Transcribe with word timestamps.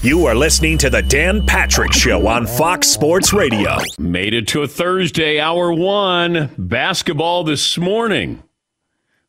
You 0.00 0.26
are 0.26 0.34
listening 0.34 0.78
to 0.78 0.90
the 0.90 1.02
Dan 1.02 1.46
Patrick 1.46 1.92
Show 1.92 2.26
on 2.26 2.46
Fox 2.46 2.88
Sports 2.88 3.32
Radio. 3.32 3.76
Made 3.98 4.34
it 4.34 4.48
to 4.48 4.62
a 4.62 4.68
Thursday, 4.68 5.38
hour 5.38 5.72
one. 5.72 6.50
Basketball 6.58 7.44
this 7.44 7.78
morning. 7.78 8.42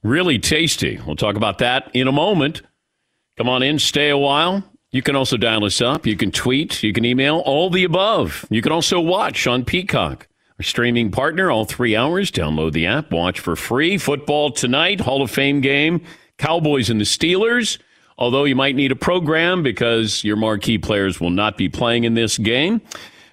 Really 0.02 0.39
tasty. 0.39 1.00
We'll 1.06 1.16
talk 1.16 1.36
about 1.36 1.59
that 1.59 1.91
in 1.94 2.08
a 2.08 2.11
moment. 2.11 2.61
Come 3.38 3.50
on 3.50 3.61
in, 3.61 3.78
stay 3.80 4.09
a 4.09 4.17
while. 4.17 4.64
You 4.91 5.02
can 5.02 5.16
also 5.16 5.38
dial 5.38 5.66
us 5.66 5.81
up. 5.81 6.06
You 6.06 6.16
can 6.16 6.31
tweet. 6.31 6.81
You 6.81 6.94
can 6.94 7.06
email 7.06 7.39
all 7.45 7.69
the 7.69 7.84
above. 7.84 8.45
You 8.50 8.61
can 8.61 8.72
also 8.72 9.00
watch 9.00 9.45
on 9.47 9.66
Peacock. 9.66 10.28
Our 10.59 10.63
streaming 10.63 11.12
partner, 11.12 11.51
all 11.51 11.66
three 11.66 11.95
hours. 11.95 12.31
Download 12.31 12.74
the 12.74 12.85
app. 12.85 13.12
Watch 13.12 13.40
for 13.40 13.56
free. 13.56 13.97
Football 13.97 14.51
tonight, 14.51 15.01
Hall 15.01 15.22
of 15.22 15.31
Fame 15.31 15.62
game. 15.62 16.03
Cowboys 16.38 16.90
and 16.90 17.00
the 17.00 17.06
Steelers 17.06 17.80
although 18.18 18.44
you 18.44 18.56
might 18.56 18.75
need 18.75 18.91
a 18.91 18.96
program 18.96 19.63
because 19.63 20.24
your 20.24 20.35
marquee 20.35 20.78
players 20.78 21.19
will 21.19 21.29
not 21.29 21.57
be 21.57 21.69
playing 21.69 22.03
in 22.03 22.13
this 22.13 22.38
game. 22.38 22.81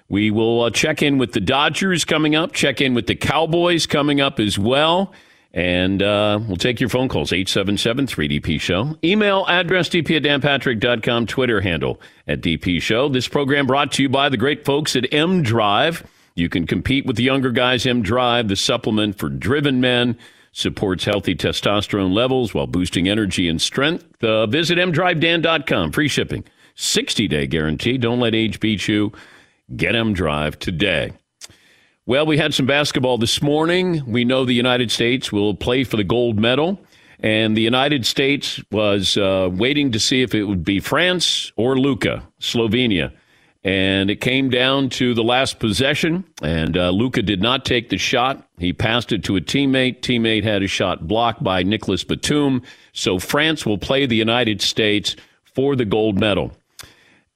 We 0.09 0.29
will 0.29 0.63
uh, 0.63 0.69
check 0.69 1.01
in 1.01 1.17
with 1.17 1.31
the 1.31 1.39
Dodgers 1.39 2.03
coming 2.03 2.35
up, 2.35 2.51
check 2.51 2.81
in 2.81 2.93
with 2.93 3.07
the 3.07 3.15
Cowboys 3.15 3.87
coming 3.87 4.19
up 4.19 4.39
as 4.39 4.59
well. 4.59 5.13
And 5.53 6.01
uh, 6.01 6.39
we'll 6.47 6.57
take 6.57 6.79
your 6.79 6.89
phone 6.89 7.09
calls, 7.09 7.33
877 7.33 8.07
3DP 8.07 8.59
Show. 8.59 8.97
Email 9.03 9.45
address 9.47 9.89
dp 9.89 10.15
at 10.17 10.23
danpatrick.com, 10.23 11.27
Twitter 11.27 11.59
handle 11.59 11.99
at 12.27 12.41
DP 12.41 12.81
Show. 12.81 13.09
This 13.09 13.27
program 13.27 13.67
brought 13.67 13.91
to 13.93 14.03
you 14.03 14.09
by 14.09 14.29
the 14.29 14.37
great 14.37 14.63
folks 14.63 14.95
at 14.95 15.13
M 15.13 15.43
Drive. 15.43 16.05
You 16.35 16.47
can 16.47 16.65
compete 16.65 17.05
with 17.05 17.17
the 17.17 17.23
younger 17.23 17.51
guys, 17.51 17.85
M 17.85 18.01
Drive, 18.01 18.47
the 18.47 18.55
supplement 18.55 19.17
for 19.17 19.27
driven 19.27 19.81
men 19.81 20.17
supports 20.51 21.05
healthy 21.05 21.35
testosterone 21.35 22.13
levels 22.13 22.53
while 22.53 22.67
boosting 22.67 23.07
energy 23.07 23.47
and 23.47 23.61
strength. 23.61 24.23
Uh, 24.23 24.45
visit 24.47 24.77
mdrivedan.com. 24.77 25.91
Free 25.91 26.07
shipping. 26.07 26.43
60 26.75 27.27
day 27.27 27.47
guarantee. 27.47 27.97
Don't 27.97 28.19
let 28.19 28.35
age 28.35 28.59
beat 28.59 28.87
you. 28.87 29.11
Get 29.75 29.95
M 29.95 30.13
Drive 30.13 30.59
today. 30.59 31.13
Well, 32.05 32.25
we 32.25 32.37
had 32.37 32.53
some 32.53 32.65
basketball 32.65 33.17
this 33.17 33.41
morning. 33.41 34.03
We 34.05 34.25
know 34.25 34.43
the 34.43 34.53
United 34.53 34.91
States 34.91 35.31
will 35.31 35.53
play 35.53 35.83
for 35.83 35.97
the 35.97 36.03
gold 36.03 36.39
medal. 36.39 36.79
And 37.19 37.55
the 37.55 37.61
United 37.61 38.05
States 38.05 38.59
was 38.71 39.15
uh, 39.15 39.49
waiting 39.51 39.91
to 39.91 39.99
see 39.99 40.23
if 40.23 40.33
it 40.33 40.45
would 40.45 40.63
be 40.63 40.79
France 40.79 41.51
or 41.55 41.77
Luka, 41.77 42.27
Slovenia. 42.39 43.13
And 43.63 44.09
it 44.09 44.21
came 44.21 44.49
down 44.49 44.89
to 44.91 45.13
the 45.13 45.23
last 45.23 45.59
possession, 45.59 46.23
and 46.41 46.75
uh, 46.75 46.89
Luka 46.89 47.21
did 47.21 47.43
not 47.43 47.63
take 47.63 47.89
the 47.89 47.97
shot. 47.97 48.47
He 48.57 48.73
passed 48.73 49.11
it 49.11 49.23
to 49.25 49.35
a 49.35 49.41
teammate. 49.41 50.01
Teammate 50.01 50.43
had 50.43 50.63
a 50.63 50.67
shot 50.67 51.07
blocked 51.07 51.43
by 51.43 51.61
Nicolas 51.61 52.03
Batum. 52.03 52.63
So 52.93 53.19
France 53.19 53.63
will 53.63 53.77
play 53.77 54.07
the 54.07 54.15
United 54.15 54.63
States 54.63 55.15
for 55.43 55.75
the 55.75 55.85
gold 55.85 56.19
medal. 56.19 56.51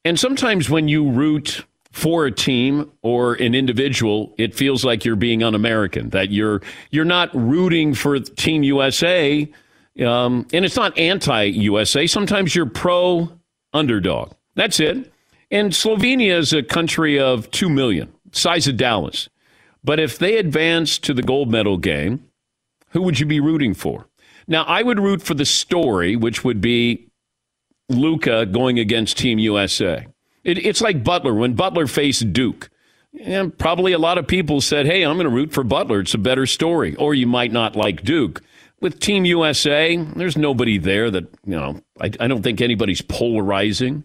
And 0.03 0.19
sometimes 0.19 0.67
when 0.67 0.87
you 0.87 1.11
root 1.11 1.63
for 1.91 2.25
a 2.25 2.31
team 2.31 2.91
or 3.03 3.35
an 3.35 3.55
individual, 3.55 4.33
it 4.37 4.53
feels 4.53 4.83
like 4.83 5.05
you're 5.05 5.15
being 5.15 5.43
un-American. 5.43 6.09
That 6.09 6.31
you're 6.31 6.61
you're 6.91 7.05
not 7.05 7.29
rooting 7.33 7.93
for 7.93 8.19
Team 8.19 8.63
USA, 8.63 9.47
um, 10.05 10.45
and 10.51 10.65
it's 10.65 10.75
not 10.75 10.97
anti-USA. 10.97 12.05
Sometimes 12.07 12.53
you're 12.55 12.65
pro 12.65 13.31
underdog. 13.73 14.33
That's 14.55 14.79
it. 14.79 15.11
And 15.51 15.71
Slovenia 15.71 16.37
is 16.37 16.53
a 16.53 16.63
country 16.63 17.19
of 17.19 17.49
2 17.51 17.69
million, 17.69 18.13
size 18.31 18.67
of 18.67 18.77
Dallas. 18.77 19.29
But 19.83 19.99
if 19.99 20.17
they 20.17 20.37
advance 20.37 20.97
to 20.99 21.13
the 21.13 21.21
gold 21.21 21.51
medal 21.51 21.77
game, 21.77 22.25
who 22.89 23.01
would 23.03 23.19
you 23.19 23.25
be 23.25 23.39
rooting 23.39 23.73
for? 23.73 24.07
Now, 24.47 24.63
I 24.63 24.83
would 24.83 24.99
root 24.99 25.21
for 25.21 25.33
the 25.33 25.45
story, 25.45 26.15
which 26.15 26.43
would 26.43 26.61
be 26.61 27.09
Luka 27.89 28.45
going 28.45 28.79
against 28.79 29.17
Team 29.17 29.39
USA. 29.39 30.07
It, 30.43 30.63
it's 30.65 30.81
like 30.81 31.03
Butler 31.03 31.33
when 31.33 31.53
Butler 31.53 31.87
faced 31.87 32.33
Duke. 32.33 32.69
And 33.21 33.57
probably 33.57 33.93
a 33.93 33.97
lot 33.99 34.17
of 34.17 34.27
people 34.27 34.61
said, 34.61 34.85
hey, 34.85 35.03
I'm 35.03 35.15
going 35.15 35.25
to 35.25 35.29
root 35.29 35.53
for 35.53 35.63
Butler. 35.63 36.01
It's 36.01 36.13
a 36.13 36.19
better 36.19 36.45
story. 36.45 36.95
Or 36.95 37.13
you 37.13 37.27
might 37.27 37.51
not 37.51 37.75
like 37.75 38.03
Duke. 38.03 38.41
With 38.81 38.99
Team 38.99 39.25
USA, 39.25 39.95
there's 39.95 40.37
nobody 40.37 40.77
there 40.77 41.09
that, 41.09 41.23
you 41.45 41.55
know, 41.55 41.81
I, 41.99 42.11
I 42.19 42.27
don't 42.27 42.43
think 42.43 42.59
anybody's 42.59 43.01
polarizing. 43.01 44.03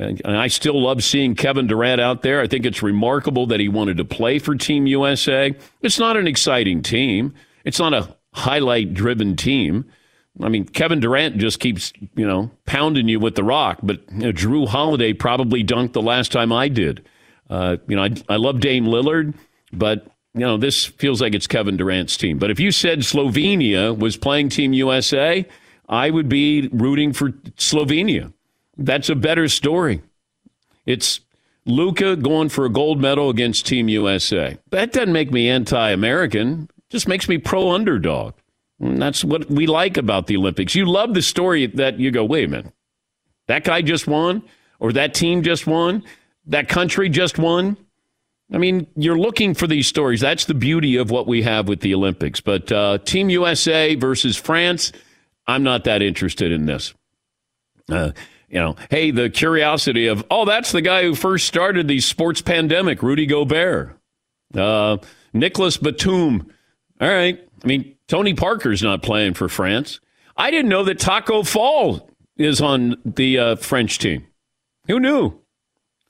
And 0.00 0.36
I 0.36 0.48
still 0.48 0.80
love 0.82 1.04
seeing 1.04 1.34
Kevin 1.34 1.66
Durant 1.66 2.00
out 2.00 2.22
there. 2.22 2.40
I 2.40 2.46
think 2.46 2.64
it's 2.64 2.82
remarkable 2.82 3.46
that 3.48 3.60
he 3.60 3.68
wanted 3.68 3.98
to 3.98 4.04
play 4.04 4.38
for 4.38 4.54
Team 4.54 4.86
USA. 4.86 5.54
It's 5.82 5.98
not 5.98 6.16
an 6.16 6.26
exciting 6.26 6.82
team. 6.82 7.34
It's 7.64 7.78
not 7.78 7.92
a 7.92 8.16
highlight 8.32 8.94
driven 8.94 9.36
team. 9.36 9.84
I 10.40 10.48
mean, 10.48 10.64
Kevin 10.64 11.00
Durant 11.00 11.36
just 11.38 11.60
keeps, 11.60 11.92
you 12.14 12.26
know, 12.26 12.50
pounding 12.64 13.08
you 13.08 13.20
with 13.20 13.34
the 13.34 13.44
rock, 13.44 13.80
but 13.82 14.00
you 14.12 14.18
know, 14.18 14.32
Jrue 14.32 14.68
Holiday 14.68 15.12
probably 15.12 15.62
dunked 15.62 15.92
the 15.92 16.02
last 16.02 16.32
time 16.32 16.52
I 16.52 16.68
did. 16.68 17.04
Uh, 17.50 17.76
you 17.88 17.96
know, 17.96 18.04
I, 18.04 18.10
I 18.28 18.36
love 18.36 18.60
Dame 18.60 18.84
Lillard, 18.86 19.34
but, 19.72 20.06
you 20.34 20.40
know, 20.40 20.56
this 20.56 20.86
feels 20.86 21.20
like 21.20 21.34
it's 21.34 21.48
Kevin 21.48 21.76
Durant's 21.76 22.16
team. 22.16 22.38
But 22.38 22.50
if 22.50 22.60
you 22.60 22.70
said 22.70 23.00
Slovenia 23.00 23.96
was 23.96 24.16
playing 24.16 24.48
Team 24.48 24.72
USA, 24.72 25.44
I 25.88 26.10
would 26.10 26.28
be 26.28 26.68
rooting 26.72 27.12
for 27.12 27.30
Slovenia. 27.58 28.32
That's 28.80 29.08
a 29.08 29.14
better 29.14 29.48
story. 29.48 30.02
It's 30.86 31.20
Luka 31.66 32.16
going 32.16 32.48
for 32.48 32.64
a 32.64 32.70
gold 32.70 33.00
medal 33.00 33.30
against 33.30 33.66
Team 33.66 33.88
USA. 33.88 34.58
That 34.70 34.92
doesn't 34.92 35.12
make 35.12 35.30
me 35.30 35.48
anti-American. 35.48 36.68
Just 36.88 37.06
makes 37.06 37.28
me 37.28 37.38
pro 37.38 37.70
underdog. 37.70 38.34
And 38.80 39.00
that's 39.00 39.22
what 39.22 39.48
we 39.50 39.66
like 39.66 39.96
about 39.96 40.26
the 40.26 40.36
Olympics. 40.36 40.74
You 40.74 40.86
love 40.86 41.14
the 41.14 41.22
story 41.22 41.66
that 41.66 42.00
you 42.00 42.10
go, 42.10 42.24
wait 42.24 42.46
a 42.46 42.48
minute, 42.48 42.72
that 43.46 43.64
guy 43.64 43.82
just 43.82 44.06
won, 44.06 44.42
or 44.78 44.92
that 44.94 45.12
team 45.12 45.42
just 45.42 45.66
won, 45.66 46.02
that 46.46 46.68
country 46.68 47.08
just 47.08 47.38
won. 47.38 47.76
I 48.52 48.58
mean, 48.58 48.86
you're 48.96 49.18
looking 49.18 49.54
for 49.54 49.66
these 49.66 49.86
stories. 49.86 50.20
That's 50.20 50.46
the 50.46 50.54
beauty 50.54 50.96
of 50.96 51.10
what 51.10 51.28
we 51.28 51.42
have 51.42 51.68
with 51.68 51.80
the 51.80 51.94
Olympics. 51.94 52.40
But 52.40 52.72
uh, 52.72 52.98
Team 52.98 53.30
USA 53.30 53.94
versus 53.94 54.36
France 54.36 54.92
I'm 55.50 55.64
not 55.64 55.84
that 55.84 56.00
interested 56.00 56.52
in 56.52 56.66
this. 56.66 56.94
Uh, 57.90 58.12
you 58.50 58.58
know, 58.58 58.76
hey, 58.90 59.12
the 59.12 59.30
curiosity 59.30 60.08
of, 60.08 60.24
oh, 60.30 60.44
that's 60.44 60.72
the 60.72 60.82
guy 60.82 61.02
who 61.02 61.14
first 61.14 61.46
started 61.46 61.86
the 61.86 62.00
sports 62.00 62.42
pandemic, 62.42 63.02
Rudy 63.02 63.26
Gobert. 63.26 63.96
Uh, 64.54 64.96
Nicolas 65.32 65.76
Batum. 65.76 66.52
All 67.00 67.08
right. 67.08 67.40
I 67.62 67.66
mean, 67.66 67.94
Tony 68.08 68.34
Parker's 68.34 68.82
not 68.82 69.02
playing 69.02 69.34
for 69.34 69.48
France. 69.48 70.00
I 70.36 70.50
didn't 70.50 70.68
know 70.68 70.82
that 70.84 70.98
Tacko 70.98 71.46
Fall 71.46 72.10
is 72.36 72.60
on 72.60 72.96
the 73.04 73.38
uh, 73.38 73.56
French 73.56 73.98
team. 73.98 74.26
Who 74.88 74.98
knew? 74.98 75.38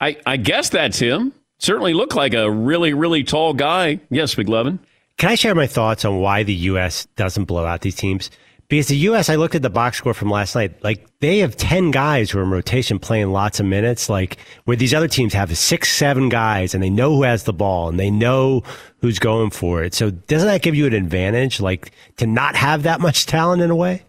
I, 0.00 0.16
I 0.24 0.38
guess 0.38 0.70
that's 0.70 0.98
him. 0.98 1.34
Certainly 1.58 1.92
looked 1.92 2.14
like 2.14 2.32
a 2.32 2.50
really, 2.50 2.94
really 2.94 3.22
tall 3.22 3.52
guy. 3.52 4.00
Yes, 4.08 4.34
McLovin. 4.36 4.78
Can 5.18 5.28
I 5.28 5.34
share 5.34 5.54
my 5.54 5.66
thoughts 5.66 6.06
on 6.06 6.18
why 6.20 6.42
the 6.44 6.54
U.S. 6.54 7.06
doesn't 7.16 7.44
blow 7.44 7.66
out 7.66 7.82
these 7.82 7.96
teams? 7.96 8.30
Because 8.70 8.86
the 8.86 8.96
U.S., 8.98 9.28
I 9.28 9.34
looked 9.34 9.56
at 9.56 9.62
the 9.62 9.68
box 9.68 9.98
score 9.98 10.14
from 10.14 10.30
last 10.30 10.54
night. 10.54 10.82
Like 10.84 11.04
they 11.18 11.38
have 11.38 11.56
10 11.56 11.90
guys 11.90 12.30
who 12.30 12.38
are 12.38 12.44
in 12.44 12.50
rotation 12.50 13.00
playing 13.00 13.32
lots 13.32 13.58
of 13.58 13.66
minutes. 13.66 14.08
Like 14.08 14.38
where 14.64 14.76
these 14.76 14.94
other 14.94 15.08
teams 15.08 15.34
have 15.34 15.58
six, 15.58 15.92
seven 15.92 16.28
guys 16.28 16.72
and 16.72 16.80
they 16.80 16.88
know 16.88 17.16
who 17.16 17.24
has 17.24 17.42
the 17.42 17.52
ball 17.52 17.88
and 17.88 17.98
they 17.98 18.12
know 18.12 18.62
who's 19.00 19.18
going 19.18 19.50
for 19.50 19.82
it. 19.82 19.92
So 19.92 20.12
doesn't 20.12 20.46
that 20.46 20.62
give 20.62 20.76
you 20.76 20.86
an 20.86 20.92
advantage, 20.92 21.60
like 21.60 21.90
to 22.18 22.28
not 22.28 22.54
have 22.54 22.84
that 22.84 23.00
much 23.00 23.26
talent 23.26 23.60
in 23.60 23.70
a 23.70 23.76
way? 23.76 24.04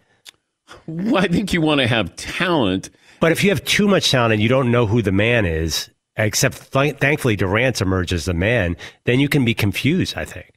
Well, 0.86 1.18
I 1.24 1.28
think 1.28 1.54
you 1.54 1.62
want 1.62 1.82
to 1.82 1.88
have 1.88 2.16
talent. 2.16 2.92
But 3.20 3.32
if 3.32 3.44
you 3.44 3.50
have 3.50 3.66
too 3.66 3.88
much 3.88 4.12
talent 4.12 4.34
and 4.34 4.44
you 4.44 4.48
don't 4.48 4.70
know 4.70 4.86
who 4.86 5.02
the 5.02 5.12
man 5.12 5.48
is, 5.48 5.90
except 6.18 6.72
th- 6.72 6.98
thankfully 6.98 7.36
Durant 7.36 7.82
emerges 7.82 8.26
the 8.26 8.36
man, 8.36 8.78
then 9.06 9.20
you 9.20 9.28
can 9.28 9.44
be 9.44 9.56
confused, 9.56 10.16
I 10.16 10.26
think. 10.26 10.52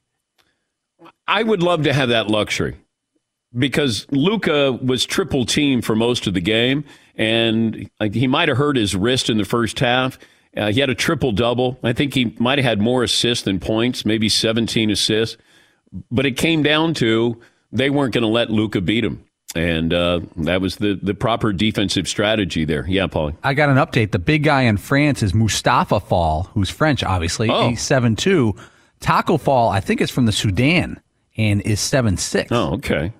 I 1.27 1.43
would 1.43 1.63
love 1.63 1.85
to 1.85 1.95
have 1.95 2.11
that 2.11 2.29
luxury 2.29 2.77
because 3.57 4.07
Luka 4.11 4.73
was 4.73 5.05
triple 5.05 5.45
team 5.45 5.83
for 5.83 5.95
most 5.95 6.27
of 6.27 6.35
the 6.35 6.41
game, 6.41 6.85
and 7.17 7.89
he 8.13 8.27
might 8.27 8.49
have 8.49 8.59
hurt 8.59 8.77
his 8.77 8.97
wrist 8.97 9.31
in 9.31 9.39
the 9.39 9.45
first 9.45 9.79
half. 9.79 10.19
Uh, 10.57 10.71
he 10.71 10.81
had 10.81 10.91
a 10.91 10.95
triple 10.95 11.33
double. 11.33 11.79
I 11.83 11.93
think 11.93 12.15
he 12.15 12.35
might 12.39 12.59
have 12.59 12.65
had 12.65 12.81
more 12.81 13.03
assists 13.03 13.45
than 13.45 13.59
points, 13.59 14.05
maybe 14.05 14.29
17 14.29 14.91
assists. 14.91 15.37
But 16.11 16.27
it 16.27 16.37
came 16.37 16.63
down 16.63 16.95
to 16.95 17.41
they 17.73 17.91
weren't 17.91 18.15
going 18.15 18.23
to 18.23 18.29
let 18.29 18.51
Luka 18.51 18.81
beat 18.81 19.05
him. 19.05 19.25
And 19.57 19.95
uh, 19.95 20.21
that 20.37 20.61
was 20.61 20.77
the, 20.77 20.99
the 21.01 21.15
proper 21.15 21.53
defensive 21.53 22.09
strategy 22.09 22.65
there. 22.65 22.85
Yeah, 22.89 23.07
Paulie. 23.07 23.37
I 23.45 23.55
got 23.55 23.69
an 23.69 23.77
update. 23.77 24.11
The 24.11 24.19
big 24.19 24.43
guy 24.43 24.63
in 24.63 24.77
France 24.77 25.23
is 25.23 25.33
Moustapha 25.33 26.01
Fall, 26.01 26.45
who's 26.55 26.71
French, 26.71 27.05
obviously. 27.05 27.49
Oh. 27.51 27.69
He's 27.69 27.81
7'2. 27.81 28.59
Tacko 28.99 29.39
Fall, 29.39 29.69
I 29.69 29.81
think, 29.81 30.01
is 30.01 30.11
from 30.11 30.27
the 30.27 30.33
Sudan 30.33 31.01
and 31.37 31.61
is 31.63 31.81
seven 31.81 32.17
six. 32.17 32.51
Oh, 32.51 32.75
okay. 32.75 33.13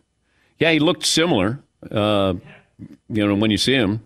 Yeah, 0.59 0.71
he 0.73 0.79
looked 0.79 1.05
similar, 1.05 1.61
uh, 1.91 2.35
you 3.09 3.27
know, 3.27 3.35
when 3.35 3.51
you 3.51 3.59
see 3.59 3.75
him. 3.75 4.01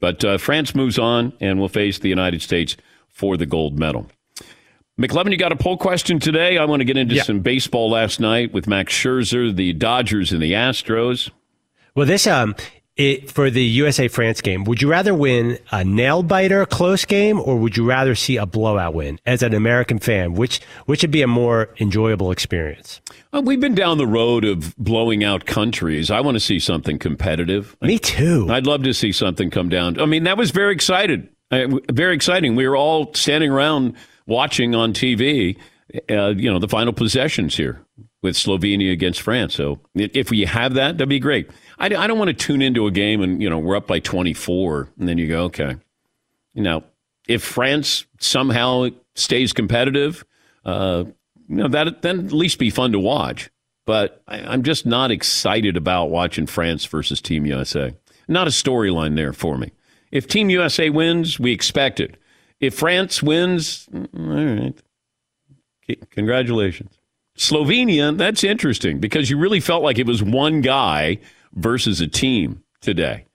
But 0.00 0.24
uh, 0.24 0.38
France 0.38 0.74
moves 0.74 0.98
on 0.98 1.32
and 1.40 1.58
will 1.58 1.68
face 1.68 1.98
the 1.98 2.08
United 2.08 2.42
States 2.42 2.76
for 3.08 3.36
the 3.36 3.46
gold 3.46 3.78
medal. 3.78 4.06
McLovin, 5.00 5.30
you 5.32 5.36
got 5.36 5.50
a 5.52 5.56
poll 5.56 5.76
question 5.76 6.18
today. 6.20 6.56
I 6.58 6.64
want 6.66 6.80
to 6.80 6.84
get 6.84 6.96
into 6.96 7.14
Yeah. 7.16 7.22
some 7.22 7.40
baseball 7.40 7.90
last 7.90 8.20
night 8.20 8.52
with 8.52 8.66
Max 8.66 8.92
Scherzer, 8.92 9.54
the 9.54 9.72
Dodgers, 9.72 10.32
and 10.32 10.40
the 10.42 10.52
Astros. 10.52 11.30
Well, 11.94 12.06
this 12.06 12.26
um, 12.26 12.54
it, 12.96 13.30
for 13.30 13.50
the 13.50 13.62
USA 13.62 14.06
France 14.08 14.40
game, 14.40 14.64
would 14.64 14.80
you 14.80 14.88
rather 14.88 15.14
win 15.14 15.58
a 15.72 15.84
nail 15.84 16.22
biter 16.22 16.64
close 16.64 17.04
game, 17.04 17.40
or 17.40 17.56
would 17.56 17.76
you 17.76 17.84
rather 17.84 18.14
see 18.14 18.36
a 18.36 18.46
blowout 18.46 18.94
win? 18.94 19.18
As 19.26 19.42
an 19.42 19.54
American 19.54 19.98
fan, 19.98 20.34
which 20.34 20.60
which 20.86 21.02
would 21.02 21.10
be 21.10 21.22
a 21.22 21.26
more 21.26 21.70
enjoyable 21.80 22.30
experience? 22.30 23.00
Well, 23.32 23.42
we've 23.42 23.60
been 23.60 23.74
down 23.74 23.98
the 23.98 24.06
road 24.06 24.44
of 24.44 24.76
blowing 24.76 25.24
out 25.24 25.44
countries. 25.46 26.10
I 26.10 26.20
want 26.20 26.36
to 26.36 26.40
see 26.40 26.60
something 26.60 26.98
competitive. 26.98 27.76
Me 27.82 27.98
too. 27.98 28.46
I'd 28.50 28.66
love 28.66 28.84
to 28.84 28.94
see 28.94 29.10
something 29.10 29.50
come 29.50 29.68
down. 29.68 30.00
I 30.00 30.06
mean, 30.06 30.24
that 30.24 30.36
was 30.36 30.52
very 30.52 30.72
excited, 30.72 31.28
uh, 31.50 31.66
very 31.90 32.14
exciting. 32.14 32.54
We 32.54 32.68
were 32.68 32.76
all 32.76 33.12
standing 33.14 33.50
around 33.50 33.96
watching 34.26 34.74
on 34.74 34.92
TV, 34.92 35.58
uh, 36.10 36.28
you 36.28 36.50
know, 36.50 36.60
the 36.60 36.68
final 36.68 36.92
possessions 36.92 37.56
here 37.56 37.84
with 38.22 38.36
Slovenia 38.36 38.92
against 38.92 39.20
France. 39.20 39.54
So 39.54 39.80
if 39.94 40.30
we 40.30 40.42
have 40.46 40.74
that, 40.74 40.96
that'd 40.96 41.08
be 41.08 41.18
great. 41.18 41.50
I, 41.84 42.04
I 42.04 42.06
don't 42.06 42.18
want 42.18 42.28
to 42.28 42.34
tune 42.34 42.62
into 42.62 42.86
a 42.86 42.90
game 42.90 43.20
and 43.20 43.42
you 43.42 43.50
know 43.50 43.58
we're 43.58 43.76
up 43.76 43.86
by 43.86 43.98
24, 43.98 44.88
and 44.98 45.08
then 45.08 45.18
you 45.18 45.28
go, 45.28 45.44
okay. 45.44 45.76
You 46.54 46.62
know, 46.62 46.84
if 47.28 47.42
France 47.42 48.06
somehow 48.20 48.88
stays 49.14 49.52
competitive, 49.52 50.24
uh, 50.64 51.04
you 51.48 51.56
know 51.56 51.68
that 51.68 52.00
then 52.00 52.26
at 52.26 52.32
least 52.32 52.58
be 52.58 52.70
fun 52.70 52.92
to 52.92 52.98
watch. 52.98 53.50
But 53.84 54.22
I, 54.26 54.40
I'm 54.40 54.62
just 54.62 54.86
not 54.86 55.10
excited 55.10 55.76
about 55.76 56.06
watching 56.06 56.46
France 56.46 56.86
versus 56.86 57.20
Team 57.20 57.44
USA. 57.44 57.94
Not 58.28 58.46
a 58.46 58.50
storyline 58.50 59.16
there 59.16 59.34
for 59.34 59.58
me. 59.58 59.72
If 60.10 60.26
Team 60.26 60.48
USA 60.48 60.88
wins, 60.88 61.38
we 61.38 61.52
expect 61.52 62.00
it. 62.00 62.16
If 62.60 62.74
France 62.74 63.22
wins, 63.22 63.86
mm, 63.92 64.08
all 64.16 64.64
right. 64.64 66.10
Congratulations. 66.12 66.96
Slovenia, 67.36 68.16
that's 68.16 68.42
interesting 68.42 69.00
because 69.00 69.28
you 69.28 69.36
really 69.36 69.60
felt 69.60 69.82
like 69.82 69.98
it 69.98 70.06
was 70.06 70.22
one 70.22 70.62
guy 70.62 71.18
versus 71.54 72.00
a 72.00 72.06
team 72.06 72.62
today. 72.80 73.26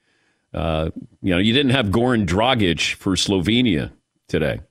Uh, 0.54 0.90
you 1.22 1.32
know, 1.34 1.38
you 1.40 1.54
didn't 1.54 1.72
have 1.72 1.88
Goran 1.88 2.26
Dragic 2.26 2.96
for 2.96 3.14
Slovenia 3.16 3.92
today, 4.28 4.62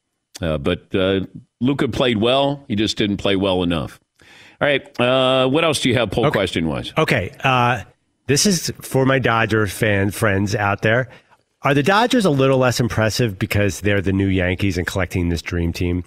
uh, 0.40 0.58
but 0.58 0.94
uh, 0.94 1.20
Luka 1.60 1.88
played 1.88 2.18
well. 2.18 2.64
He 2.68 2.76
just 2.76 2.96
didn't 2.96 3.18
play 3.18 3.36
well 3.36 3.62
enough. 3.62 4.00
All 4.60 4.66
right, 4.66 5.00
uh, 5.00 5.48
what 5.48 5.64
else 5.64 5.80
do 5.80 5.88
you 5.88 5.94
have 5.94 6.10
poll 6.10 6.30
question 6.32 6.66
wise? 6.66 6.92
Okay, 6.98 7.32
uh, 7.44 7.84
this 8.26 8.44
is 8.44 8.72
for 8.80 9.06
my 9.06 9.20
Dodger 9.20 9.68
fan 9.68 10.10
friends 10.10 10.54
out 10.54 10.82
there. 10.82 11.08
Are 11.62 11.74
the 11.74 11.82
Dodgers 11.82 12.24
a 12.24 12.30
little 12.30 12.58
less 12.58 12.80
impressive 12.80 13.38
because 13.38 13.80
they're 13.80 14.00
the 14.00 14.12
new 14.12 14.26
Yankees 14.26 14.78
and 14.78 14.86
collecting 14.86 15.28
this 15.28 15.42
dream 15.42 15.72
team? 15.72 16.04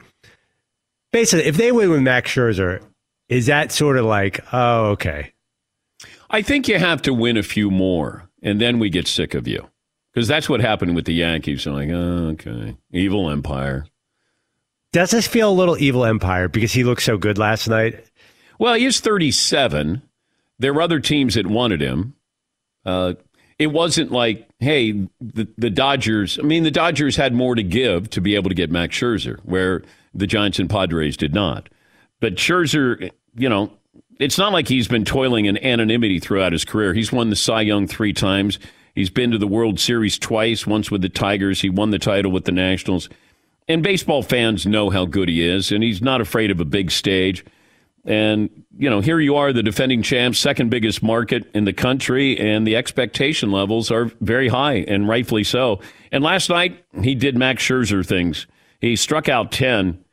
Basically, 1.12 1.46
if 1.46 1.58
they 1.58 1.72
win 1.72 1.90
with 1.90 2.02
Max 2.02 2.32
Scherzer, 2.32 2.82
is 3.28 3.48
that 3.48 3.72
sort 3.72 3.98
of 3.98 4.06
like, 4.06 4.42
oh, 4.54 4.92
okay? 4.92 5.34
I 6.31 6.42
think 6.42 6.68
you 6.68 6.80
have 6.80 7.01
to 7.04 7.13
win 7.13 7.36
a 7.36 7.44
few 7.44 7.69
more, 7.69 8.30
and 8.42 8.60
then 8.60 8.80
we 8.80 8.89
get 8.89 9.07
sick 9.07 9.33
of 9.33 9.48
you. 9.48 9.69
Because 10.13 10.28
that's 10.28 10.50
what 10.50 10.62
happened 10.62 10.95
with 10.95 11.06
the 11.06 11.13
Yankees. 11.13 11.63
They're 11.63 11.74
like, 11.74 11.89
oh, 11.89 12.30
okay, 12.31 12.75
evil 12.92 13.30
empire. 13.30 13.86
Does 14.92 15.12
this 15.12 15.28
feel 15.28 15.50
a 15.50 15.54
little 15.54 15.78
evil 15.78 16.04
empire 16.04 16.50
because 16.50 16.74
he 16.74 16.83
looked 16.83 17.04
so 17.04 17.18
good 17.18 17.38
last 17.38 17.68
night? 17.68 18.04
Well, 18.60 18.74
he 18.74 18.86
is 18.86 19.00
37. 19.00 20.01
There 20.60 20.74
were 20.74 20.81
other 20.81 21.00
teams 21.00 21.36
that 21.36 21.48
wanted 21.48 21.81
him. 21.81 22.16
Uh, 22.86 23.13
it 23.57 23.68
wasn't 23.68 24.12
like, 24.12 24.50
hey, 24.60 25.07
the, 25.22 25.48
the 25.57 25.70
Dodgers. 25.70 26.39
I 26.39 26.41
mean, 26.41 26.63
the 26.63 26.72
Dodgers 26.72 27.15
had 27.15 27.34
more 27.34 27.56
to 27.56 27.63
give 27.63 28.10
to 28.10 28.22
be 28.22 28.36
able 28.36 28.50
to 28.50 28.56
get 28.56 28.70
Max 28.70 28.98
Scherzer, 28.98 29.39
where 29.44 29.82
the 30.13 30.27
Giants 30.27 30.60
and 30.60 30.70
Padres 30.70 31.15
did 31.15 31.34
not. 31.34 31.70
But 32.20 32.36
Scherzer, 32.36 33.12
you 33.36 33.48
know, 33.48 33.72
it's 34.20 34.38
not 34.38 34.53
like 34.53 34.68
he's 34.68 34.88
been 34.88 35.06
toiling 35.06 35.46
in 35.46 35.58
anonymity 35.63 36.20
throughout 36.20 36.51
his 36.51 36.65
career. 36.65 36.94
He's 36.94 37.12
won 37.12 37.30
the 37.30 37.36
Cy 37.36 37.62
Young 37.62 37.88
three 37.88 38.13
times. 38.13 38.60
He's 38.96 39.10
been 39.10 39.32
to 39.32 39.38
the 39.38 39.48
World 39.48 39.80
Series 39.80 40.20
twice, 40.20 40.68
once 40.68 40.91
with 40.91 41.01
the 41.01 41.10
Tigers. 41.10 41.62
He 41.62 41.70
won 41.70 41.91
the 41.91 42.00
title 42.00 42.32
with 42.32 42.46
the 42.46 42.51
Nationals. 42.51 43.10
And 43.68 43.84
baseball 43.84 44.22
fans 44.22 44.65
know 44.65 44.89
how 44.89 45.06
good 45.06 45.30
he 45.30 45.48
is, 45.48 45.72
and 45.72 45.84
he's 45.84 46.01
not 46.01 46.20
afraid 46.20 46.51
of 46.51 46.60
a 46.60 46.65
big 46.65 46.91
stage. 46.91 47.46
And, 48.03 48.50
you 48.77 48.89
know, 48.89 49.00
here 49.00 49.20
you 49.20 49.36
are, 49.36 49.53
the 49.53 49.63
defending 49.63 50.01
champs, 50.01 50.39
second 50.39 50.70
biggest 50.70 51.03
market 51.03 51.50
in 51.53 51.65
the 51.65 51.74
country, 51.74 52.38
and 52.39 52.65
the 52.65 52.75
expectation 52.75 53.51
levels 53.51 53.91
are 53.91 54.06
very 54.20 54.48
high, 54.48 54.84
and 54.88 55.08
rightfully 55.08 55.44
so. 55.44 55.80
And 56.12 56.24
last 56.24 56.50
night, 56.50 56.84
he 57.01 57.15
did 57.15 57.38
Max 57.38 57.63
Scherzer 57.63 58.06
things. 58.06 58.48
He 58.82 58.96
struck 58.96 59.30
out 59.30 59.51
10. 59.51 60.03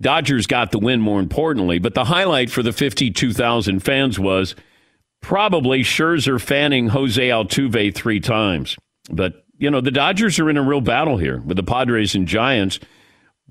Dodgers 0.00 0.46
got 0.46 0.72
the 0.72 0.78
win, 0.78 1.00
more 1.00 1.20
importantly. 1.20 1.78
But 1.78 1.94
the 1.94 2.04
highlight 2.04 2.50
for 2.50 2.62
the 2.62 2.72
52,000 2.72 3.80
fans 3.80 4.18
was 4.18 4.54
probably 5.20 5.82
Scherzer 5.82 6.40
fanning 6.40 6.88
Jose 6.88 7.28
Altuve 7.28 7.94
three 7.94 8.20
times. 8.20 8.76
But, 9.10 9.44
you 9.56 9.70
know, 9.70 9.80
the 9.80 9.90
Dodgers 9.90 10.38
are 10.38 10.50
in 10.50 10.56
a 10.56 10.62
real 10.62 10.80
battle 10.80 11.16
here 11.16 11.40
with 11.40 11.56
the 11.56 11.62
Padres 11.62 12.14
and 12.14 12.26
Giants 12.26 12.80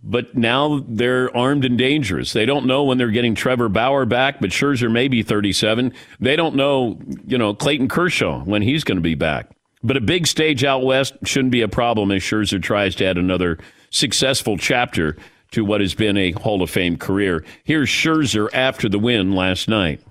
but 0.03 0.35
now 0.35 0.83
they're 0.87 1.35
armed 1.35 1.63
and 1.63 1.77
dangerous. 1.77 2.33
They 2.33 2.45
don't 2.45 2.65
know 2.65 2.83
when 2.83 2.97
they're 2.97 3.07
getting 3.07 3.35
Trevor 3.35 3.69
Bauer 3.69 4.05
back, 4.05 4.41
but 4.41 4.49
Scherzer 4.49 4.91
may 4.91 5.07
be 5.07 5.23
37. 5.23 5.93
They 6.19 6.35
don't 6.35 6.55
know, 6.55 6.99
you 7.25 7.37
know, 7.37 7.53
Clayton 7.53 7.87
Kershaw 7.87 8.43
when 8.43 8.61
he's 8.61 8.83
going 8.83 8.97
to 8.97 9.01
be 9.01 9.15
back. 9.15 9.49
But 9.81 9.97
a 9.97 10.01
big 10.01 10.27
stage 10.27 10.63
out 10.63 10.83
west 10.83 11.13
shouldn't 11.23 11.51
be 11.51 11.61
a 11.61 11.67
problem 11.69 12.11
as 12.11 12.21
Scherzer 12.21 12.61
tries 12.61 12.95
to 12.95 13.05
add 13.05 13.17
another 13.17 13.57
successful 13.89 14.57
chapter 14.57 15.15
to 15.53 15.65
what 15.65 15.81
has 15.81 15.93
been 15.93 16.17
a 16.17 16.31
Hall 16.31 16.61
of 16.61 16.69
Fame 16.69 16.97
career. 16.97 17.43
Here's 17.63 17.89
Scherzer 17.89 18.49
after 18.53 18.89
the 18.89 18.99
win 18.99 19.33
last 19.33 19.67
night. 19.67 20.01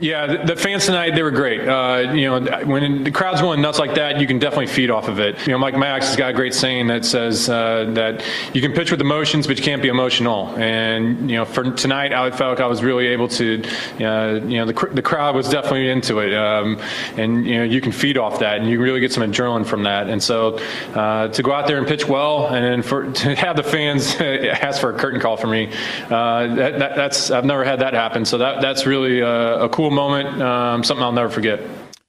Yeah, 0.00 0.26
the, 0.26 0.54
the, 0.54 0.56
fans 0.56 0.86
tonight 0.86 1.14
they 1.14 1.22
were 1.22 1.30
great. 1.30 1.60
Uh, 1.60 2.12
you 2.14 2.24
know, 2.24 2.40
when 2.64 3.04
the 3.04 3.10
crowd's 3.10 3.42
going 3.42 3.60
nuts 3.60 3.78
like 3.78 3.96
that, 3.96 4.18
you 4.18 4.26
can 4.26 4.38
definitely 4.38 4.68
feed 4.68 4.90
off 4.90 5.08
of 5.08 5.20
it. 5.20 5.46
You 5.46 5.52
know, 5.52 5.58
Mike 5.58 5.76
Max 5.76 6.06
has 6.06 6.16
got 6.16 6.30
a 6.30 6.32
great 6.32 6.54
saying 6.54 6.86
that 6.86 7.04
says 7.04 7.50
uh, 7.50 7.84
that 7.92 8.24
you 8.54 8.62
can 8.62 8.72
pitch 8.72 8.90
with 8.90 9.02
emotions, 9.02 9.46
but 9.46 9.58
you 9.58 9.64
can't 9.64 9.82
be 9.82 9.88
emotional. 9.88 10.56
And 10.56 11.30
you 11.30 11.36
know, 11.36 11.44
for 11.44 11.70
tonight, 11.72 12.14
I 12.14 12.30
felt 12.30 12.52
like 12.52 12.60
I 12.60 12.66
was 12.66 12.82
really 12.82 13.08
able 13.08 13.28
to. 13.28 13.62
Uh, 14.00 14.40
you 14.46 14.56
know, 14.56 14.64
the 14.64 14.88
the 14.94 15.02
crowd 15.02 15.36
was 15.36 15.50
definitely 15.50 15.90
into 15.90 16.20
it, 16.20 16.32
um, 16.34 16.80
and 17.18 17.46
you 17.46 17.58
know, 17.58 17.64
you 17.64 17.82
can 17.82 17.92
feed 17.92 18.16
off 18.16 18.38
that, 18.38 18.58
and 18.58 18.70
you 18.70 18.80
really 18.80 19.00
get 19.00 19.12
some 19.12 19.22
adrenaline 19.22 19.66
from 19.66 19.82
that. 19.82 20.08
And 20.08 20.22
so, 20.22 20.58
uh, 20.94 21.28
to 21.28 21.42
go 21.42 21.52
out 21.52 21.66
there 21.66 21.76
and 21.76 21.86
pitch 21.86 22.08
well, 22.08 22.46
and 22.46 22.82
for 22.82 23.12
to 23.20 23.34
have 23.34 23.54
the 23.54 23.62
fans 23.62 24.14
ask 24.20 24.80
for 24.80 24.94
a 24.94 24.98
curtain 24.98 25.20
call 25.20 25.36
for 25.36 25.46
me, 25.46 25.70
uh, 26.08 26.46
that, 26.54 26.78
that, 26.78 26.96
that's 26.96 27.30
I've 27.30 27.44
never 27.44 27.64
had 27.64 27.80
that 27.80 27.92
happen. 27.92 28.24
So 28.24 28.38
that 28.38 28.62
that's 28.62 28.86
really 28.86 29.20
a 29.20 29.68
cool 29.68 29.89
cool 29.90 29.96
moment, 29.96 30.40
um, 30.42 30.84
something 30.84 31.02
I'll 31.02 31.12
never 31.12 31.30
forget. 31.30 31.60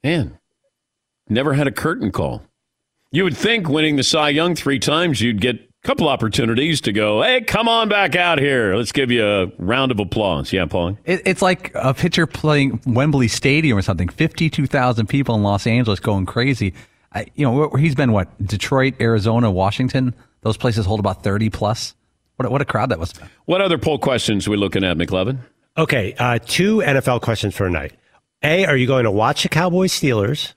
Man, 0.04 0.38
never 1.30 1.54
had 1.54 1.68
a 1.68 1.72
curtain 1.72 2.12
call. 2.12 2.44
You 3.12 3.24
would 3.24 3.36
think 3.36 3.68
winning 3.68 3.98
the 3.98 4.04
Cy 4.04 4.30
Young 4.30 4.56
three 4.56 4.80
times, 4.80 5.20
you'd 5.22 5.42
get 5.42 5.56
a 5.56 5.88
couple 5.88 6.08
opportunities 6.08 6.80
to 6.82 6.94
go, 6.94 7.22
hey, 7.22 7.42
come 7.42 7.68
on 7.68 7.90
back 7.90 8.16
out 8.16 8.40
here. 8.40 8.76
Let's 8.76 8.92
give 8.92 9.12
you 9.12 9.26
a 9.26 9.48
round 9.58 9.92
of 9.92 10.00
applause. 10.00 10.54
Yeah, 10.54 10.66
Paul? 10.66 10.98
It, 11.04 11.22
it's 11.26 11.42
like 11.42 11.72
a 11.76 11.94
pitcher 11.94 12.26
playing 12.26 12.82
Wembley 12.86 13.28
Stadium 13.28 13.78
or 13.78 13.82
something. 13.82 14.08
52,000 14.08 15.08
people 15.08 15.36
in 15.36 15.44
Los 15.44 15.68
Angeles 15.68 16.00
going 16.00 16.26
crazy. 16.26 16.74
I, 17.14 17.26
you 17.36 17.46
know, 17.46 17.70
he's 17.72 17.96
been 17.96 18.14
what? 18.14 18.30
Detroit, 18.46 18.94
Arizona, 19.02 19.52
Washington. 19.52 20.16
Those 20.42 20.56
places 20.56 20.86
hold 20.86 21.02
about 21.02 21.24
30 21.24 21.50
plus. 21.50 21.96
What, 22.38 22.50
what 22.50 22.62
a 22.62 22.66
crowd 22.66 22.90
that 22.90 23.00
was. 23.00 23.14
What 23.46 23.60
other 23.60 23.78
poll 23.78 24.00
questions 24.00 24.48
are 24.48 24.52
we 24.52 24.58
looking 24.58 24.86
at, 24.86 24.98
McLovin? 24.98 25.40
Okay, 25.82 26.14
uh, 26.20 26.38
two 26.46 26.78
NFL 26.78 27.22
questions 27.22 27.56
for 27.56 27.66
tonight. 27.66 27.94
A, 28.44 28.68
are 28.68 28.78
you 28.78 28.86
going 28.86 29.06
to 29.06 29.10
watch 29.10 29.42
the 29.42 29.50
Cowboys 29.50 29.92
Steelers? 29.92 30.54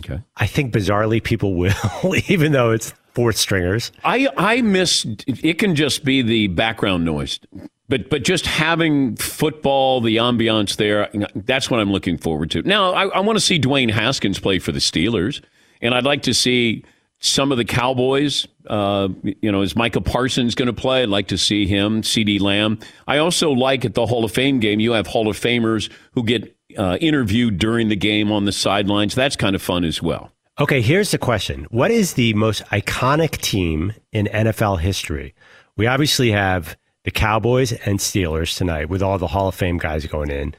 Okay. 0.00 0.20
I 0.36 0.46
think 0.46 0.74
bizarrely 0.74 1.24
people 1.24 1.54
will, 1.54 1.72
even 2.28 2.52
though 2.52 2.72
it's 2.72 2.92
fourth 3.14 3.38
stringers. 3.38 3.92
I 4.04 4.28
I 4.36 4.60
miss 4.60 5.06
it 5.26 5.58
can 5.58 5.74
just 5.74 6.04
be 6.04 6.20
the 6.20 6.48
background 6.48 7.06
noise. 7.06 7.40
But 7.88 8.10
but 8.10 8.24
just 8.24 8.44
having 8.44 9.16
football, 9.16 10.02
the 10.02 10.18
ambiance 10.18 10.76
there, 10.76 11.08
that's 11.34 11.70
what 11.70 11.80
I'm 11.80 11.90
looking 11.90 12.18
forward 12.18 12.50
to. 12.50 12.60
Now 12.60 12.92
I, 12.92 13.06
I 13.06 13.20
want 13.20 13.38
to 13.38 13.44
see 13.44 13.58
Dwayne 13.58 13.90
Haskins 13.90 14.38
play 14.38 14.58
for 14.58 14.72
the 14.72 14.80
Steelers, 14.80 15.42
and 15.80 15.94
I'd 15.94 16.04
like 16.04 16.20
to 16.24 16.34
see 16.34 16.84
some 17.20 17.50
of 17.50 17.58
the 17.58 17.64
Cowboys. 17.64 18.46
Uh, 18.66 19.08
you 19.22 19.50
know, 19.50 19.62
is 19.62 19.74
Micah 19.74 20.00
Parsons 20.00 20.54
going 20.54 20.66
to 20.66 20.72
play? 20.72 21.02
I'd 21.02 21.08
like 21.08 21.28
to 21.28 21.38
see 21.38 21.66
him. 21.66 22.02
CeeDee 22.02 22.40
Lamb. 22.40 22.78
I 23.06 23.18
also 23.18 23.50
like 23.50 23.84
at 23.84 23.94
the 23.94 24.06
Hall 24.06 24.24
of 24.24 24.32
Fame 24.32 24.60
game, 24.60 24.80
you 24.80 24.92
have 24.92 25.06
Hall 25.06 25.28
of 25.28 25.38
Famers 25.38 25.90
who 26.12 26.22
get 26.22 26.56
uh, 26.76 26.98
interviewed 27.00 27.58
during 27.58 27.88
the 27.88 27.96
game 27.96 28.30
on 28.30 28.44
the 28.44 28.52
sidelines. 28.52 29.14
That's 29.14 29.36
kind 29.36 29.56
of 29.56 29.62
fun 29.62 29.84
as 29.84 30.02
well. 30.02 30.32
Okay, 30.60 30.80
here's 30.80 31.12
the 31.12 31.18
question 31.18 31.66
What 31.70 31.90
is 31.90 32.14
the 32.14 32.34
most 32.34 32.64
iconic 32.66 33.38
team 33.38 33.94
in 34.12 34.26
NFL 34.26 34.80
history? 34.80 35.34
We 35.76 35.86
obviously 35.86 36.32
have 36.32 36.76
the 37.04 37.10
Cowboys 37.10 37.72
and 37.72 37.98
Steelers 37.98 38.56
tonight 38.56 38.88
with 38.88 39.02
all 39.02 39.18
the 39.18 39.28
Hall 39.28 39.48
of 39.48 39.54
Fame 39.54 39.78
guys 39.78 40.04
going 40.06 40.30
in. 40.30 40.54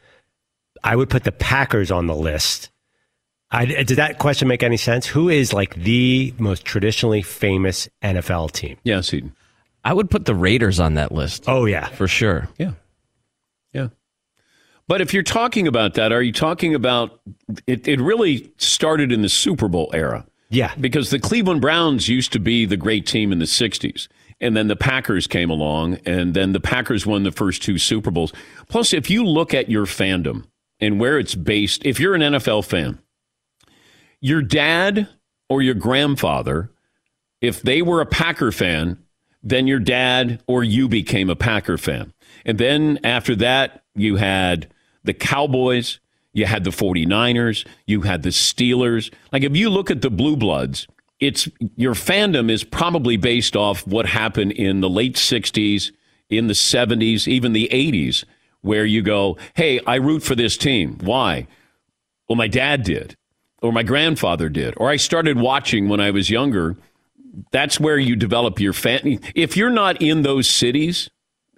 I 0.83 0.95
would 0.95 1.09
put 1.09 1.25
the 1.25 1.31
Packers 1.31 1.91
on 1.91 2.07
the 2.07 2.15
list 2.15 2.69
I, 3.51 3.65
did 3.65 3.97
that 3.97 4.19
question 4.19 4.47
make 4.47 4.61
any 4.61 4.77
sense? 4.77 5.07
Who 5.07 5.27
is 5.27 5.53
like 5.53 5.75
the 5.75 6.33
most 6.37 6.65
traditionally 6.65 7.21
famous 7.21 7.89
NFL 8.03 8.51
team? 8.51 8.77
Yeah, 8.83 9.01
Seton. 9.01 9.35
I 9.83 9.93
would 9.93 10.09
put 10.09 10.25
the 10.25 10.35
Raiders 10.35 10.79
on 10.79 10.95
that 10.95 11.11
list. 11.11 11.45
Oh 11.47 11.65
yeah, 11.65 11.87
for 11.87 12.07
sure. 12.07 12.47
Yeah, 12.57 12.73
yeah. 13.73 13.87
But 14.87 15.01
if 15.01 15.13
you're 15.13 15.23
talking 15.23 15.67
about 15.67 15.95
that, 15.95 16.11
are 16.11 16.21
you 16.21 16.31
talking 16.31 16.75
about 16.75 17.21
it? 17.65 17.87
It 17.87 17.99
really 17.99 18.51
started 18.57 19.11
in 19.11 19.21
the 19.21 19.29
Super 19.29 19.67
Bowl 19.67 19.89
era. 19.93 20.25
Yeah, 20.49 20.73
because 20.79 21.09
the 21.09 21.19
Cleveland 21.19 21.61
Browns 21.61 22.09
used 22.09 22.33
to 22.33 22.39
be 22.39 22.65
the 22.65 22.77
great 22.77 23.07
team 23.07 23.31
in 23.31 23.39
the 23.39 23.45
'60s, 23.45 24.07
and 24.41 24.55
then 24.55 24.67
the 24.67 24.75
Packers 24.75 25.25
came 25.25 25.49
along, 25.49 25.99
and 26.05 26.33
then 26.33 26.51
the 26.51 26.59
Packers 26.59 27.05
won 27.05 27.23
the 27.23 27.31
first 27.31 27.63
two 27.63 27.77
Super 27.77 28.11
Bowls. 28.11 28.33
Plus, 28.67 28.93
if 28.93 29.09
you 29.09 29.25
look 29.25 29.53
at 29.53 29.69
your 29.69 29.85
fandom 29.85 30.45
and 30.79 30.99
where 30.99 31.17
it's 31.17 31.35
based, 31.35 31.85
if 31.85 31.99
you're 31.99 32.15
an 32.15 32.21
NFL 32.21 32.65
fan 32.65 32.99
your 34.21 34.41
dad 34.41 35.07
or 35.49 35.61
your 35.61 35.75
grandfather, 35.75 36.71
if 37.41 37.61
they 37.61 37.81
were 37.81 38.01
a 38.01 38.05
Packer 38.05 38.51
fan, 38.51 38.97
then 39.41 39.67
your 39.67 39.79
dad 39.79 40.41
or 40.47 40.63
you 40.63 40.87
became 40.87 41.29
a 41.29 41.35
Packer 41.35 41.77
fan. 41.77 42.13
And 42.45 42.57
then 42.57 42.99
after 43.03 43.35
that, 43.37 43.83
you 43.95 44.17
had 44.17 44.71
the 45.03 45.13
Cowboys, 45.13 45.99
you 46.33 46.45
had 46.45 46.63
the 46.63 46.69
49ers, 46.69 47.65
you 47.85 48.01
had 48.01 48.23
the 48.23 48.29
Steelers. 48.29 49.11
Like 49.31 49.43
if 49.43 49.55
you 49.55 49.69
look 49.69 49.89
at 49.89 50.01
the 50.01 50.09
Blue 50.09 50.35
Bloods, 50.35 50.87
it's 51.19 51.49
your 51.75 51.93
fandom 51.93 52.49
is 52.49 52.63
probably 52.63 53.17
based 53.17 53.55
off 53.55 53.85
what 53.85 54.05
happened 54.05 54.53
in 54.53 54.81
the 54.81 54.89
late 54.89 55.15
60s, 55.15 55.91
in 56.29 56.47
the 56.47 56.53
70s, 56.53 57.27
even 57.27 57.53
the 57.53 57.69
80s, 57.71 58.23
where 58.61 58.85
you 58.85 59.01
go, 59.01 59.37
"Hey, 59.55 59.81
I 59.85 59.95
root 59.95 60.23
for 60.23 60.35
this 60.35 60.55
team." 60.55 60.97
Why? 61.01 61.47
Well, 62.27 62.37
my 62.37 62.47
dad 62.47 62.83
did 62.83 63.15
or 63.61 63.71
my 63.71 63.83
grandfather 63.83 64.49
did, 64.49 64.73
or 64.77 64.89
I 64.89 64.95
started 64.95 65.37
watching 65.37 65.89
when 65.89 65.99
I 65.99 66.11
was 66.11 66.29
younger, 66.29 66.77
that's 67.51 67.79
where 67.79 67.97
you 67.97 68.15
develop 68.15 68.59
your 68.59 68.73
fan. 68.73 69.19
If 69.35 69.55
you're 69.57 69.69
not 69.69 70.01
in 70.01 70.21
those 70.21 70.49
cities, 70.49 71.09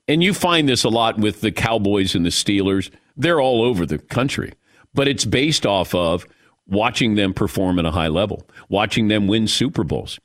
and 0.07 0.21
you 0.21 0.33
find 0.33 0.67
this 0.67 0.83
a 0.83 0.89
lot 0.89 1.17
with 1.17 1.41
the 1.41 1.51
Cowboys 1.51 2.15
and 2.15 2.25
the 2.25 2.29
Steelers, 2.29 2.91
they're 3.15 3.39
all 3.39 3.61
over 3.61 3.85
the 3.85 3.97
country, 3.97 4.51
but 4.93 5.07
it's 5.07 5.23
based 5.23 5.65
off 5.65 5.95
of 5.95 6.25
watching 6.67 7.15
them 7.15 7.33
perform 7.33 7.79
at 7.79 7.85
a 7.85 7.91
high 7.91 8.07
level, 8.07 8.45
watching 8.67 9.07
them 9.07 9.27
win 9.27 9.47
Super 9.47 9.83
Bowls. 9.83 10.19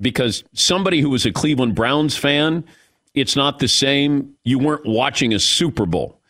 Because 0.00 0.44
somebody 0.52 1.00
who 1.00 1.10
was 1.10 1.26
a 1.26 1.32
Cleveland 1.32 1.74
Browns 1.74 2.16
fan, 2.16 2.64
it's 3.14 3.36
not 3.36 3.58
the 3.58 3.68
same. 3.68 4.34
You 4.44 4.58
weren't 4.58 4.86
watching 4.86 5.32
a 5.32 5.38
Super 5.38 5.86
Bowl. 5.86 6.20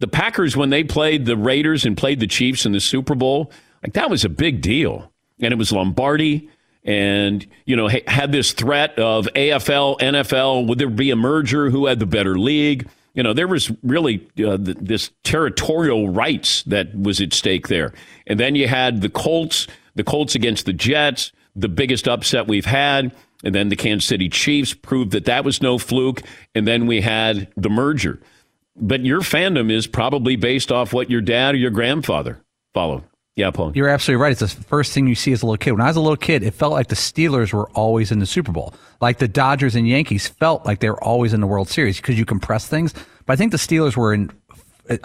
The 0.00 0.08
Packers, 0.08 0.56
when 0.56 0.70
they 0.70 0.84
played 0.84 1.26
the 1.26 1.36
Raiders 1.36 1.84
and 1.84 1.96
played 1.96 2.20
the 2.20 2.26
Chiefs 2.26 2.64
in 2.64 2.72
the 2.72 2.80
Super 2.80 3.14
Bowl, 3.14 3.50
like 3.82 3.94
that 3.94 4.10
was 4.10 4.24
a 4.24 4.28
big 4.28 4.60
deal. 4.60 5.12
And 5.40 5.52
it 5.52 5.56
was 5.56 5.72
Lombardi 5.72 6.50
and, 6.88 7.46
you 7.66 7.76
know, 7.76 7.88
had 8.06 8.32
this 8.32 8.52
threat 8.52 8.98
of 8.98 9.26
AFL, 9.34 9.98
NFL, 10.00 10.66
would 10.68 10.78
there 10.78 10.88
be 10.88 11.10
a 11.10 11.16
merger? 11.16 11.68
Who 11.68 11.86
had 11.86 11.98
the 11.98 12.06
better 12.06 12.38
league? 12.38 12.88
You 13.14 13.22
know, 13.22 13.34
there 13.34 13.48
was 13.48 13.70
really 13.82 14.26
uh, 14.42 14.56
this 14.58 15.10
territorial 15.22 16.08
rights 16.08 16.62
that 16.64 16.98
was 16.98 17.20
at 17.20 17.34
stake 17.34 17.68
there. 17.68 17.92
And 18.26 18.40
then 18.40 18.54
you 18.54 18.68
had 18.68 19.02
the 19.02 19.08
Colts, 19.08 19.66
the 19.96 20.04
Colts 20.04 20.34
against 20.34 20.66
the 20.66 20.72
Jets, 20.72 21.32
the 21.54 21.68
biggest 21.68 22.06
upset 22.06 22.46
we've 22.46 22.64
had. 22.64 23.14
And 23.44 23.54
then 23.54 23.68
the 23.68 23.76
Kansas 23.76 24.08
City 24.08 24.28
Chiefs 24.28 24.72
proved 24.72 25.10
that 25.12 25.26
that 25.26 25.44
was 25.44 25.60
no 25.60 25.78
fluke. 25.78 26.22
And 26.54 26.66
then 26.66 26.86
we 26.86 27.00
had 27.00 27.52
the 27.56 27.70
merger. 27.70 28.20
But 28.76 29.04
your 29.04 29.20
fandom 29.20 29.70
is 29.70 29.86
probably 29.86 30.36
based 30.36 30.70
off 30.70 30.92
what 30.92 31.10
your 31.10 31.20
dad 31.20 31.54
or 31.54 31.58
your 31.58 31.70
grandfather 31.70 32.40
followed. 32.72 33.04
Yeah, 33.38 33.52
Paul. 33.52 33.70
You're 33.72 33.88
absolutely 33.88 34.20
right. 34.20 34.32
It's 34.32 34.40
the 34.52 34.64
first 34.64 34.92
thing 34.92 35.06
you 35.06 35.14
see 35.14 35.30
as 35.30 35.42
a 35.42 35.46
little 35.46 35.58
kid. 35.58 35.70
When 35.70 35.80
I 35.80 35.86
was 35.86 35.94
a 35.94 36.00
little 36.00 36.16
kid, 36.16 36.42
it 36.42 36.54
felt 36.54 36.72
like 36.72 36.88
the 36.88 36.96
Steelers 36.96 37.52
were 37.52 37.70
always 37.70 38.10
in 38.10 38.18
the 38.18 38.26
Super 38.26 38.50
Bowl. 38.50 38.74
Like 39.00 39.18
the 39.18 39.28
Dodgers 39.28 39.76
and 39.76 39.86
Yankees 39.86 40.26
felt 40.26 40.66
like 40.66 40.80
they 40.80 40.90
were 40.90 41.00
always 41.04 41.32
in 41.32 41.40
the 41.40 41.46
World 41.46 41.68
Series 41.68 41.98
because 41.98 42.18
you 42.18 42.24
compress 42.24 42.66
things. 42.66 42.92
But 43.26 43.34
I 43.34 43.36
think 43.36 43.52
the 43.52 43.58
Steelers 43.58 43.96
were 43.96 44.12
in 44.12 44.32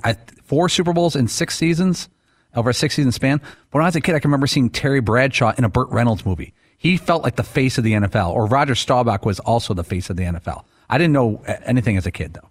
uh, 0.04 0.16
four 0.46 0.68
Super 0.68 0.94
Bowls 0.94 1.16
in 1.16 1.28
six 1.28 1.56
seasons 1.56 2.10
over 2.56 2.72
a 2.72 2.74
six 2.74 2.96
season 2.96 3.12
span. 3.12 3.38
But 3.38 3.78
when 3.78 3.84
I 3.84 3.88
was 3.88 3.96
a 3.96 4.02
kid, 4.02 4.16
I 4.16 4.20
can 4.20 4.30
remember 4.32 4.48
seeing 4.48 4.72
Terry 4.72 5.00
Bradshaw 5.00 5.54
in 5.56 5.63
a 5.63 5.70
Burt 5.70 5.90
Reynolds 5.90 6.25
movie. 6.25 6.56
He 6.80 6.98
felt 6.98 7.22
like 7.22 7.36
the 7.36 7.44
face 7.44 7.78
of 7.78 7.84
the 7.84 7.94
NFL, 7.94 8.32
or 8.32 8.48
Roger 8.48 8.74
Staubach 8.74 9.25
was 9.25 9.40
also 9.42 9.75
the 9.75 9.84
face 9.84 10.10
of 10.10 10.18
the 10.18 10.24
NFL. 10.24 10.63
I 10.90 10.98
didn't 10.98 11.13
know 11.13 11.44
uh, 11.48 11.58
anything 11.66 11.98
as 11.98 12.08
a 12.08 12.12
kid, 12.12 12.34
though. 12.34 12.50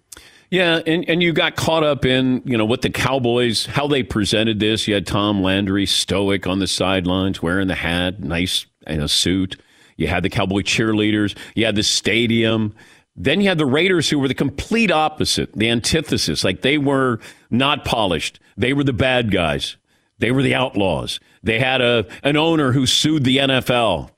Yeah, 0.53 0.81
and, 0.85 1.03
and 1.09 1.23
you 1.23 1.33
got 1.33 1.55
caught 1.55 1.83
up 1.83 2.05
in, 2.05 2.43
you 2.45 2.59
know, 2.59 2.65
what 2.65 2.83
the 2.83 2.91
Cowboys, 2.91 3.65
how 3.65 3.87
they 3.87 4.03
presented 4.03 4.59
this. 4.59 4.87
You 4.87 4.93
had 4.93 5.07
Tom 5.07 5.41
Landry 5.41 5.87
stoic 5.87 6.45
on 6.45 6.59
the 6.59 6.67
sidelines, 6.67 7.41
wearing 7.41 7.69
the 7.69 7.73
hat, 7.73 8.19
nice 8.19 8.67
you 8.87 9.01
a 9.01 9.07
suit. 9.07 9.59
You 9.97 10.09
had 10.09 10.21
the 10.21 10.29
Cowboy 10.29 10.61
cheerleaders. 10.61 11.35
You 11.55 11.65
had 11.65 11.73
the 11.73 11.81
stadium. 11.81 12.75
Then 13.15 13.41
you 13.41 13.47
had 13.47 13.57
the 13.57 13.65
Raiders, 13.65 14.11
who 14.11 14.19
were 14.19 14.27
the 14.27 14.35
complete 14.35 14.91
opposite, 14.91 15.51
the 15.53 15.71
antithesis. 15.71 16.43
Like 16.43 16.61
they 16.61 16.77
were 16.77 17.19
not 17.49 17.83
polished. 17.83 18.39
They 18.55 18.73
were 18.73 18.83
the 18.83 18.93
bad 18.93 19.31
guys. 19.31 19.77
They 20.19 20.29
were 20.29 20.43
the 20.43 20.53
outlaws. 20.53 21.19
They 21.41 21.57
had 21.57 21.81
a 21.81 22.05
an 22.21 22.37
owner 22.37 22.73
who 22.73 22.85
sued 22.85 23.23
the 23.23 23.37
NFL. 23.37 24.11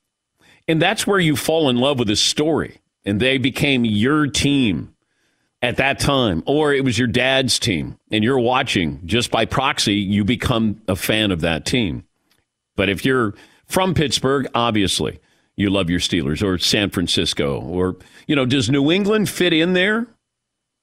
And 0.67 0.81
that's 0.81 1.07
where 1.07 1.19
you 1.19 1.37
fall 1.37 1.69
in 1.69 1.77
love 1.77 1.97
with 1.97 2.09
the 2.09 2.17
story. 2.17 2.81
And 3.05 3.21
they 3.21 3.37
became 3.37 3.85
your 3.85 4.27
team 4.27 4.94
at 5.65 5.77
that 5.77 5.97
time, 5.97 6.43
or 6.45 6.71
it 6.75 6.83
was 6.83 6.99
your 6.99 7.07
dad's 7.07 7.57
team 7.57 7.97
and 8.11 8.23
you're 8.23 8.37
watching 8.37 9.01
just 9.03 9.31
by 9.31 9.45
proxy, 9.45 9.95
you 9.95 10.23
become 10.23 10.79
a 10.87 10.95
fan 10.95 11.31
of 11.31 11.41
that 11.41 11.65
team. 11.65 12.03
But 12.75 12.87
if 12.87 13.03
you're 13.03 13.33
from 13.65 13.95
Pittsburgh, 13.95 14.47
obviously 14.53 15.19
you 15.55 15.71
love 15.71 15.89
your 15.89 15.99
Steelers 15.99 16.43
or 16.43 16.59
San 16.59 16.91
Francisco 16.91 17.59
or, 17.61 17.95
you 18.27 18.35
know, 18.35 18.45
does 18.45 18.69
New 18.69 18.91
England 18.91 19.27
fit 19.27 19.53
in 19.53 19.73
there? 19.73 20.05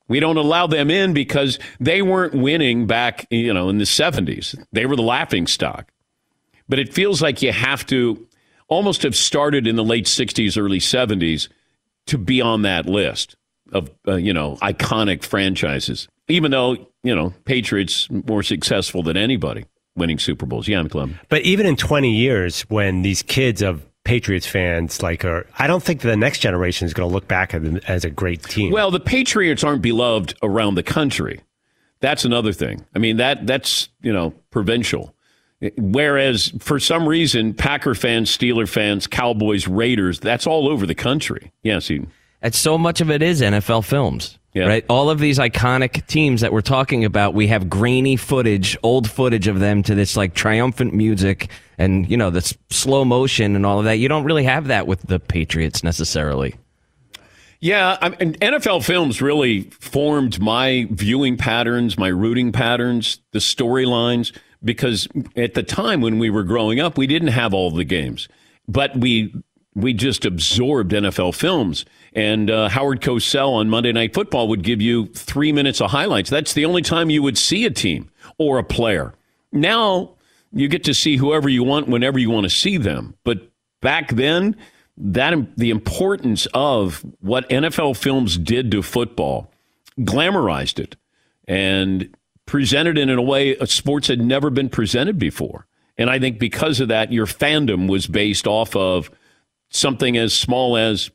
We 0.09 0.19
don't 0.19 0.37
allow 0.37 0.67
them 0.67 0.91
in 0.91 1.15
because 1.15 1.61
they 1.79 2.03
weren't 2.03 2.35
winning 2.35 2.89
back, 2.89 3.29
you 3.31 3.55
know, 3.55 3.69
in 3.69 3.79
the 3.79 3.85
70s. 3.85 4.61
They 4.73 4.85
were 4.85 4.97
the 4.97 5.03
laughing 5.03 5.47
stock. 5.47 5.93
But 6.69 6.81
it 6.81 6.93
feels 6.93 7.23
like 7.23 7.41
you 7.41 7.53
have 7.53 7.87
to 7.87 8.27
almost 8.67 9.05
have 9.05 9.15
started 9.15 9.69
in 9.69 9.77
the 9.77 9.85
late 9.85 10.07
60s, 10.07 10.61
early 10.61 10.81
70s 10.81 11.49
to 12.07 12.19
be 12.19 12.41
on 12.41 12.63
that 12.63 12.87
list 12.87 13.37
of, 13.73 13.91
uh, 14.07 14.15
you 14.15 14.33
know, 14.33 14.57
iconic 14.57 15.23
franchises, 15.23 16.09
even 16.29 16.51
though, 16.51 16.77
you 17.03 17.15
know, 17.15 17.33
Patriots 17.45 18.09
more 18.11 18.43
successful 18.43 19.03
than 19.03 19.17
anybody 19.17 19.65
winning 19.97 20.19
Super 20.19 20.47
Bowls. 20.47 20.69
Yeah, 20.69 20.83
Clem. 20.85 21.19
But 21.29 21.43
even 21.43 21.67
in 21.67 21.77
20 21.77 22.11
years, 22.11 22.63
when 22.63 23.03
these 23.03 23.23
kids 23.23 23.63
of 23.63 23.87
Patriots 24.05 24.47
fans 24.47 25.03
like 25.03 25.25
are, 25.25 25.47
I 25.59 25.67
don't 25.67 25.83
think 25.83 26.01
the 26.01 26.17
next 26.17 26.41
generation 26.41 26.87
is 26.87 26.95
going 26.95 27.09
to 27.09 27.13
look 27.13 27.29
back 27.29 27.55
at 27.55 27.63
them 27.63 27.81
as 27.89 28.05
a 28.05 28.11
great 28.11 28.43
team. 28.43 28.73
Well, 28.73 28.91
the 28.91 29.01
Patriots 29.01 29.63
aren't 29.63 29.83
beloved 29.83 30.35
around 30.43 30.75
the 30.75 30.83
country. 30.83 31.41
That's 32.01 32.25
another 32.25 32.53
thing. 32.53 32.85
I 32.97 32.99
mean, 32.99 33.19
that 33.19 33.47
that's, 33.47 33.89
you 34.03 34.13
know, 34.13 34.35
provincial. 34.51 35.15
Whereas 35.77 36.53
for 36.59 36.81
some 36.81 37.09
reason, 37.09 37.55
Packer 37.55 37.95
fans, 37.95 38.37
Steeler 38.37 38.69
fans, 38.69 39.07
Cowboys, 39.07 39.69
Raiders, 39.69 40.19
that's 40.19 40.45
all 40.45 40.69
over 40.69 40.87
the 40.87 40.95
country. 40.97 41.53
Yes. 41.63 41.89
And 42.43 42.55
so 42.55 42.77
much 42.77 43.01
of 43.01 43.11
it 43.11 43.23
is 43.23 43.41
NFL 43.41 43.85
films. 43.85 44.39
Yeah. 44.53 44.67
Right? 44.67 44.85
All 44.91 45.09
of 45.09 45.19
these 45.19 45.39
iconic 45.39 46.07
teams 46.07 46.43
that 46.43 46.53
we're 46.53 46.61
talking 46.61 47.07
about, 47.07 47.33
we 47.33 47.47
have 47.47 47.71
grainy 47.71 48.17
footage, 48.17 48.77
old 48.83 49.11
footage 49.11 49.49
of 49.49 49.61
them 49.61 49.83
to 49.85 49.95
this 49.95 50.15
like 50.15 50.35
triumphant 50.35 50.93
music 50.93 51.49
and, 51.79 52.11
you 52.11 52.19
know, 52.19 52.29
this 52.29 52.55
slow 52.69 53.05
motion 53.05 53.57
and 53.57 53.65
all 53.65 53.79
of 53.79 53.87
that. 53.87 53.95
You 53.95 54.09
don't 54.09 54.25
really 54.25 54.45
have 54.45 54.67
that 54.67 54.87
with 54.87 55.01
the 55.07 55.19
Patriots 55.19 55.83
necessarily. 55.83 56.55
Yeah, 57.61 57.97
I 58.03 58.09
mean, 58.09 58.35
NFL 58.35 58.85
films 58.85 59.23
really 59.23 59.71
formed 59.71 60.41
my 60.41 60.89
viewing 60.91 61.37
patterns, 61.37 61.97
my 61.97 62.09
rooting 62.09 62.51
patterns, 62.51 63.21
the 63.31 63.39
storylines, 63.39 64.37
because 64.65 65.07
at 65.37 65.55
the 65.55 65.63
time 65.63 66.01
when 66.01 66.19
we 66.19 66.29
were 66.29 66.43
growing 66.43 66.81
up, 66.81 66.99
we 66.99 67.07
didn't 67.07 67.29
have 67.29 67.55
all 67.55 67.71
the 67.71 67.85
games, 67.85 68.29
but 68.67 68.97
we 68.97 69.33
we 69.75 69.93
just 69.93 70.25
absorbed 70.25 70.93
NFL 70.93 71.35
films. 71.35 71.85
And 72.15 72.51
uh, 72.51 72.69
Howard 72.69 73.01
Cosell 73.01 73.55
on 73.55 73.71
Monday 73.71 73.93
Night 73.93 74.13
Football 74.13 74.49
would 74.49 74.63
give 74.63 74.83
you 74.83 75.07
three 75.07 75.53
minutes 75.53 75.81
of 75.81 75.91
highlights. 75.91 76.29
That's 76.29 76.53
the 76.53 76.65
only 76.65 76.83
time 76.83 77.09
you 77.09 77.23
would 77.23 77.39
see 77.39 77.65
a 77.65 77.71
team 77.71 78.11
or 78.39 78.59
a 78.59 78.65
player. 78.65 79.15
Now 79.51 80.17
you 80.53 80.69
get 80.69 80.85
to 80.85 80.95
see 80.95 81.17
whoever 81.17 81.49
you 81.49 81.65
want 81.65 81.89
whenever 81.89 82.19
you 82.19 82.31
want 82.31 82.45
to 82.45 82.51
see 82.51 82.77
them. 82.77 83.15
But 83.25 83.51
back 83.81 84.11
then, 84.11 84.57
that 84.97 85.57
the 85.57 85.71
importance 85.71 86.47
of 86.53 87.05
what 87.21 87.49
NFL 87.49 87.97
films 87.97 88.37
did 88.37 88.71
to 88.73 88.83
football 88.83 89.51
glamorized 90.01 90.79
it 90.79 90.97
and 91.49 92.15
presented 92.47 92.99
it 92.99 93.09
in 93.09 93.19
a 93.19 93.23
way 93.23 93.57
sports 93.67 94.09
had 94.09 94.21
never 94.21 94.51
been 94.51 94.69
presented 94.69 95.19
before. 95.19 95.67
And 95.97 96.11
I 96.11 96.19
think 96.19 96.39
because 96.39 96.81
of 96.81 96.89
that, 96.89 97.13
your 97.13 97.27
fandom 97.27 97.89
was 97.89 98.07
based 98.07 98.47
off 98.47 98.75
of 98.77 99.11
something 99.71 100.17
as 100.17 100.35
small 100.35 100.77
as 100.77 101.11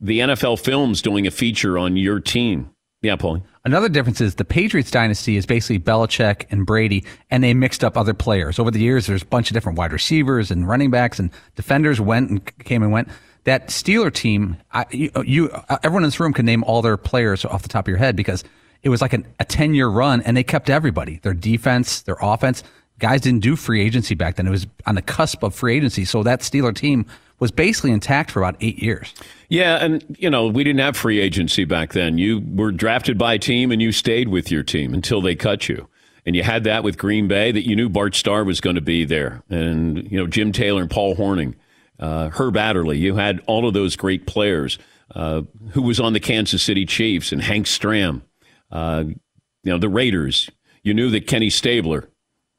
the 0.00 0.20
NFL 0.20 0.60
Films 0.60 1.02
doing 1.02 1.26
a 1.26 1.30
feature 1.30 1.78
on 1.78 1.96
your 1.96 2.20
team. 2.20 2.70
Yeah, 3.02 3.16
Paulie. 3.16 3.42
Another 3.64 3.88
difference 3.88 4.20
is 4.20 4.34
the 4.34 4.44
Patriots 4.44 4.90
dynasty 4.90 5.36
is 5.36 5.46
basically 5.46 5.78
Belichick 5.78 6.46
and 6.50 6.66
Brady, 6.66 7.04
and 7.30 7.42
they 7.42 7.54
mixed 7.54 7.82
up 7.82 7.96
other 7.96 8.12
players. 8.12 8.58
Over 8.58 8.70
the 8.70 8.80
years, 8.80 9.06
there's 9.06 9.22
a 9.22 9.26
bunch 9.26 9.50
of 9.50 9.54
different 9.54 9.78
wide 9.78 9.92
receivers 9.92 10.50
and 10.50 10.68
running 10.68 10.90
backs 10.90 11.18
and 11.18 11.30
defenders 11.56 12.00
went 12.00 12.30
and 12.30 12.58
came 12.64 12.82
and 12.82 12.92
went. 12.92 13.08
That 13.44 13.68
Steeler 13.68 14.12
team, 14.12 14.58
I, 14.70 14.84
you, 14.90 15.10
you, 15.24 15.50
uh, 15.50 15.78
everyone 15.82 16.04
in 16.04 16.08
this 16.08 16.20
room 16.20 16.34
can 16.34 16.44
name 16.44 16.62
all 16.64 16.82
their 16.82 16.98
players 16.98 17.44
off 17.46 17.62
the 17.62 17.68
top 17.68 17.86
of 17.86 17.88
your 17.88 17.96
head 17.96 18.16
because 18.16 18.44
it 18.82 18.90
was 18.90 19.00
like 19.00 19.14
an, 19.14 19.26
a 19.38 19.46
10 19.46 19.74
year 19.74 19.88
run 19.88 20.20
and 20.22 20.36
they 20.36 20.44
kept 20.44 20.68
everybody, 20.68 21.20
their 21.22 21.32
defense, 21.34 22.02
their 22.02 22.16
offense. 22.20 22.62
Guys 22.98 23.22
didn't 23.22 23.40
do 23.40 23.56
free 23.56 23.80
agency 23.80 24.14
back 24.14 24.36
then. 24.36 24.46
It 24.46 24.50
was 24.50 24.66
on 24.84 24.94
the 24.94 25.02
cusp 25.02 25.42
of 25.42 25.54
free 25.54 25.74
agency. 25.74 26.04
So 26.04 26.22
that 26.22 26.40
Steeler 26.40 26.74
team 26.74 27.06
was 27.40 27.50
basically 27.50 27.90
intact 27.90 28.30
for 28.30 28.40
about 28.40 28.56
eight 28.60 28.80
years. 28.80 29.12
Yeah, 29.48 29.82
and 29.82 30.16
you 30.18 30.30
know 30.30 30.46
we 30.46 30.62
didn't 30.62 30.80
have 30.80 30.96
free 30.96 31.18
agency 31.18 31.64
back 31.64 31.92
then. 31.92 32.18
You 32.18 32.40
were 32.46 32.70
drafted 32.70 33.18
by 33.18 33.34
a 33.34 33.38
team 33.38 33.72
and 33.72 33.82
you 33.82 33.90
stayed 33.90 34.28
with 34.28 34.50
your 34.50 34.62
team 34.62 34.94
until 34.94 35.20
they 35.20 35.34
cut 35.34 35.68
you. 35.68 35.88
And 36.26 36.36
you 36.36 36.42
had 36.42 36.64
that 36.64 36.84
with 36.84 36.98
Green 36.98 37.26
Bay 37.26 37.50
that 37.50 37.66
you 37.66 37.74
knew 37.74 37.88
Bart 37.88 38.14
Starr 38.14 38.44
was 38.44 38.60
going 38.60 38.76
to 38.76 38.82
be 38.82 39.04
there, 39.04 39.42
and 39.48 40.08
you 40.10 40.18
know 40.18 40.26
Jim 40.26 40.52
Taylor 40.52 40.82
and 40.82 40.90
Paul 40.90 41.16
Hornung, 41.16 41.54
uh, 41.98 42.28
Herb 42.28 42.56
Adderley. 42.56 42.98
You 42.98 43.16
had 43.16 43.40
all 43.46 43.66
of 43.66 43.74
those 43.74 43.96
great 43.96 44.26
players. 44.26 44.78
Uh, 45.12 45.42
who 45.72 45.82
was 45.82 45.98
on 45.98 46.12
the 46.12 46.20
Kansas 46.20 46.62
City 46.62 46.86
Chiefs 46.86 47.32
and 47.32 47.42
Hank 47.42 47.66
Stram, 47.66 48.22
uh, 48.70 49.02
you 49.06 49.16
know 49.64 49.78
the 49.78 49.88
Raiders. 49.88 50.48
You 50.84 50.94
knew 50.94 51.10
that 51.10 51.26
Kenny 51.26 51.50
Stabler, 51.50 52.08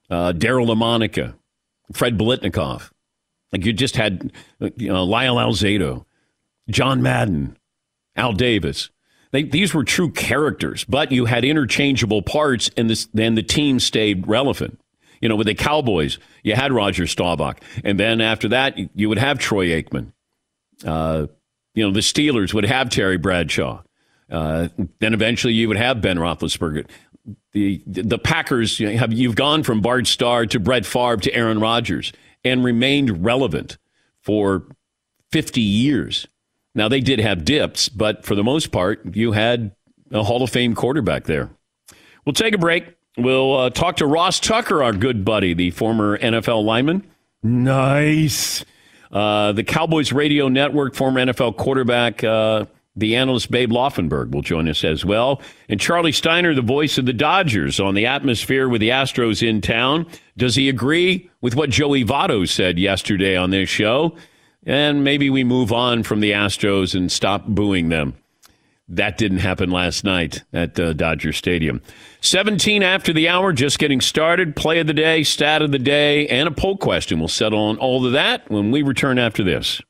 uh, 0.10 0.34
Daryle 0.34 0.68
Lamonica, 0.68 1.34
Fred 1.94 2.18
Biletnikoff, 2.18 2.92
like 3.52 3.66
you 3.66 3.74
just 3.74 3.96
had, 3.96 4.32
you 4.78 4.92
know, 4.92 5.04
Lyle 5.04 5.36
Alzado, 5.36 6.06
John 6.70 7.02
Madden, 7.02 7.58
Al 8.16 8.34
Davis. 8.34 8.90
They, 9.32 9.44
these 9.44 9.74
were 9.74 9.84
true 9.84 10.12
characters, 10.12 10.84
but 10.84 11.12
you 11.12 11.26
had 11.26 11.46
interchangeable 11.46 12.22
parts, 12.22 12.70
and 12.76 12.90
then 13.14 13.36
the 13.36 13.44
team 13.44 13.80
stayed 13.80 14.28
relevant. 14.28 14.80
You 15.22 15.30
know, 15.30 15.36
with 15.36 15.48
the 15.48 15.56
Cowboys, 15.56 16.18
you 16.44 16.56
had 16.56 16.74
Roger 16.74 17.06
Staubach, 17.06 17.62
and 17.84 18.00
then 18.00 18.22
after 18.22 18.50
that, 18.50 18.78
you 18.96 19.08
would 19.08 19.20
have 19.20 19.38
Troy 19.38 19.68
Aikman. 19.68 20.12
Uh, 20.84 21.28
you 21.76 21.86
know, 21.86 21.94
the 21.94 22.00
Steelers 22.00 22.54
would 22.54 22.66
have 22.66 22.90
Terry 22.90 23.18
Bradshaw. 23.18 23.84
Uh, 24.30 24.70
then 25.00 25.14
eventually, 25.14 25.54
you 25.54 25.68
would 25.68 25.78
have 25.78 26.02
Ben 26.02 26.18
Roethlisberger. 26.18 26.90
The 27.54 27.84
the 27.86 28.18
Packers 28.18 28.80
you 28.80 28.98
have 28.98 29.14
you've 29.14 29.36
gone 29.36 29.62
from 29.62 29.82
Bart 29.82 30.08
Starr 30.08 30.48
to 30.48 30.60
Brett 30.60 30.88
Favre 30.88 31.18
to 31.18 31.34
Aaron 31.34 31.60
Rodgers 31.60 32.12
and 32.44 32.64
remained 32.64 33.24
relevant 33.24 33.78
for 34.22 34.68
50 35.32 35.62
years. 35.62 36.28
Now, 36.74 36.88
they 36.88 37.00
did 37.02 37.20
have 37.20 37.44
dips, 37.44 37.90
but 37.90 38.26
for 38.26 38.36
the 38.36 38.44
most 38.44 38.72
part, 38.72 39.16
you 39.16 39.34
had 39.34 39.76
a 40.12 40.24
Hall 40.24 40.44
of 40.44 40.50
Fame 40.50 40.74
quarterback 40.76 41.26
there. 41.26 41.50
We'll 42.26 42.34
take 42.34 42.54
a 42.54 42.58
break. 42.58 42.96
We'll 43.18 43.58
uh, 43.58 43.70
talk 43.70 43.98
to 43.98 44.06
Ross 44.06 44.40
Tucker, 44.40 44.82
our 44.82 44.94
good 44.94 45.26
buddy, 45.26 45.54
the 45.54 45.72
former 45.72 46.18
NFL 46.18 46.64
lineman. 46.64 47.06
Nice. 47.44 48.64
Uh, 49.12 49.52
the 49.52 49.64
Cowboys 49.64 50.14
Radio 50.14 50.48
Network, 50.48 50.96
former 50.96 51.20
NFL 51.20 51.58
quarterback. 51.58 52.24
Uh, 52.24 52.66
the 52.96 53.16
analyst 53.16 53.52
Babe 53.52 53.72
Laufenberg 53.72 54.32
will 54.32 54.42
join 54.42 54.68
us 54.68 54.84
as 54.84 55.06
well. 55.06 55.42
And 55.70 55.80
Charlie 55.80 56.12
Steiner, 56.12 56.54
the 56.54 56.62
voice 56.62 56.98
of 56.98 57.06
the 57.06 57.14
Dodgers 57.14 57.80
on 57.80 57.96
the 57.96 58.06
atmosphere 58.06 58.68
with 58.68 58.82
the 58.82 58.90
Astros 58.90 59.48
in 59.48 59.62
town. 59.62 60.06
Does 60.38 60.56
he 60.56 60.68
agree 60.68 61.30
with 61.40 61.56
what 61.56 61.70
Joey 61.70 62.04
Votto 62.04 62.48
said 62.48 62.78
yesterday 62.78 63.38
on 63.38 63.52
this 63.52 63.70
show? 63.70 64.16
And 64.66 65.04
maybe 65.04 65.30
we 65.30 65.44
move 65.44 65.72
on 65.72 66.04
from 66.04 66.20
the 66.20 66.32
Astros 66.32 66.94
and 66.94 67.12
stop 67.12 67.46
booing 67.48 67.90
them. 67.90 68.16
That 68.90 69.18
didn't 69.18 69.38
happen 69.38 69.72
last 69.72 70.04
night 70.04 70.44
at 70.52 70.78
uh, 70.78 70.92
Dodger 70.92 71.32
Stadium. 71.32 71.82
17 72.20 72.84
after 72.84 73.14
the 73.14 73.30
hour, 73.30 73.54
just 73.54 73.80
getting 73.80 74.02
started. 74.02 74.54
Play 74.54 74.80
of 74.80 74.88
the 74.88 74.94
day, 74.94 75.24
stat 75.24 75.62
of 75.62 75.72
the 75.72 75.80
day, 75.80 76.28
and 76.28 76.46
a 76.46 76.52
poll 76.52 76.76
question. 76.76 77.20
We'll 77.20 77.30
settle 77.30 77.60
on 77.60 77.78
all 77.78 78.06
of 78.06 78.12
that 78.12 78.52
when 78.52 78.70
we 78.70 78.82
return 78.82 79.18
after 79.18 79.46
this. 79.46 79.82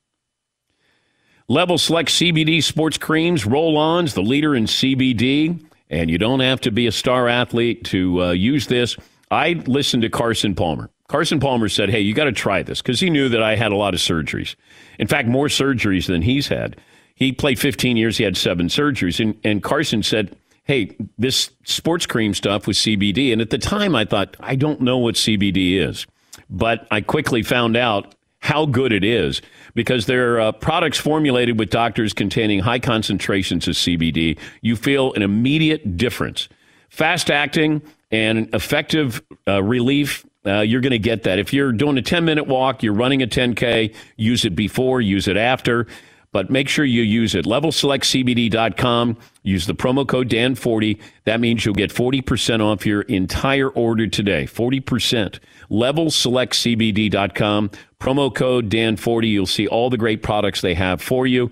Level 1.51 1.77
Select 1.77 2.07
CBD 2.07 2.63
sports 2.63 2.97
creams, 2.97 3.45
roll 3.45 3.77
ons, 3.77 4.13
the 4.13 4.21
leader 4.21 4.55
in 4.55 4.67
CBD. 4.67 5.61
And 5.89 6.09
you 6.09 6.17
don't 6.17 6.39
have 6.39 6.61
to 6.61 6.71
be 6.71 6.87
a 6.87 6.93
star 6.93 7.27
athlete 7.27 7.83
to 7.85 8.23
uh, 8.23 8.31
use 8.31 8.67
this. 8.67 8.95
I 9.29 9.61
listened 9.65 10.03
to 10.03 10.09
Carson 10.09 10.55
Palmer. 10.55 10.89
Carson 11.09 11.41
Palmer 11.41 11.67
said, 11.67 11.89
Hey, 11.89 11.99
you 11.99 12.13
got 12.13 12.23
to 12.23 12.31
try 12.31 12.63
this 12.63 12.81
because 12.81 13.01
he 13.01 13.09
knew 13.09 13.27
that 13.27 13.43
I 13.43 13.57
had 13.57 13.73
a 13.73 13.75
lot 13.75 13.93
of 13.93 13.99
surgeries. 13.99 14.55
In 14.97 15.07
fact, 15.07 15.27
more 15.27 15.47
surgeries 15.47 16.07
than 16.07 16.21
he's 16.21 16.47
had. 16.47 16.77
He 17.15 17.33
played 17.33 17.59
15 17.59 17.97
years, 17.97 18.17
he 18.17 18.23
had 18.23 18.37
seven 18.37 18.67
surgeries. 18.67 19.19
And, 19.19 19.37
and 19.43 19.61
Carson 19.61 20.03
said, 20.03 20.37
Hey, 20.63 20.95
this 21.17 21.51
sports 21.65 22.05
cream 22.05 22.33
stuff 22.33 22.65
with 22.65 22.77
CBD. 22.77 23.33
And 23.33 23.41
at 23.41 23.49
the 23.49 23.57
time, 23.57 23.93
I 23.93 24.05
thought, 24.05 24.37
I 24.39 24.55
don't 24.55 24.79
know 24.79 24.99
what 24.99 25.15
CBD 25.15 25.85
is. 25.85 26.07
But 26.49 26.87
I 26.91 27.01
quickly 27.01 27.43
found 27.43 27.75
out 27.75 28.15
how 28.39 28.65
good 28.65 28.91
it 28.91 29.03
is 29.03 29.41
because 29.73 30.05
they're 30.05 30.39
uh, 30.39 30.51
products 30.51 30.97
formulated 30.97 31.59
with 31.59 31.69
doctors 31.69 32.13
containing 32.13 32.59
high 32.59 32.79
concentrations 32.79 33.67
of 33.67 33.75
CBD. 33.75 34.37
You 34.61 34.75
feel 34.75 35.13
an 35.13 35.21
immediate 35.21 35.97
difference. 35.97 36.49
Fast 36.89 37.29
acting 37.31 37.81
and 38.11 38.53
effective 38.53 39.21
uh, 39.47 39.63
relief. 39.63 40.25
Uh, 40.45 40.59
you're 40.59 40.81
going 40.81 40.91
to 40.91 40.99
get 40.99 41.23
that. 41.23 41.39
If 41.39 41.53
you're 41.53 41.71
doing 41.71 41.97
a 41.97 42.01
10 42.01 42.25
minute 42.25 42.47
walk, 42.47 42.83
you're 42.83 42.93
running 42.93 43.21
a 43.21 43.27
10K, 43.27 43.93
use 44.17 44.43
it 44.43 44.55
before, 44.55 44.99
use 44.99 45.27
it 45.27 45.37
after 45.37 45.87
but 46.31 46.49
make 46.49 46.69
sure 46.69 46.85
you 46.85 47.01
use 47.01 47.35
it. 47.35 47.45
LevelSelectCBD.com. 47.45 49.17
Use 49.43 49.65
the 49.65 49.75
promo 49.75 50.07
code 50.07 50.29
DAN40. 50.29 50.99
That 51.25 51.39
means 51.39 51.65
you'll 51.65 51.73
get 51.75 51.93
40% 51.93 52.63
off 52.63 52.85
your 52.85 53.01
entire 53.03 53.69
order 53.69 54.07
today. 54.07 54.45
40%. 54.45 55.39
LevelSelectCBD.com. 55.69 57.71
Promo 57.99 58.33
code 58.33 58.69
DAN40. 58.69 59.29
You'll 59.29 59.45
see 59.45 59.67
all 59.67 59.89
the 59.89 59.97
great 59.97 60.23
products 60.23 60.61
they 60.61 60.75
have 60.75 61.01
for 61.01 61.27
you. 61.27 61.51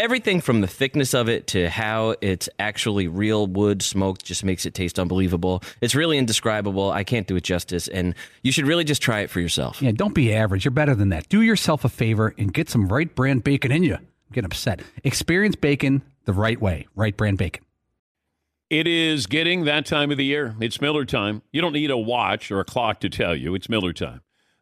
Everything 0.00 0.40
from 0.40 0.62
the 0.62 0.66
thickness 0.66 1.12
of 1.12 1.28
it 1.28 1.46
to 1.48 1.68
how 1.68 2.14
it's 2.22 2.48
actually 2.58 3.06
real 3.06 3.46
wood 3.46 3.82
smoked 3.82 4.24
just 4.24 4.42
makes 4.42 4.64
it 4.64 4.72
taste 4.72 4.98
unbelievable. 4.98 5.62
It's 5.82 5.94
really 5.94 6.16
indescribable. 6.16 6.90
I 6.90 7.04
can't 7.04 7.26
do 7.26 7.36
it 7.36 7.44
justice, 7.44 7.86
and 7.86 8.14
you 8.42 8.50
should 8.50 8.66
really 8.66 8.84
just 8.84 9.02
try 9.02 9.20
it 9.20 9.28
for 9.28 9.40
yourself. 9.40 9.82
Yeah, 9.82 9.90
don't 9.90 10.14
be 10.14 10.32
average. 10.32 10.64
You're 10.64 10.72
better 10.72 10.94
than 10.94 11.10
that. 11.10 11.28
Do 11.28 11.42
yourself 11.42 11.84
a 11.84 11.90
favor 11.90 12.34
and 12.38 12.50
get 12.50 12.70
some 12.70 12.88
Wright 12.88 13.14
Brand 13.14 13.44
bacon 13.44 13.70
in 13.70 13.82
you. 13.82 13.98
Get 14.32 14.46
upset. 14.46 14.80
Experience 15.04 15.56
bacon 15.56 16.00
the 16.24 16.32
right 16.32 16.58
way. 16.58 16.86
Wright 16.96 17.14
Brand 17.14 17.36
bacon. 17.36 17.62
It 18.70 18.86
is 18.86 19.26
getting 19.26 19.64
that 19.64 19.84
time 19.84 20.10
of 20.10 20.16
the 20.16 20.24
year. 20.24 20.56
It's 20.60 20.80
Miller 20.80 21.04
time. 21.04 21.42
You 21.52 21.60
don't 21.60 21.74
need 21.74 21.90
a 21.90 21.98
watch 21.98 22.50
or 22.50 22.60
a 22.60 22.64
clock 22.64 23.00
to 23.00 23.10
tell 23.10 23.36
you. 23.36 23.54
It's 23.54 23.68
Miller 23.68 23.92
time. 23.92 24.22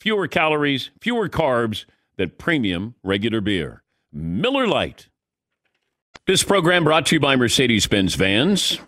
fewer 0.00 0.28
calories, 0.28 0.90
fewer 1.00 1.28
carbs 1.28 1.84
than 2.16 2.30
premium 2.30 2.94
regular 3.02 3.40
beer. 3.40 3.82
Miller 4.12 4.66
Lite. 4.66 5.08
This 6.26 6.42
program 6.42 6.84
brought 6.84 7.06
to 7.06 7.16
you 7.16 7.20
by 7.20 7.36
Mercedes 7.36 7.86
Benz 7.86 8.14
Vans. 8.14 8.78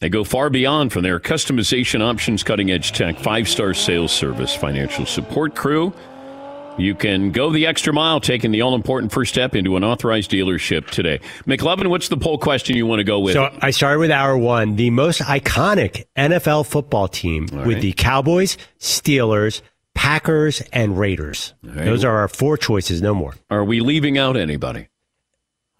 They 0.00 0.08
go 0.08 0.24
far 0.24 0.48
beyond 0.48 0.92
from 0.92 1.02
their 1.02 1.20
customization 1.20 2.00
options, 2.00 2.42
cutting 2.42 2.70
edge 2.70 2.92
tech, 2.92 3.18
five 3.18 3.48
star 3.48 3.74
sales 3.74 4.12
service, 4.12 4.54
financial 4.54 5.04
support 5.04 5.54
crew. 5.54 5.92
You 6.78 6.94
can 6.94 7.32
go 7.32 7.50
the 7.50 7.66
extra 7.66 7.92
mile, 7.92 8.20
taking 8.20 8.52
the 8.52 8.62
all 8.62 8.74
important 8.74 9.12
first 9.12 9.32
step 9.32 9.54
into 9.54 9.76
an 9.76 9.84
authorized 9.84 10.30
dealership 10.30 10.88
today. 10.88 11.20
McLovin, 11.46 11.88
what's 11.88 12.08
the 12.08 12.16
poll 12.16 12.38
question 12.38 12.76
you 12.76 12.86
want 12.86 13.00
to 13.00 13.04
go 13.04 13.20
with? 13.20 13.34
So 13.34 13.54
I 13.60 13.70
started 13.70 13.98
with 13.98 14.10
hour 14.10 14.38
one, 14.38 14.76
the 14.76 14.88
most 14.88 15.20
iconic 15.20 16.04
NFL 16.16 16.66
football 16.66 17.08
team 17.08 17.48
with 17.66 17.82
the 17.82 17.92
Cowboys, 17.92 18.56
Steelers, 18.78 19.60
Packers, 19.94 20.60
and 20.72 20.98
Raiders. 20.98 21.54
right. 21.62 21.84
Those 21.84 22.04
are 22.04 22.16
our 22.18 22.28
four 22.28 22.56
choices, 22.56 23.02
no 23.02 23.14
more. 23.14 23.34
Are 23.50 23.64
we 23.64 23.80
leaving 23.80 24.16
out 24.18 24.36
anybody? 24.36 24.88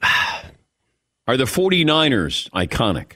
Are 1.26 1.36
the 1.36 1.44
49ers 1.44 2.50
iconic? 2.50 3.12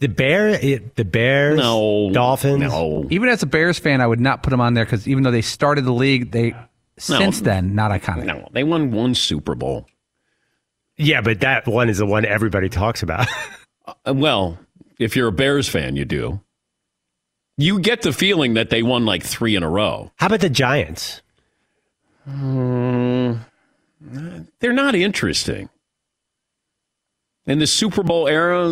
The 0.00 0.08
bear, 0.08 0.48
it, 0.50 0.94
the 0.96 1.04
Bears, 1.04 1.58
No. 1.58 2.10
Dolphins. 2.12 2.60
No. 2.62 3.06
Even 3.10 3.28
as 3.28 3.42
a 3.42 3.46
Bears 3.46 3.78
fan, 3.78 4.00
I 4.00 4.06
would 4.06 4.20
not 4.20 4.42
put 4.42 4.50
them 4.50 4.60
on 4.60 4.74
there 4.74 4.84
because 4.84 5.08
even 5.08 5.24
though 5.24 5.30
they 5.30 5.42
started 5.42 5.84
the 5.84 5.92
league, 5.92 6.30
they 6.30 6.54
since 6.98 7.40
then 7.40 7.74
not 7.74 7.90
iconic. 7.90 8.24
No, 8.24 8.48
they 8.52 8.64
won 8.64 8.90
one 8.92 9.14
Super 9.14 9.54
Bowl. 9.54 9.86
Yeah, 10.96 11.20
but 11.20 11.40
that 11.40 11.66
one 11.66 11.88
is 11.88 11.98
the 11.98 12.06
one 12.06 12.24
everybody 12.24 12.68
talks 12.68 13.02
about. 13.02 13.26
Uh, 14.04 14.12
Well, 14.12 14.58
if 14.98 15.16
you're 15.16 15.28
a 15.28 15.32
Bears 15.32 15.66
fan, 15.66 15.96
you 15.96 16.04
do. 16.04 16.40
You 17.58 17.80
get 17.80 18.02
the 18.02 18.12
feeling 18.12 18.54
that 18.54 18.70
they 18.70 18.84
won 18.84 19.04
like 19.04 19.24
three 19.24 19.56
in 19.56 19.64
a 19.64 19.68
row. 19.68 20.12
How 20.16 20.26
about 20.26 20.40
the 20.40 20.48
Giants? 20.48 21.22
Mm, 22.26 23.40
they're 24.60 24.72
not 24.72 24.94
interesting. 24.94 25.68
In 27.46 27.58
the 27.58 27.66
Super 27.66 28.04
Bowl 28.04 28.28
era, 28.28 28.68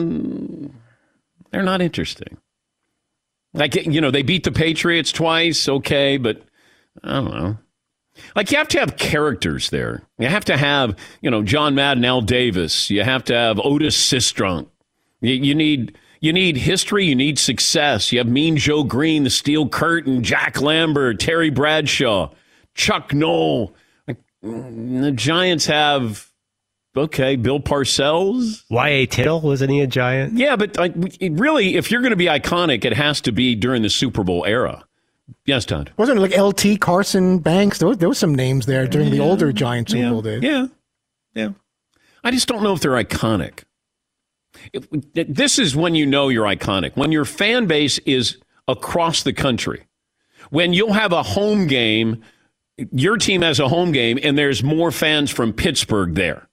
they're 1.51 1.65
not 1.65 1.83
interesting. 1.83 2.37
Like, 3.55 3.75
you 3.75 4.01
know, 4.01 4.13
they 4.13 4.23
beat 4.23 4.45
the 4.45 4.53
Patriots 4.53 5.11
twice, 5.11 5.69
okay, 5.69 6.17
but 6.17 6.43
I 7.03 7.15
don't 7.15 7.35
know. 7.35 7.59
Like, 8.37 8.53
you 8.53 8.59
have 8.59 8.69
to 8.69 8.79
have 8.79 8.97
characters 8.97 9.71
there. 9.71 10.03
You 10.19 10.29
have 10.29 10.45
to 10.45 10.57
have, 10.57 10.95
you 11.23 11.31
know, 11.31 11.43
John 11.43 11.75
Madden, 11.75 12.05
Al 12.05 12.21
Davis. 12.21 12.89
You 12.89 13.03
have 13.03 13.25
to 13.25 13.35
have 13.35 13.59
Otis 13.59 13.97
Sistrunk. 13.97 14.69
You, 15.21 15.35
you 15.35 15.55
need. 15.55 15.99
You 16.21 16.33
need 16.33 16.57
history. 16.57 17.05
You 17.05 17.15
need 17.15 17.39
success. 17.39 18.13
You 18.13 18.19
have 18.19 18.29
Mean 18.29 18.57
Joe 18.57 18.85
Green, 18.85 19.25
the 19.25 19.31
Steel 19.31 19.69
Curtain, 19.69 20.23
Jack 20.23 20.61
Lambert, 20.61 21.21
Terry 21.21 21.51
Bradshaw, 21.51 22.31
Chuck 22.75 23.13
Noll. 23.13 23.75
Like, 24.09 24.19
mm, 24.45 25.03
the 25.03 25.13
Giants 25.13 25.67
have 25.67 26.31
okay, 26.97 27.37
Bill 27.37 27.61
Parcells. 27.61 28.65
Y.A. 28.71 29.07
Tittle 29.07 29.41
wasn't 29.41 29.71
he 29.71 29.81
a 29.81 29.87
Giant? 29.87 30.39
Yeah, 30.39 30.57
but 30.57 30.77
like, 30.77 30.95
really, 31.21 31.77
if 31.77 31.91
you're 31.91 32.01
going 32.01 32.11
to 32.11 32.17
be 32.17 32.27
iconic, 32.27 32.85
it 32.85 32.95
has 32.95 33.21
to 33.23 33.33
be 33.33 33.55
during 33.55 33.83
the 33.83 33.91
Super 33.91 34.25
Bowl 34.25 34.45
era. 34.47 34.85
Yes, 35.45 35.65
Todd. 35.65 35.93
Wasn't 35.97 36.19
it 36.19 36.23
like 36.23 36.39
LT 36.39 36.81
Carson 36.81 37.39
Banks? 37.41 37.79
There 37.79 37.89
was, 37.89 37.99
there 37.99 38.09
was 38.09 38.19
some 38.19 38.35
names 38.35 38.67
there 38.67 38.87
during 38.87 39.11
the 39.11 39.21
older 39.21 39.53
Giant 39.53 39.91
Super 39.91 40.11
Bowl 40.11 40.23
days. 40.23 40.43
Yeah, 40.43 40.67
yeah. 41.35 41.51
I 42.23 42.31
just 42.31 42.49
don't 42.49 42.63
know 42.63 42.73
if 42.73 42.81
they're 42.81 42.93
iconic. 42.93 43.65
This 45.15 45.59
is 45.59 45.77
when 45.77 45.95
you 45.95 46.07
know 46.07 46.29
you're 46.29 46.47
iconic. 46.47 46.97
When 46.97 47.13
your 47.13 47.25
fan 47.25 47.67
base 47.67 47.99
is 48.01 48.39
across 48.69 49.23
the 49.23 49.33
country. 49.33 49.87
When 50.51 50.73
you'll 50.73 50.93
have 50.93 51.13
a 51.13 51.23
home 51.23 51.67
game, 51.67 52.23
your 52.93 53.17
team 53.17 53.43
has 53.43 53.59
a 53.59 53.69
home 53.69 53.93
game, 53.93 54.19
and 54.23 54.37
there's 54.37 54.63
more 54.63 54.91
fans 54.91 55.31
from 55.31 55.53
Pittsburgh 55.53 56.15
there, 56.15 56.49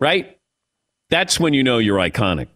right? 0.00 0.38
That's 1.10 1.38
when 1.38 1.54
you 1.54 1.62
know 1.62 1.78
you're 1.78 1.98
iconic. 1.98 2.48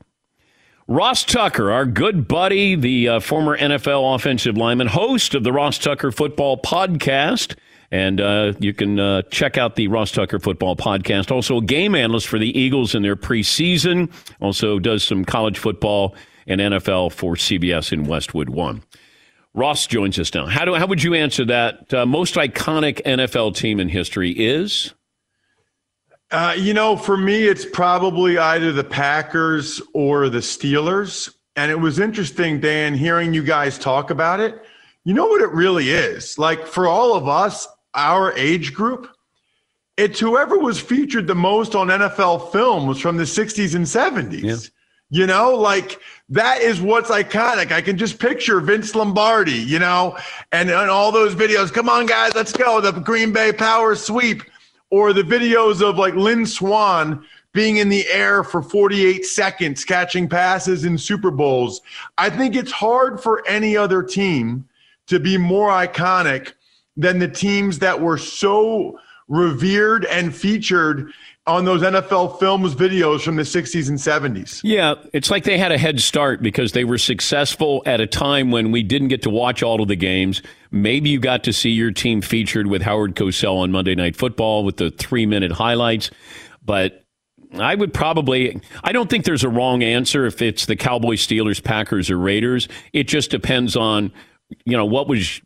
Ross 0.88 1.24
Tucker, 1.24 1.70
our 1.70 1.86
good 1.86 2.26
buddy, 2.26 2.74
the 2.74 3.08
uh, 3.08 3.20
former 3.20 3.56
NFL 3.56 4.16
offensive 4.16 4.56
lineman, 4.56 4.88
host 4.88 5.36
of 5.36 5.44
the 5.44 5.52
Ross 5.52 5.78
Tucker 5.78 6.10
Football 6.10 6.60
Podcast. 6.60 7.54
And 7.92 8.20
uh, 8.20 8.52
you 8.60 8.72
can 8.72 9.00
uh, 9.00 9.22
check 9.30 9.58
out 9.58 9.74
the 9.74 9.88
Ross 9.88 10.12
Tucker 10.12 10.38
Football 10.38 10.76
Podcast. 10.76 11.32
Also, 11.32 11.58
a 11.58 11.62
game 11.62 11.94
analyst 11.94 12.28
for 12.28 12.38
the 12.38 12.56
Eagles 12.56 12.94
in 12.94 13.02
their 13.02 13.16
preseason. 13.16 14.12
Also, 14.40 14.78
does 14.78 15.02
some 15.02 15.24
college 15.24 15.58
football 15.58 16.14
and 16.46 16.60
NFL 16.60 17.12
for 17.12 17.34
CBS 17.34 17.92
in 17.92 18.04
Westwood 18.04 18.50
One. 18.50 18.82
Ross 19.54 19.86
joins 19.86 20.18
us 20.18 20.32
now. 20.32 20.46
How, 20.46 20.64
do, 20.64 20.74
how 20.74 20.86
would 20.86 21.02
you 21.02 21.14
answer 21.14 21.44
that? 21.46 21.92
Uh, 21.92 22.06
most 22.06 22.36
iconic 22.36 23.02
NFL 23.02 23.56
team 23.56 23.80
in 23.80 23.88
history 23.88 24.30
is? 24.30 24.94
Uh, 26.30 26.54
you 26.56 26.72
know, 26.72 26.96
for 26.96 27.16
me, 27.16 27.42
it's 27.42 27.64
probably 27.64 28.38
either 28.38 28.70
the 28.72 28.84
Packers 28.84 29.82
or 29.92 30.28
the 30.28 30.38
Steelers. 30.38 31.34
And 31.56 31.72
it 31.72 31.80
was 31.80 31.98
interesting, 31.98 32.60
Dan, 32.60 32.94
hearing 32.94 33.34
you 33.34 33.42
guys 33.42 33.76
talk 33.76 34.10
about 34.10 34.38
it. 34.38 34.62
You 35.02 35.14
know 35.14 35.26
what 35.26 35.40
it 35.40 35.50
really 35.50 35.90
is? 35.90 36.38
Like 36.38 36.66
for 36.66 36.86
all 36.86 37.14
of 37.14 37.26
us, 37.26 37.66
our 37.94 38.32
age 38.34 38.74
group, 38.74 39.08
it's 39.96 40.18
whoever 40.18 40.58
was 40.58 40.80
featured 40.80 41.26
the 41.26 41.34
most 41.34 41.74
on 41.74 41.88
NFL 41.88 42.52
films 42.52 43.00
from 43.00 43.16
the 43.16 43.24
60s 43.24 43.74
and 43.74 43.84
70s. 43.84 44.70
You 45.12 45.26
know, 45.26 45.54
like 45.56 46.00
that 46.28 46.60
is 46.60 46.80
what's 46.80 47.10
iconic. 47.10 47.72
I 47.72 47.80
can 47.80 47.98
just 47.98 48.20
picture 48.20 48.60
Vince 48.60 48.94
Lombardi, 48.94 49.52
you 49.52 49.80
know, 49.80 50.16
and, 50.52 50.70
and 50.70 50.88
all 50.88 51.10
those 51.10 51.34
videos. 51.34 51.72
Come 51.72 51.88
on, 51.88 52.06
guys, 52.06 52.32
let's 52.34 52.52
go. 52.52 52.80
The 52.80 52.92
Green 52.92 53.32
Bay 53.32 53.52
Power 53.52 53.96
Sweep 53.96 54.44
or 54.90 55.12
the 55.12 55.22
videos 55.22 55.82
of 55.82 55.98
like 55.98 56.14
Lynn 56.14 56.46
Swann 56.46 57.24
being 57.52 57.78
in 57.78 57.88
the 57.88 58.06
air 58.08 58.44
for 58.44 58.62
48 58.62 59.26
seconds 59.26 59.84
catching 59.84 60.28
passes 60.28 60.84
in 60.84 60.96
Super 60.96 61.32
Bowls. 61.32 61.80
I 62.16 62.30
think 62.30 62.54
it's 62.54 62.70
hard 62.70 63.20
for 63.20 63.46
any 63.48 63.76
other 63.76 64.02
team 64.02 64.68
to 65.08 65.18
be 65.18 65.36
more 65.36 65.70
iconic 65.70 66.52
than 66.96 67.18
the 67.18 67.28
teams 67.28 67.78
that 67.78 68.00
were 68.00 68.18
so 68.18 68.98
revered 69.28 70.04
and 70.06 70.34
featured 70.34 71.12
on 71.46 71.64
those 71.64 71.82
NFL 71.82 72.38
films 72.38 72.74
videos 72.74 73.22
from 73.22 73.36
the 73.36 73.42
60s 73.42 73.88
and 73.88 73.98
70s. 73.98 74.60
Yeah, 74.62 74.94
it's 75.12 75.30
like 75.30 75.44
they 75.44 75.56
had 75.56 75.72
a 75.72 75.78
head 75.78 76.00
start 76.00 76.42
because 76.42 76.72
they 76.72 76.84
were 76.84 76.98
successful 76.98 77.82
at 77.86 78.00
a 78.00 78.06
time 78.06 78.50
when 78.50 78.72
we 78.72 78.82
didn't 78.82 79.08
get 79.08 79.22
to 79.22 79.30
watch 79.30 79.62
all 79.62 79.80
of 79.80 79.88
the 79.88 79.96
games. 79.96 80.42
Maybe 80.70 81.10
you 81.10 81.18
got 81.18 81.44
to 81.44 81.52
see 81.52 81.70
your 81.70 81.92
team 81.92 82.20
featured 82.20 82.66
with 82.66 82.82
Howard 82.82 83.16
Cosell 83.16 83.56
on 83.62 83.72
Monday 83.72 83.94
Night 83.94 84.16
Football 84.16 84.64
with 84.64 84.76
the 84.76 84.90
three 84.90 85.26
minute 85.26 85.52
highlights. 85.52 86.10
But 86.64 87.04
I 87.58 87.74
would 87.74 87.94
probably, 87.94 88.60
I 88.84 88.92
don't 88.92 89.08
think 89.10 89.24
there's 89.24 89.44
a 89.44 89.48
wrong 89.48 89.82
answer 89.82 90.26
if 90.26 90.42
it's 90.42 90.66
the 90.66 90.76
Cowboys, 90.76 91.26
Steelers, 91.26 91.62
Packers, 91.62 92.10
or 92.10 92.18
Raiders. 92.18 92.68
It 92.92 93.08
just 93.08 93.30
depends 93.30 93.76
on, 93.76 94.12
you 94.64 94.76
know, 94.76 94.84
what 94.84 95.08
was 95.08 95.40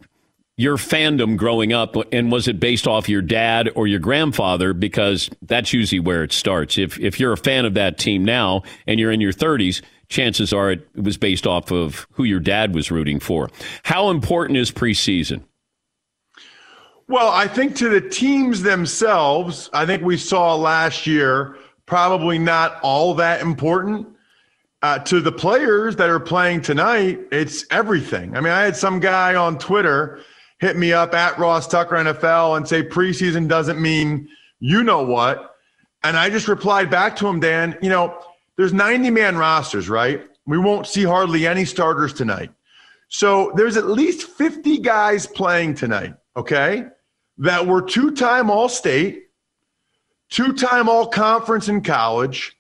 your 0.57 0.77
fandom 0.77 1.37
growing 1.37 1.73
up 1.73 1.97
and 2.13 2.31
was 2.31 2.47
it 2.47 2.61
based 2.61 2.87
off 2.87 3.09
your 3.09 3.23
dad 3.23 3.69
or 3.75 3.87
your 3.87 3.99
grandfather 3.99 4.73
because 4.73 5.29
that's 5.43 5.73
usually 5.73 5.99
where 6.01 6.23
it 6.23 6.33
starts 6.33 6.79
if 6.79 6.99
if 7.01 7.19
you're 7.19 7.33
a 7.33 7.37
fan 7.37 7.65
of 7.65 7.75
that 7.75 7.99
team 7.99 8.25
now 8.25 8.63
and 8.87 9.01
you're 9.01 9.11
in 9.11 9.21
your 9.21 9.33
30s 9.33 9.83
chances 10.09 10.53
are 10.53 10.71
it 10.71 10.89
was 10.95 11.17
based 11.17 11.47
off 11.47 11.73
of 11.73 12.07
who 12.13 12.25
your 12.25 12.39
dad 12.39 12.75
was 12.75 12.91
rooting 12.91 13.19
for 13.19 13.51
how 13.83 14.11
important 14.11 14.57
is 14.57 14.71
preseason 14.71 15.43
Well, 17.09 17.29
I 17.29 17.47
think 17.49 17.77
to 17.77 17.91
the 17.91 18.01
teams 18.01 18.63
themselves, 18.63 19.69
I 19.75 19.85
think 19.85 20.03
we 20.03 20.17
saw 20.17 20.55
last 20.55 21.07
year 21.07 21.59
probably 21.87 22.39
not 22.39 22.81
all 22.83 23.15
that 23.15 23.43
important. 23.43 24.09
Uh, 24.83 24.99
to 24.99 25.21
the 25.21 25.33
players 25.33 25.97
that 25.97 26.11
are 26.11 26.21
playing 26.21 26.61
tonight, 26.61 27.19
it's 27.33 27.65
everything. 27.71 28.37
I 28.37 28.41
mean, 28.41 28.53
I 28.53 28.63
had 28.63 28.77
some 28.77 29.01
guy 29.01 29.35
on 29.35 29.59
Twitter 29.59 30.21
hit 30.65 30.79
me 30.79 30.95
up 30.95 31.13
at 31.13 31.39
Ross 31.39 31.69
Tucker 31.69 31.97
NFL 31.97 32.57
and 32.57 32.67
say 32.67 32.83
preseason 32.83 33.47
doesn't 33.47 33.81
mean 33.81 34.27
you 34.61 34.83
know 34.83 35.03
what. 35.05 35.57
And 36.03 36.17
I 36.17 36.31
just 36.31 36.49
replied 36.49 36.91
back 36.91 37.17
to 37.17 37.29
him, 37.29 37.39
Dan, 37.39 37.77
you 37.83 37.91
know, 37.91 38.19
there's 38.57 38.73
90 38.73 39.11
man 39.11 39.37
rosters, 39.37 39.91
right? 39.91 40.23
We 40.47 40.57
won't 40.57 40.87
see 40.87 41.05
hardly 41.05 41.47
any 41.47 41.67
starters 41.67 42.15
tonight. 42.15 42.51
So 43.09 43.53
there's 43.57 43.77
at 43.77 43.89
least 43.89 44.27
50 44.27 44.79
guys 44.79 45.27
playing 45.27 45.75
tonight, 45.75 46.15
okay, 46.35 46.87
that 47.37 47.67
were 47.67 47.83
two 47.83 48.13
time 48.13 48.51
All 48.51 48.71
State, 48.71 49.25
two 50.31 50.55
time 50.55 50.89
All 50.89 51.09
Conference 51.09 51.69
in 51.69 51.83
college, 51.83 52.57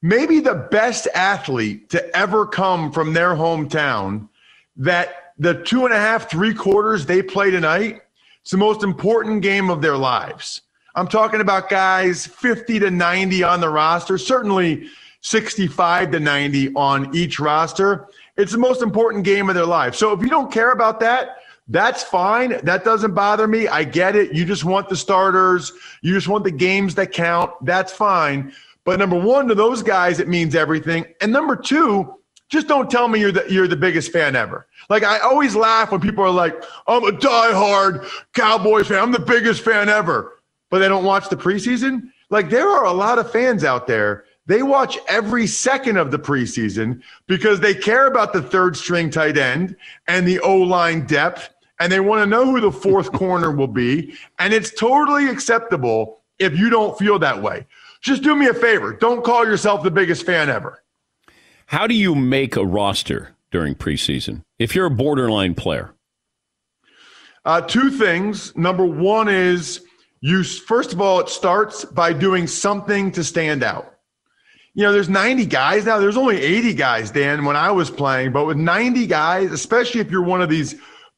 maybe 0.00 0.40
the 0.40 0.66
best 0.70 1.08
athlete 1.14 1.90
to 1.90 2.16
ever 2.16 2.46
come 2.46 2.90
from 2.90 3.12
their 3.12 3.34
hometown, 3.34 4.30
that 4.76 5.23
the 5.38 5.62
two 5.62 5.84
and 5.84 5.94
a 5.94 5.98
half, 5.98 6.30
three 6.30 6.54
quarters 6.54 7.06
they 7.06 7.22
play 7.22 7.50
tonight, 7.50 8.02
it's 8.40 8.50
the 8.50 8.56
most 8.56 8.82
important 8.82 9.42
game 9.42 9.70
of 9.70 9.82
their 9.82 9.96
lives. 9.96 10.62
I'm 10.94 11.08
talking 11.08 11.40
about 11.40 11.68
guys 11.68 12.26
50 12.26 12.78
to 12.80 12.90
90 12.90 13.42
on 13.42 13.60
the 13.60 13.68
roster, 13.68 14.16
certainly 14.16 14.88
65 15.22 16.12
to 16.12 16.20
90 16.20 16.74
on 16.74 17.14
each 17.14 17.40
roster. 17.40 18.08
It's 18.36 18.52
the 18.52 18.58
most 18.58 18.82
important 18.82 19.24
game 19.24 19.48
of 19.48 19.54
their 19.54 19.66
life. 19.66 19.94
So 19.94 20.12
if 20.12 20.20
you 20.20 20.28
don't 20.28 20.52
care 20.52 20.72
about 20.72 21.00
that, 21.00 21.38
that's 21.68 22.02
fine. 22.02 22.58
That 22.62 22.84
doesn't 22.84 23.14
bother 23.14 23.48
me. 23.48 23.66
I 23.66 23.84
get 23.84 24.14
it. 24.14 24.34
You 24.34 24.44
just 24.44 24.64
want 24.64 24.88
the 24.88 24.96
starters, 24.96 25.72
you 26.02 26.12
just 26.12 26.28
want 26.28 26.44
the 26.44 26.50
games 26.50 26.94
that 26.96 27.12
count. 27.12 27.52
That's 27.64 27.92
fine. 27.92 28.52
But 28.84 28.98
number 28.98 29.18
one, 29.18 29.48
to 29.48 29.54
those 29.54 29.82
guys, 29.82 30.20
it 30.20 30.28
means 30.28 30.54
everything. 30.54 31.06
And 31.22 31.32
number 31.32 31.56
two, 31.56 32.18
just 32.54 32.68
don't 32.68 32.88
tell 32.90 33.08
me 33.08 33.18
you're 33.18 33.32
the 33.32 33.44
you're 33.50 33.68
the 33.68 33.76
biggest 33.76 34.12
fan 34.12 34.36
ever. 34.36 34.66
Like 34.88 35.02
I 35.02 35.18
always 35.18 35.56
laugh 35.56 35.90
when 35.90 36.00
people 36.00 36.24
are 36.24 36.30
like, 36.30 36.54
"I'm 36.86 37.02
a 37.02 37.10
diehard 37.10 38.08
Cowboys 38.32 38.86
fan. 38.86 39.00
I'm 39.00 39.12
the 39.12 39.18
biggest 39.18 39.62
fan 39.62 39.88
ever," 39.88 40.38
but 40.70 40.78
they 40.78 40.88
don't 40.88 41.04
watch 41.04 41.28
the 41.28 41.36
preseason. 41.36 42.10
Like 42.30 42.48
there 42.48 42.68
are 42.68 42.84
a 42.84 42.92
lot 42.92 43.18
of 43.18 43.30
fans 43.30 43.64
out 43.64 43.86
there. 43.88 44.24
They 44.46 44.62
watch 44.62 44.98
every 45.08 45.46
second 45.48 45.96
of 45.96 46.12
the 46.12 46.18
preseason 46.18 47.02
because 47.26 47.58
they 47.58 47.74
care 47.74 48.06
about 48.06 48.32
the 48.32 48.42
third 48.42 48.76
string 48.76 49.10
tight 49.10 49.36
end 49.36 49.74
and 50.06 50.26
the 50.26 50.38
O 50.40 50.56
line 50.56 51.06
depth, 51.06 51.50
and 51.80 51.90
they 51.90 52.00
want 52.00 52.22
to 52.22 52.26
know 52.26 52.44
who 52.44 52.60
the 52.60 52.70
fourth 52.70 53.10
corner 53.22 53.50
will 53.50 53.66
be. 53.66 54.14
And 54.38 54.54
it's 54.54 54.70
totally 54.70 55.26
acceptable 55.28 56.20
if 56.38 56.56
you 56.56 56.70
don't 56.70 56.96
feel 56.96 57.18
that 57.18 57.42
way. 57.42 57.66
Just 58.00 58.22
do 58.22 58.36
me 58.36 58.46
a 58.46 58.54
favor. 58.54 58.92
Don't 58.92 59.24
call 59.24 59.44
yourself 59.44 59.82
the 59.82 59.90
biggest 59.90 60.24
fan 60.24 60.50
ever. 60.50 60.83
How 61.66 61.86
do 61.86 61.94
you 61.94 62.14
make 62.14 62.56
a 62.56 62.64
roster 62.64 63.34
during 63.50 63.74
preseason 63.74 64.42
if 64.58 64.74
you're 64.74 64.86
a 64.86 64.90
borderline 64.90 65.54
player? 65.54 65.94
Uh, 67.44 67.60
two 67.60 67.90
things. 67.90 68.56
Number 68.56 68.84
one 68.84 69.28
is 69.28 69.84
you, 70.20 70.42
first 70.42 70.92
of 70.92 71.00
all, 71.00 71.20
it 71.20 71.28
starts 71.28 71.84
by 71.84 72.12
doing 72.12 72.46
something 72.46 73.12
to 73.12 73.24
stand 73.24 73.62
out. 73.62 73.94
You 74.74 74.82
know, 74.82 74.92
there's 74.92 75.08
90 75.08 75.46
guys 75.46 75.84
now. 75.84 75.98
There's 75.98 76.16
only 76.16 76.40
80 76.40 76.74
guys, 76.74 77.10
Dan, 77.10 77.44
when 77.44 77.56
I 77.56 77.70
was 77.70 77.90
playing. 77.90 78.32
But 78.32 78.46
with 78.46 78.56
90 78.56 79.06
guys, 79.06 79.52
especially 79.52 80.00
if 80.00 80.10
you're 80.10 80.24
one 80.24 80.42
of 80.42 80.48
these 80.48 80.74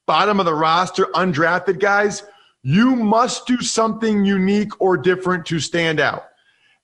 bottom 0.07 0.41
of 0.41 0.47
the 0.47 0.55
roster, 0.55 1.07
undrafted 1.15 1.81
guys, 1.81 2.23
you 2.63 2.97
must 2.97 3.47
do 3.47 3.61
something 3.61 4.25
unique 4.25 4.81
or 4.81 4.97
different 4.97 5.47
to 5.47 5.61
stand 5.61 6.01
out. 6.01 6.25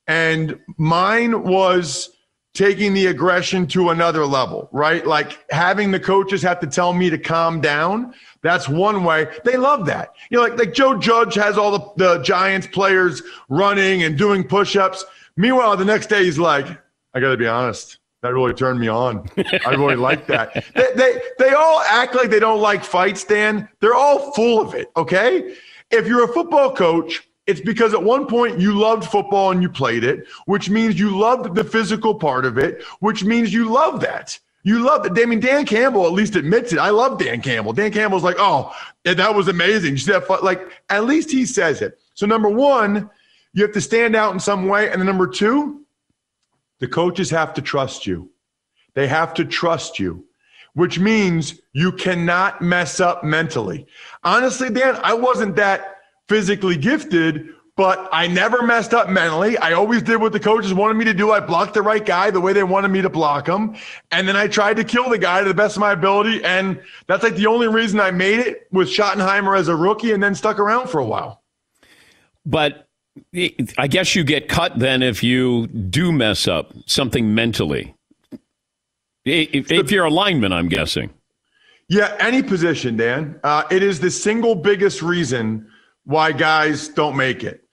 And 0.07 0.59
mine 0.77 1.43
was 1.43 2.09
taking 2.53 2.93
the 2.93 3.07
aggression 3.07 3.65
to 3.65 3.89
another 3.89 4.25
level, 4.25 4.69
right? 4.71 5.05
Like 5.07 5.43
having 5.51 5.91
the 5.91 5.99
coaches 5.99 6.41
have 6.43 6.59
to 6.59 6.67
tell 6.67 6.93
me 6.93 7.09
to 7.09 7.17
calm 7.17 7.59
down. 7.61 8.13
That's 8.41 8.69
one 8.69 9.03
way. 9.03 9.27
They 9.43 9.57
love 9.57 9.85
that. 9.87 10.13
You 10.29 10.37
know, 10.37 10.43
like, 10.43 10.57
like 10.57 10.73
Joe 10.73 10.97
Judge 10.97 11.33
has 11.35 11.57
all 11.57 11.71
the, 11.71 12.17
the 12.17 12.23
Giants 12.23 12.67
players 12.67 13.23
running 13.49 14.03
and 14.03 14.17
doing 14.17 14.43
push 14.43 14.75
ups. 14.75 15.03
Meanwhile, 15.35 15.77
the 15.77 15.85
next 15.85 16.07
day 16.07 16.25
he's 16.25 16.37
like, 16.37 16.67
I 17.13 17.19
got 17.19 17.31
to 17.31 17.37
be 17.37 17.47
honest. 17.47 17.97
That 18.21 18.33
really 18.33 18.53
turned 18.53 18.79
me 18.79 18.87
on. 18.87 19.27
I 19.65 19.71
really 19.71 19.95
like 19.97 20.27
that. 20.27 20.63
They, 20.75 20.87
they, 20.95 21.21
they 21.39 21.53
all 21.53 21.81
act 21.81 22.15
like 22.15 22.29
they 22.29 22.39
don't 22.39 22.61
like 22.61 22.83
fights, 22.83 23.23
Dan. 23.23 23.67
They're 23.81 23.95
all 23.95 24.31
full 24.31 24.61
of 24.61 24.75
it, 24.75 24.89
okay? 24.95 25.55
If 25.91 26.07
you're 26.07 26.23
a 26.23 26.33
football 26.33 26.73
coach, 26.73 27.27
it's 27.45 27.61
because 27.61 27.93
at 27.93 28.03
one 28.03 28.25
point 28.25 28.59
you 28.59 28.73
loved 28.73 29.05
football 29.05 29.51
and 29.51 29.61
you 29.61 29.69
played 29.69 30.03
it, 30.03 30.27
which 30.45 30.69
means 30.69 30.99
you 30.99 31.17
loved 31.17 31.55
the 31.55 31.63
physical 31.63 32.15
part 32.15 32.45
of 32.45 32.57
it, 32.57 32.83
which 32.99 33.23
means 33.23 33.53
you 33.53 33.69
love 33.69 33.99
that. 34.01 34.39
You 34.65 34.79
love 34.79 35.05
it. 35.05 35.11
I 35.21 35.25
mean, 35.25 35.41
Dan 35.41 35.65
Campbell 35.65 36.05
at 36.05 36.13
least 36.13 36.37
admits 36.37 36.71
it. 36.71 36.79
I 36.79 36.89
love 36.89 37.19
Dan 37.19 37.41
Campbell. 37.41 37.73
Dan 37.73 37.91
Campbell's 37.91 38.23
like, 38.23 38.37
oh, 38.39 38.73
that 39.03 39.35
was 39.35 39.49
amazing. 39.49 39.91
You 39.91 39.97
see 39.97 40.13
that? 40.13 40.43
Like, 40.43 40.81
at 40.89 41.03
least 41.03 41.31
he 41.31 41.45
says 41.45 41.81
it. 41.81 41.99
So, 42.13 42.25
number 42.25 42.47
one, 42.47 43.09
you 43.53 43.63
have 43.63 43.73
to 43.73 43.81
stand 43.81 44.15
out 44.15 44.33
in 44.33 44.39
some 44.39 44.67
way. 44.67 44.89
And 44.89 45.01
then 45.01 45.05
number 45.05 45.27
two, 45.27 45.81
the 46.79 46.87
coaches 46.87 47.29
have 47.29 47.53
to 47.55 47.61
trust 47.61 48.07
you. 48.07 48.29
They 48.93 49.07
have 49.07 49.33
to 49.33 49.43
trust 49.43 49.99
you, 49.99 50.25
which 50.75 50.97
means 50.97 51.59
you 51.73 51.91
cannot 51.91 52.61
mess 52.61 53.01
up 53.01 53.23
mentally. 53.23 53.85
Honestly, 54.23 54.69
Dan, 54.69 54.97
I 55.03 55.13
wasn't 55.13 55.57
that 55.57 55.92
physically 56.27 56.77
gifted, 56.77 57.49
but 57.75 58.07
I 58.11 58.27
never 58.27 58.61
messed 58.61 58.93
up 58.93 59.09
mentally. 59.09 59.57
I 59.57 59.73
always 59.73 60.03
did 60.03 60.17
what 60.17 60.31
the 60.31 60.39
coaches 60.39 60.73
wanted 60.73 60.95
me 60.95 61.05
to 61.05 61.13
do. 61.13 61.31
I 61.31 61.39
blocked 61.39 61.73
the 61.73 61.81
right 61.81 62.05
guy 62.05 62.29
the 62.29 62.39
way 62.39 62.53
they 62.53 62.63
wanted 62.63 62.89
me 62.89 63.01
to 63.01 63.09
block 63.09 63.47
him. 63.47 63.75
And 64.11 64.27
then 64.27 64.35
I 64.35 64.47
tried 64.47 64.77
to 64.77 64.83
kill 64.83 65.09
the 65.09 65.17
guy 65.17 65.41
to 65.41 65.47
the 65.47 65.55
best 65.55 65.75
of 65.75 65.81
my 65.81 65.93
ability. 65.93 66.43
And 66.43 66.79
that's 67.07 67.23
like 67.23 67.35
the 67.35 67.47
only 67.47 67.67
reason 67.67 67.99
I 67.99 68.11
made 68.11 68.39
it 68.39 68.67
with 68.71 68.87
Schottenheimer 68.87 69.57
as 69.57 69.69
a 69.69 69.75
rookie 69.75 70.11
and 70.11 70.21
then 70.21 70.35
stuck 70.35 70.59
around 70.59 70.89
for 70.89 70.99
a 70.99 71.05
while. 71.05 71.41
But 72.45 72.87
I 73.77 73.87
guess 73.87 74.15
you 74.15 74.23
get 74.23 74.47
cut 74.47 74.77
then 74.77 75.01
if 75.01 75.23
you 75.23 75.67
do 75.67 76.11
mess 76.11 76.47
up 76.47 76.73
something 76.85 77.33
mentally. 77.33 77.95
If, 79.25 79.71
if 79.71 79.91
you're 79.91 80.05
a 80.05 80.11
lineman, 80.11 80.51
I'm 80.51 80.67
guessing. 80.67 81.11
Yeah, 81.89 82.15
any 82.19 82.43
position, 82.43 82.97
Dan. 82.97 83.39
Uh, 83.43 83.63
it 83.71 83.81
is 83.81 83.99
the 83.99 84.11
single 84.11 84.55
biggest 84.55 85.01
reason 85.01 85.69
why 86.05 86.31
guys 86.31 86.89
don't 86.89 87.15
make 87.15 87.43
it. 87.43 87.63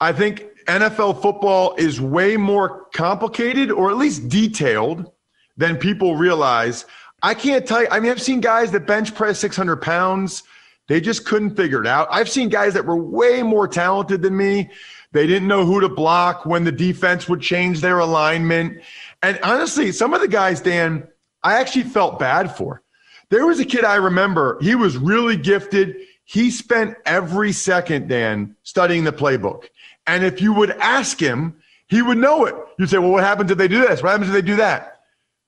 I 0.00 0.12
think 0.12 0.46
NFL 0.66 1.20
football 1.20 1.74
is 1.76 2.00
way 2.00 2.36
more 2.36 2.86
complicated 2.92 3.70
or 3.70 3.90
at 3.90 3.96
least 3.96 4.28
detailed 4.28 5.10
than 5.56 5.76
people 5.76 6.16
realize. 6.16 6.86
I 7.22 7.34
can't 7.34 7.66
tell 7.66 7.82
you. 7.82 7.88
I 7.90 8.00
mean, 8.00 8.10
I've 8.10 8.22
seen 8.22 8.40
guys 8.40 8.70
that 8.72 8.86
bench 8.86 9.14
press 9.14 9.38
600 9.40 9.76
pounds. 9.76 10.42
They 10.88 11.00
just 11.00 11.24
couldn't 11.24 11.54
figure 11.54 11.80
it 11.80 11.86
out. 11.86 12.08
I've 12.10 12.28
seen 12.28 12.48
guys 12.48 12.74
that 12.74 12.84
were 12.84 12.96
way 12.96 13.42
more 13.42 13.68
talented 13.68 14.22
than 14.22 14.36
me. 14.36 14.70
They 15.12 15.26
didn't 15.26 15.48
know 15.48 15.64
who 15.64 15.80
to 15.80 15.88
block 15.88 16.46
when 16.46 16.64
the 16.64 16.72
defense 16.72 17.28
would 17.28 17.40
change 17.40 17.80
their 17.80 17.98
alignment. 17.98 18.80
And 19.22 19.38
honestly, 19.42 19.92
some 19.92 20.14
of 20.14 20.20
the 20.20 20.28
guys, 20.28 20.60
Dan, 20.60 21.06
I 21.42 21.60
actually 21.60 21.84
felt 21.84 22.18
bad 22.18 22.56
for. 22.56 22.82
There 23.28 23.46
was 23.46 23.60
a 23.60 23.64
kid 23.64 23.84
I 23.84 23.96
remember, 23.96 24.58
he 24.60 24.74
was 24.74 24.96
really 24.96 25.36
gifted. 25.36 25.96
He 26.30 26.52
spent 26.52 26.96
every 27.06 27.50
second, 27.50 28.08
Dan, 28.08 28.54
studying 28.62 29.02
the 29.02 29.10
playbook. 29.10 29.64
And 30.06 30.22
if 30.24 30.40
you 30.40 30.52
would 30.52 30.70
ask 30.70 31.18
him, 31.18 31.60
he 31.88 32.02
would 32.02 32.18
know 32.18 32.44
it. 32.44 32.54
You'd 32.78 32.88
say, 32.88 32.98
Well, 32.98 33.10
what 33.10 33.24
happens 33.24 33.50
if 33.50 33.58
they 33.58 33.66
do 33.66 33.80
this? 33.80 34.00
What 34.00 34.10
happens 34.10 34.28
if 34.28 34.34
they 34.34 34.40
do 34.40 34.54
that? 34.54 35.00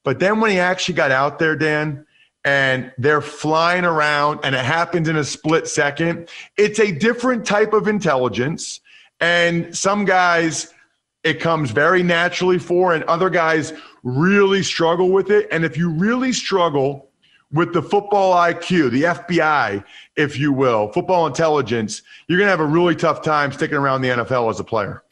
But 0.02 0.18
then 0.18 0.40
when 0.40 0.50
he 0.50 0.58
actually 0.58 0.94
got 0.94 1.12
out 1.12 1.38
there, 1.38 1.54
Dan, 1.54 2.04
and 2.44 2.92
they're 2.98 3.20
flying 3.20 3.84
around 3.84 4.40
and 4.42 4.56
it 4.56 4.64
happens 4.64 5.08
in 5.08 5.14
a 5.14 5.22
split 5.22 5.68
second, 5.68 6.28
it's 6.56 6.80
a 6.80 6.90
different 6.90 7.46
type 7.46 7.74
of 7.74 7.86
intelligence. 7.86 8.80
And 9.20 9.78
some 9.78 10.04
guys, 10.04 10.74
it 11.22 11.38
comes 11.38 11.70
very 11.70 12.02
naturally 12.02 12.58
for, 12.58 12.92
and 12.92 13.04
other 13.04 13.30
guys 13.30 13.72
really 14.02 14.64
struggle 14.64 15.12
with 15.12 15.30
it. 15.30 15.46
And 15.52 15.64
if 15.64 15.76
you 15.76 15.90
really 15.90 16.32
struggle 16.32 17.11
with 17.52 17.72
the 17.72 17.82
football 17.82 18.34
IQ, 18.34 18.90
the 18.90 19.02
FBI, 19.02 19.84
if 20.16 20.38
you 20.38 20.52
will, 20.52 20.90
football 20.92 21.26
intelligence, 21.26 22.02
you're 22.26 22.38
going 22.38 22.46
to 22.46 22.50
have 22.50 22.60
a 22.60 22.64
really 22.64 22.96
tough 22.96 23.22
time 23.22 23.52
sticking 23.52 23.76
around 23.76 24.02
the 24.02 24.08
NFL 24.08 24.50
as 24.50 24.58
a 24.58 24.64
player. 24.64 25.02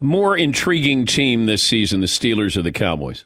More 0.00 0.36
intriguing 0.36 1.06
team 1.06 1.46
this 1.46 1.62
season, 1.62 2.00
the 2.00 2.06
Steelers 2.06 2.56
or 2.56 2.62
the 2.62 2.72
Cowboys? 2.72 3.24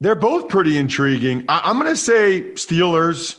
They're 0.00 0.14
both 0.14 0.48
pretty 0.48 0.76
intriguing. 0.76 1.44
I- 1.48 1.70
am 1.70 1.78
going 1.78 1.90
to 1.90 1.96
say 1.96 2.42
Steelers 2.52 3.38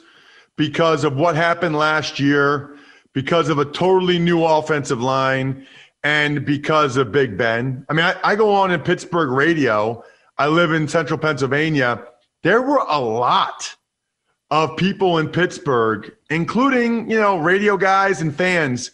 because 0.55 1.03
of 1.03 1.15
what 1.15 1.35
happened 1.35 1.75
last 1.75 2.19
year, 2.19 2.75
because 3.13 3.49
of 3.49 3.59
a 3.59 3.65
totally 3.65 4.17
new 4.17 4.43
offensive 4.43 5.01
line, 5.01 5.67
and 6.03 6.45
because 6.45 6.97
of 6.97 7.11
Big 7.11 7.37
Ben. 7.37 7.85
I 7.89 7.93
mean, 7.93 8.05
I, 8.05 8.15
I 8.23 8.35
go 8.35 8.51
on 8.51 8.71
in 8.71 8.79
Pittsburgh 8.79 9.29
radio. 9.29 10.03
I 10.37 10.47
live 10.47 10.71
in 10.71 10.87
central 10.87 11.19
Pennsylvania. 11.19 12.03
There 12.43 12.61
were 12.61 12.83
a 12.87 12.99
lot 12.99 13.75
of 14.51 14.77
people 14.77 15.17
in 15.17 15.29
Pittsburgh, 15.29 16.13
including, 16.29 17.09
you 17.09 17.19
know, 17.19 17.37
radio 17.37 17.77
guys 17.77 18.21
and 18.21 18.33
fans. 18.33 18.91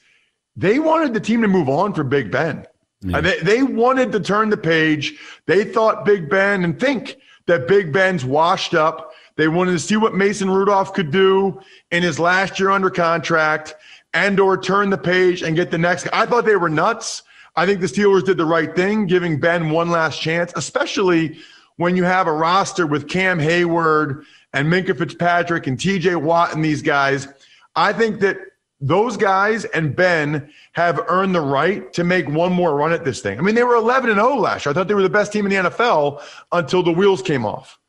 They 0.56 0.80
wanted 0.80 1.14
the 1.14 1.20
team 1.20 1.42
to 1.42 1.48
move 1.48 1.70
on 1.70 1.94
for 1.94 2.04
Big 2.04 2.32
Ben. 2.32 2.66
Yeah. 3.02 3.22
They, 3.22 3.40
they 3.40 3.64
wanted 3.64 4.12
to 4.14 4.20
turn 4.20 4.50
the 4.50 4.58
page. 4.58 5.20
They 5.46 5.66
thought 5.66 6.06
Big 6.06 6.30
Ben 6.30 6.64
and 6.64 6.80
think 6.80 7.18
that 7.48 7.68
Big 7.68 7.92
Ben's 7.92 8.24
washed 8.24 8.74
up. 8.74 9.12
They 9.36 9.48
wanted 9.48 9.74
to 9.74 9.80
see 9.80 9.98
what 9.98 10.16
Mason 10.16 10.50
Rudolph 10.50 10.94
could 10.94 11.12
do 11.12 11.60
in 11.92 12.04
his 12.04 12.20
last 12.20 12.60
year 12.60 12.70
under 12.70 12.90
contract 12.90 13.76
and 14.14 14.40
or 14.40 14.58
turn 14.58 14.90
the 14.90 14.98
page 14.98 15.42
and 15.42 15.56
get 15.56 15.72
the 15.72 15.78
next. 15.78 16.08
I 16.14 16.26
thought 16.26 16.46
they 16.46 16.56
were 16.56 16.70
nuts. 16.70 17.24
I 17.56 17.66
think 17.66 17.82
the 17.82 17.88
Steelers 17.88 18.26
did 18.26 18.38
the 18.38 18.46
right 18.46 18.76
thing, 18.76 19.06
giving 19.06 19.40
Ben 19.40 19.70
one 19.70 19.90
last 19.90 20.20
chance, 20.20 20.52
especially 20.56 21.38
when 21.78 21.96
you 21.96 22.04
have 22.04 22.28
a 22.28 22.32
roster 22.32 22.88
with 22.88 23.08
Cam 23.08 23.40
Heyward 23.40 24.24
and 24.54 24.68
Minkah 24.68 24.98
Fitzpatrick 24.98 25.68
and 25.68 25.78
TJ 25.78 26.22
Watt 26.22 26.54
and 26.54 26.64
these 26.64 26.82
guys. 26.82 27.28
I 27.76 27.94
think 27.94 28.20
that 28.22 28.38
those 28.80 29.18
guys 29.18 29.66
and 29.66 29.96
Ben 29.96 30.52
have 30.74 31.00
earned 31.08 31.34
the 31.34 31.42
right 31.42 31.92
to 31.94 32.04
make 32.04 32.28
one 32.28 32.52
more 32.52 32.76
run 32.76 32.92
at 32.92 33.06
this 33.06 33.22
thing. 33.22 33.40
I 33.40 33.42
mean, 33.42 33.56
they 33.56 33.64
were 33.64 33.76
11 33.76 34.10
and 34.10 34.20
0 34.20 34.36
last 34.36 34.66
year. 34.66 34.72
I 34.72 34.74
thought 34.74 34.88
they 34.88 34.94
were 34.94 35.02
the 35.02 35.10
best 35.10 35.32
team 35.32 35.46
in 35.46 35.52
the 35.52 35.70
NFL 35.70 36.22
until 36.52 36.84
the 36.84 36.92
wheels 36.92 37.22
came 37.22 37.46
off. 37.46 37.80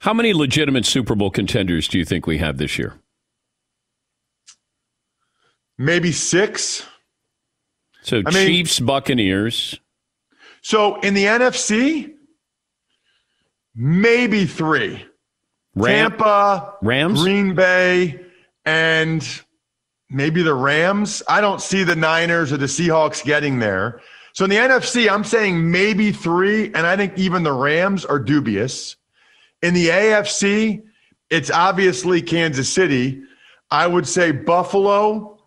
How 0.00 0.14
many 0.14 0.32
legitimate 0.32 0.84
Super 0.84 1.14
Bowl 1.14 1.30
contenders 1.30 1.88
do 1.88 1.98
you 1.98 2.04
think 2.04 2.26
we 2.26 2.38
have 2.38 2.58
this 2.58 2.78
year? 2.78 2.94
Maybe 5.78 6.12
six. 6.12 6.86
So 8.02 8.22
I 8.26 8.30
Chiefs, 8.30 8.80
mean, 8.80 8.86
Buccaneers. 8.86 9.78
So 10.60 11.00
in 11.00 11.14
the 11.14 11.24
NFC, 11.24 12.12
maybe 13.74 14.44
three. 14.46 15.04
Ram- 15.74 16.10
Tampa, 16.10 16.74
Rams, 16.82 17.22
Green 17.22 17.54
Bay, 17.54 18.20
and 18.66 19.26
maybe 20.10 20.42
the 20.42 20.54
Rams. 20.54 21.22
I 21.28 21.40
don't 21.40 21.62
see 21.62 21.82
the 21.82 21.96
Niners 21.96 22.52
or 22.52 22.58
the 22.58 22.66
Seahawks 22.66 23.24
getting 23.24 23.58
there. 23.58 24.02
So 24.34 24.44
in 24.44 24.50
the 24.50 24.56
NFC, 24.56 25.10
I'm 25.10 25.24
saying 25.24 25.70
maybe 25.70 26.12
three, 26.12 26.66
and 26.66 26.86
I 26.86 26.96
think 26.96 27.16
even 27.18 27.42
the 27.42 27.52
Rams 27.52 28.04
are 28.04 28.18
dubious. 28.18 28.96
In 29.62 29.74
the 29.74 29.88
AFC, 29.88 30.82
it's 31.30 31.50
obviously 31.50 32.20
Kansas 32.20 32.68
City. 32.72 33.22
I 33.70 33.86
would 33.86 34.06
say 34.06 34.32
Buffalo, 34.32 35.38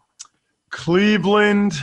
Cleveland, 0.71 1.73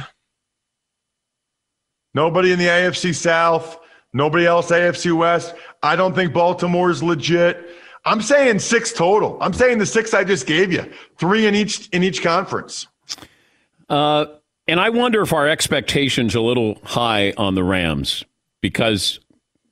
nobody 2.14 2.52
in 2.52 2.58
the 2.58 2.66
AFC 2.66 3.14
South, 3.14 3.78
nobody 4.12 4.46
else 4.46 4.70
AFC 4.70 5.16
West. 5.16 5.54
I 5.82 5.96
don't 5.96 6.14
think 6.14 6.32
Baltimore's 6.32 7.02
legit. 7.02 7.68
I'm 8.04 8.20
saying 8.20 8.58
six 8.58 8.92
total. 8.92 9.38
I'm 9.40 9.52
saying 9.52 9.78
the 9.78 9.86
six 9.86 10.12
I 10.14 10.24
just 10.24 10.46
gave 10.46 10.72
you, 10.72 10.90
three 11.18 11.46
in 11.46 11.54
each 11.54 11.88
in 11.88 12.02
each 12.02 12.22
conference. 12.22 12.86
Uh, 13.88 14.26
and 14.66 14.80
I 14.80 14.90
wonder 14.90 15.22
if 15.22 15.32
our 15.32 15.48
expectations 15.48 16.34
are 16.34 16.38
a 16.38 16.42
little 16.42 16.78
high 16.84 17.32
on 17.36 17.54
the 17.54 17.64
Rams 17.64 18.24
because 18.60 19.18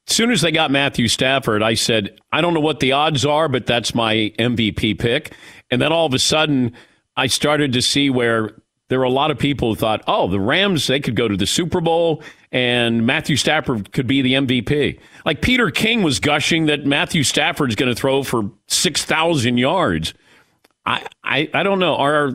As 0.08 0.16
soon 0.16 0.32
as 0.32 0.40
they 0.40 0.50
got 0.50 0.70
Matthew 0.72 1.06
Stafford, 1.08 1.62
I 1.62 1.74
said, 1.74 2.18
I 2.32 2.40
don't 2.40 2.52
know 2.52 2.60
what 2.60 2.80
the 2.80 2.92
odds 2.92 3.24
are, 3.24 3.48
but 3.48 3.66
that's 3.66 3.94
my 3.94 4.32
MVP 4.38 4.98
pick. 4.98 5.32
And 5.70 5.80
then 5.80 5.92
all 5.92 6.06
of 6.06 6.12
a 6.14 6.18
sudden, 6.18 6.72
I 7.16 7.28
started 7.28 7.72
to 7.74 7.82
see 7.82 8.10
where 8.10 8.50
there 8.90 8.98
were 8.98 9.04
a 9.04 9.10
lot 9.10 9.30
of 9.30 9.38
people 9.38 9.70
who 9.70 9.76
thought, 9.76 10.02
oh, 10.08 10.26
the 10.26 10.40
Rams, 10.40 10.88
they 10.88 10.98
could 10.98 11.14
go 11.14 11.28
to 11.28 11.36
the 11.36 11.46
Super 11.46 11.80
Bowl 11.80 12.22
and 12.50 13.06
Matthew 13.06 13.36
Stafford 13.36 13.92
could 13.92 14.08
be 14.08 14.20
the 14.20 14.34
MVP. 14.34 14.98
Like 15.24 15.40
Peter 15.40 15.70
King 15.70 16.02
was 16.02 16.18
gushing 16.18 16.66
that 16.66 16.84
Matthew 16.84 17.22
Stafford's 17.22 17.76
going 17.76 17.88
to 17.88 17.94
throw 17.94 18.24
for 18.24 18.50
6,000 18.66 19.58
yards. 19.58 20.12
I, 20.84 21.06
I, 21.22 21.48
I 21.54 21.62
don't 21.62 21.78
know. 21.78 21.94
Are 21.94 22.14
our 22.14 22.32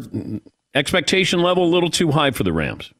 expectation 0.73 1.41
level 1.41 1.65
a 1.65 1.71
little 1.71 1.89
too 1.89 2.11
high 2.11 2.31
for 2.31 2.43
the 2.43 2.53
Rams? 2.53 2.93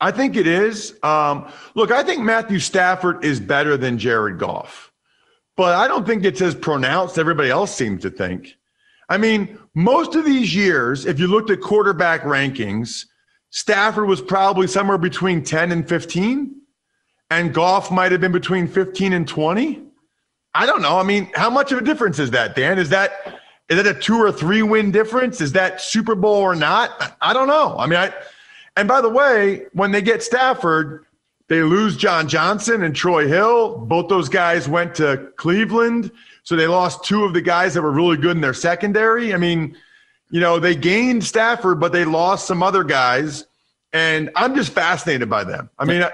I 0.00 0.10
think 0.10 0.34
it 0.34 0.46
is. 0.46 0.94
Um, 1.02 1.52
look, 1.74 1.90
I 1.90 2.02
think 2.02 2.22
Matthew 2.22 2.58
Stafford 2.58 3.22
is 3.22 3.38
better 3.38 3.76
than 3.76 3.98
Jared 3.98 4.38
Goff, 4.38 4.92
but 5.56 5.74
I 5.74 5.88
don't 5.88 6.06
think 6.06 6.24
it's 6.24 6.40
as 6.40 6.54
pronounced 6.54 7.18
everybody 7.18 7.50
else 7.50 7.74
seems 7.74 8.00
to 8.02 8.10
think. 8.10 8.54
I 9.08 9.16
mean, 9.16 9.58
most 9.74 10.14
of 10.14 10.24
these 10.24 10.54
years, 10.54 11.06
if 11.06 11.18
you 11.18 11.26
looked 11.26 11.50
at 11.50 11.60
quarterback 11.60 12.22
rankings, 12.22 13.06
Stafford 13.50 14.06
was 14.06 14.20
probably 14.20 14.66
somewhere 14.66 14.98
between 14.98 15.42
10 15.42 15.72
and 15.72 15.88
15, 15.88 16.54
and 17.30 17.54
Goff 17.54 17.90
might 17.90 18.12
have 18.12 18.20
been 18.20 18.32
between 18.32 18.66
15 18.66 19.12
and 19.12 19.26
20. 19.26 19.82
I 20.54 20.66
don't 20.66 20.82
know. 20.82 20.98
I 20.98 21.02
mean, 21.02 21.30
how 21.34 21.50
much 21.50 21.72
of 21.72 21.78
a 21.78 21.82
difference 21.82 22.18
is 22.18 22.30
that, 22.32 22.54
Dan? 22.56 22.78
Is 22.78 22.90
that 22.90 23.40
is 23.68 23.76
that 23.76 23.86
a 23.86 23.92
two 23.98 24.16
or 24.16 24.32
three 24.32 24.62
win 24.62 24.90
difference? 24.90 25.42
Is 25.42 25.52
that 25.52 25.80
Super 25.80 26.14
Bowl 26.14 26.36
or 26.36 26.54
not? 26.54 27.16
I 27.20 27.34
don't 27.34 27.48
know. 27.48 27.76
I 27.78 27.86
mean, 27.86 27.98
I 27.98 28.12
and 28.76 28.88
by 28.88 29.00
the 29.00 29.10
way, 29.10 29.66
when 29.72 29.92
they 29.92 30.00
get 30.00 30.22
Stafford, 30.22 31.04
they 31.48 31.62
lose 31.62 31.96
John 31.96 32.28
Johnson 32.28 32.82
and 32.82 32.94
Troy 32.94 33.26
Hill. 33.26 33.78
Both 33.78 34.08
those 34.08 34.28
guys 34.28 34.68
went 34.68 34.94
to 34.96 35.30
Cleveland. 35.36 36.10
So 36.42 36.56
they 36.56 36.66
lost 36.66 37.04
two 37.04 37.24
of 37.24 37.32
the 37.32 37.40
guys 37.40 37.74
that 37.74 37.82
were 37.82 37.90
really 37.90 38.18
good 38.18 38.36
in 38.36 38.40
their 38.42 38.54
secondary. 38.54 39.34
I 39.34 39.38
mean, 39.38 39.76
you 40.30 40.40
know, 40.40 40.58
they 40.58 40.76
gained 40.76 41.24
Stafford, 41.24 41.80
but 41.80 41.92
they 41.92 42.04
lost 42.04 42.46
some 42.46 42.62
other 42.62 42.84
guys. 42.84 43.44
And 43.94 44.30
I'm 44.36 44.54
just 44.54 44.72
fascinated 44.72 45.30
by 45.30 45.44
them. 45.44 45.70
I 45.78 45.86
mean, 45.86 46.04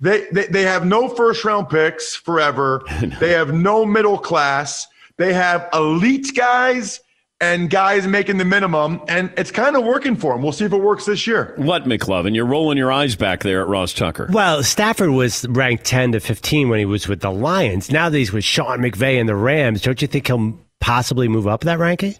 they, 0.00 0.26
they, 0.30 0.46
they 0.46 0.62
have 0.62 0.86
no 0.86 1.08
first 1.08 1.44
round 1.44 1.68
picks 1.68 2.14
forever, 2.14 2.82
they 3.20 3.30
have 3.30 3.52
no 3.52 3.84
middle 3.84 4.18
class, 4.18 4.86
they 5.16 5.32
have 5.32 5.68
elite 5.72 6.34
guys 6.36 7.00
and 7.40 7.68
guys 7.68 8.06
making 8.06 8.38
the 8.38 8.44
minimum, 8.44 9.00
and 9.08 9.32
it's 9.36 9.50
kind 9.50 9.76
of 9.76 9.84
working 9.84 10.16
for 10.16 10.34
him. 10.34 10.42
We'll 10.42 10.52
see 10.52 10.64
if 10.64 10.72
it 10.72 10.80
works 10.80 11.04
this 11.04 11.26
year. 11.26 11.54
What, 11.56 11.84
McLovin? 11.84 12.34
You're 12.34 12.46
rolling 12.46 12.78
your 12.78 12.92
eyes 12.92 13.16
back 13.16 13.42
there 13.42 13.60
at 13.60 13.68
Ross 13.68 13.92
Tucker. 13.92 14.28
Well, 14.30 14.62
Stafford 14.62 15.10
was 15.10 15.46
ranked 15.48 15.84
10 15.84 16.12
to 16.12 16.20
15 16.20 16.68
when 16.68 16.78
he 16.78 16.84
was 16.84 17.08
with 17.08 17.20
the 17.20 17.32
Lions. 17.32 17.90
Now 17.90 18.08
that 18.08 18.16
he's 18.16 18.32
with 18.32 18.44
Sean 18.44 18.78
McVay 18.78 19.18
and 19.18 19.28
the 19.28 19.36
Rams, 19.36 19.82
don't 19.82 20.00
you 20.00 20.08
think 20.08 20.26
he'll 20.26 20.58
possibly 20.80 21.28
move 21.28 21.46
up 21.46 21.62
that 21.62 21.78
ranking? 21.78 22.14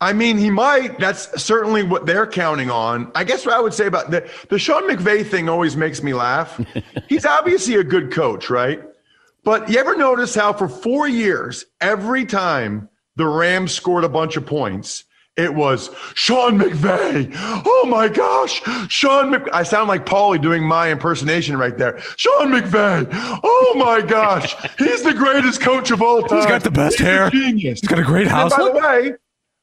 I 0.00 0.12
mean, 0.12 0.38
he 0.38 0.50
might. 0.50 0.98
That's 0.98 1.42
certainly 1.42 1.82
what 1.82 2.04
they're 2.04 2.26
counting 2.26 2.70
on. 2.70 3.10
I 3.14 3.24
guess 3.24 3.46
what 3.46 3.54
I 3.54 3.60
would 3.60 3.72
say 3.72 3.86
about 3.86 4.10
the, 4.10 4.28
the 4.50 4.58
Sean 4.58 4.82
McVay 4.88 5.26
thing 5.26 5.48
always 5.48 5.76
makes 5.76 6.02
me 6.02 6.14
laugh. 6.14 6.60
He's 7.08 7.24
obviously 7.24 7.76
a 7.76 7.84
good 7.84 8.12
coach, 8.12 8.50
right? 8.50 8.82
But 9.44 9.68
you 9.68 9.78
ever 9.78 9.96
notice 9.96 10.34
how 10.34 10.52
for 10.52 10.68
four 10.68 11.08
years, 11.08 11.64
every 11.80 12.24
time 12.24 12.88
the 13.16 13.26
Rams 13.26 13.72
scored 13.72 14.04
a 14.04 14.08
bunch 14.08 14.36
of 14.36 14.46
points, 14.46 15.04
it 15.36 15.52
was 15.52 15.90
Sean 16.14 16.58
McVay. 16.60 17.32
Oh 17.66 17.86
my 17.88 18.08
gosh, 18.08 18.62
Sean 18.88 19.30
Mc. 19.30 19.42
I 19.52 19.64
sound 19.64 19.88
like 19.88 20.06
Paulie 20.06 20.40
doing 20.40 20.62
my 20.62 20.92
impersonation 20.92 21.56
right 21.56 21.76
there. 21.76 21.98
Sean 22.16 22.52
McVay. 22.52 23.08
Oh 23.42 23.74
my 23.76 24.00
gosh, 24.00 24.54
he's 24.78 25.02
the 25.02 25.12
greatest 25.12 25.60
coach 25.60 25.90
of 25.90 26.00
all 26.00 26.22
time. 26.22 26.38
He's 26.38 26.46
got 26.46 26.62
the 26.62 26.70
best 26.70 26.98
he's 26.98 27.06
hair. 27.06 27.30
Genius. 27.30 27.80
He's 27.80 27.88
got 27.88 27.98
a 27.98 28.04
great 28.04 28.28
house. 28.28 28.52
And 28.52 28.72
by 28.74 28.80
the 28.80 28.86
way, 28.86 29.12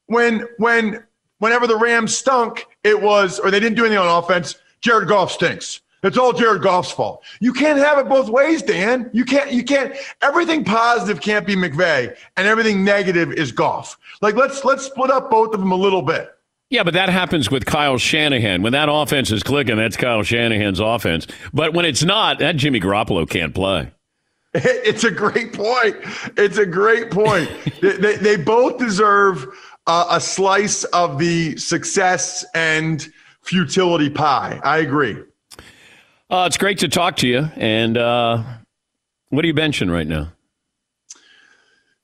when 0.06 0.46
when 0.58 1.04
whenever 1.38 1.66
the 1.66 1.76
Rams 1.76 2.14
stunk, 2.14 2.66
it 2.84 3.00
was 3.00 3.38
or 3.38 3.50
they 3.50 3.60
didn't 3.60 3.76
do 3.76 3.86
anything 3.86 3.98
on 3.98 4.22
offense. 4.22 4.56
Jared 4.82 5.08
Goff 5.08 5.32
stinks. 5.32 5.80
It's 6.02 6.18
all 6.18 6.32
Jared 6.32 6.62
Goff's 6.62 6.90
fault. 6.90 7.22
You 7.40 7.52
can't 7.52 7.78
have 7.78 7.98
it 7.98 8.08
both 8.08 8.28
ways, 8.28 8.62
Dan. 8.62 9.08
You 9.12 9.24
can't, 9.24 9.52
you 9.52 9.62
can't, 9.62 9.94
everything 10.20 10.64
positive 10.64 11.20
can't 11.20 11.46
be 11.46 11.54
McVay 11.54 12.16
and 12.36 12.46
everything 12.46 12.84
negative 12.84 13.32
is 13.32 13.52
Goff. 13.52 13.98
Like 14.20 14.34
let's 14.34 14.64
let's 14.64 14.84
split 14.84 15.10
up 15.10 15.30
both 15.30 15.54
of 15.54 15.60
them 15.60 15.72
a 15.72 15.76
little 15.76 16.02
bit. 16.02 16.30
Yeah, 16.70 16.84
but 16.84 16.94
that 16.94 17.10
happens 17.10 17.50
with 17.50 17.66
Kyle 17.66 17.98
Shanahan. 17.98 18.62
When 18.62 18.72
that 18.72 18.88
offense 18.90 19.30
is 19.30 19.42
clicking, 19.42 19.76
that's 19.76 19.96
Kyle 19.96 20.22
Shanahan's 20.22 20.80
offense. 20.80 21.26
But 21.52 21.74
when 21.74 21.84
it's 21.84 22.02
not, 22.02 22.38
that 22.38 22.56
Jimmy 22.56 22.80
Garoppolo 22.80 23.28
can't 23.28 23.54
play. 23.54 23.90
It's 24.54 25.04
a 25.04 25.10
great 25.10 25.54
point. 25.54 25.96
It's 26.36 26.58
a 26.58 26.66
great 26.66 27.10
point. 27.10 27.50
they, 27.80 27.96
they, 27.96 28.16
they, 28.16 28.36
both 28.36 28.76
deserve 28.76 29.46
uh, 29.86 30.06
a 30.10 30.20
slice 30.20 30.84
of 30.84 31.18
the 31.18 31.56
success 31.56 32.44
and 32.54 33.10
futility 33.40 34.10
pie. 34.10 34.60
I 34.62 34.78
agree. 34.78 35.16
Uh, 36.32 36.46
it's 36.46 36.56
great 36.56 36.78
to 36.78 36.88
talk 36.88 37.16
to 37.16 37.28
you. 37.28 37.46
And 37.56 37.98
uh, 37.98 38.42
what 39.28 39.44
are 39.44 39.46
you 39.46 39.52
benching 39.52 39.92
right 39.92 40.06
now? 40.06 40.32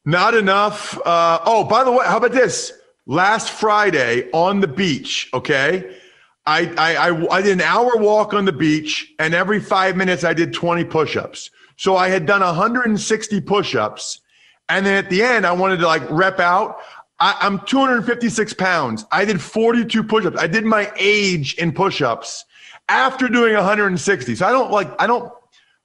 Not 0.05 0.35
enough. 0.35 0.99
Uh, 0.99 1.39
oh, 1.47 1.65
by 1.65 1.83
the 1.83 1.91
way, 1.91 2.05
how 2.05 2.19
about 2.19 2.33
this? 2.33 2.75
Last 3.07 3.51
Friday 3.51 4.31
on 4.33 4.61
the 4.61 4.69
beach, 4.69 5.31
okay? 5.33 5.97
I, 6.45 6.67
I, 6.77 7.09
I, 7.09 7.37
I 7.37 7.41
did 7.41 7.53
an 7.53 7.63
hour 7.63 7.97
walk 7.97 8.35
on 8.35 8.45
the 8.45 8.53
beach, 8.53 9.11
and 9.19 9.33
every 9.33 9.61
five 9.61 9.97
minutes 9.97 10.25
I 10.25 10.35
did 10.35 10.53
20 10.53 10.85
push 10.85 11.17
ups. 11.17 11.51
So 11.77 11.97
I 11.97 12.11
had 12.11 12.27
done 12.27 12.43
160 12.43 13.41
push 13.41 13.75
ups. 13.75 14.21
And 14.69 14.85
then 14.85 15.03
at 15.03 15.09
the 15.09 15.23
end, 15.23 15.47
I 15.47 15.53
wanted 15.53 15.79
to 15.79 15.87
like 15.87 16.03
rep 16.11 16.39
out. 16.39 16.81
I, 17.19 17.35
I'm 17.41 17.61
256 17.61 18.53
pounds. 18.55 19.07
I 19.11 19.25
did 19.25 19.41
42 19.41 20.05
push 20.05 20.27
ups. 20.27 20.37
I 20.39 20.49
did 20.49 20.67
my 20.67 20.93
age 20.99 21.55
in 21.55 21.73
push 21.73 22.03
ups 22.03 22.45
after 22.89 23.29
doing 23.29 23.55
160. 23.55 24.35
So 24.35 24.47
I 24.47 24.53
don't 24.53 24.71
like, 24.71 24.91
I 25.01 25.07
don't, 25.07 25.33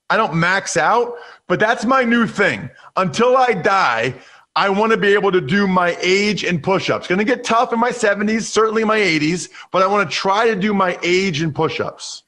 I 0.10 0.18
don't 0.18 0.36
max 0.36 0.78
out, 0.78 1.16
but 1.47 1.60
that's 1.60 1.86
my 1.86 2.04
new 2.04 2.28
thing. 2.28 2.70
Until 2.95 3.36
I 3.38 3.54
die, 3.54 4.14
I 4.56 4.70
want 4.70 4.91
to 4.91 4.97
be 4.97 5.14
able 5.14 5.32
to 5.32 5.41
do 5.41 5.68
my 5.68 5.97
age 6.01 6.43
and 6.43 6.62
push-ups. 6.62 7.08
Going 7.08 7.20
to 7.20 7.26
get 7.26 7.43
tough 7.43 7.74
in 7.74 7.80
my 7.80 7.91
70s, 7.91 8.43
certainly 8.43 8.84
my 8.84 8.99
80s, 8.99 9.49
but 9.72 9.82
I 9.82 9.88
want 9.88 10.10
to 10.10 10.16
try 10.16 10.47
to 10.47 10.56
do 10.56 10.74
my 10.74 10.99
age 11.01 11.41
and 11.41 11.54
push-ups. 11.54 12.24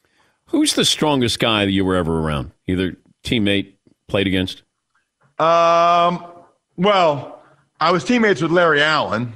Who's 0.47 0.73
the 0.73 0.86
strongest 0.86 1.39
guy 1.39 1.65
that 1.65 1.71
you 1.71 1.86
were 1.86 1.95
ever 1.95 2.19
around? 2.19 2.51
Either 2.67 2.95
teammate 3.23 3.73
played 4.07 4.28
against? 4.28 4.63
Um, 5.38 6.26
well, 6.78 7.43
I 7.80 7.91
was 7.91 8.03
teammates 8.03 8.41
with 8.41 8.51
Larry 8.51 8.82
Allen, 8.82 9.34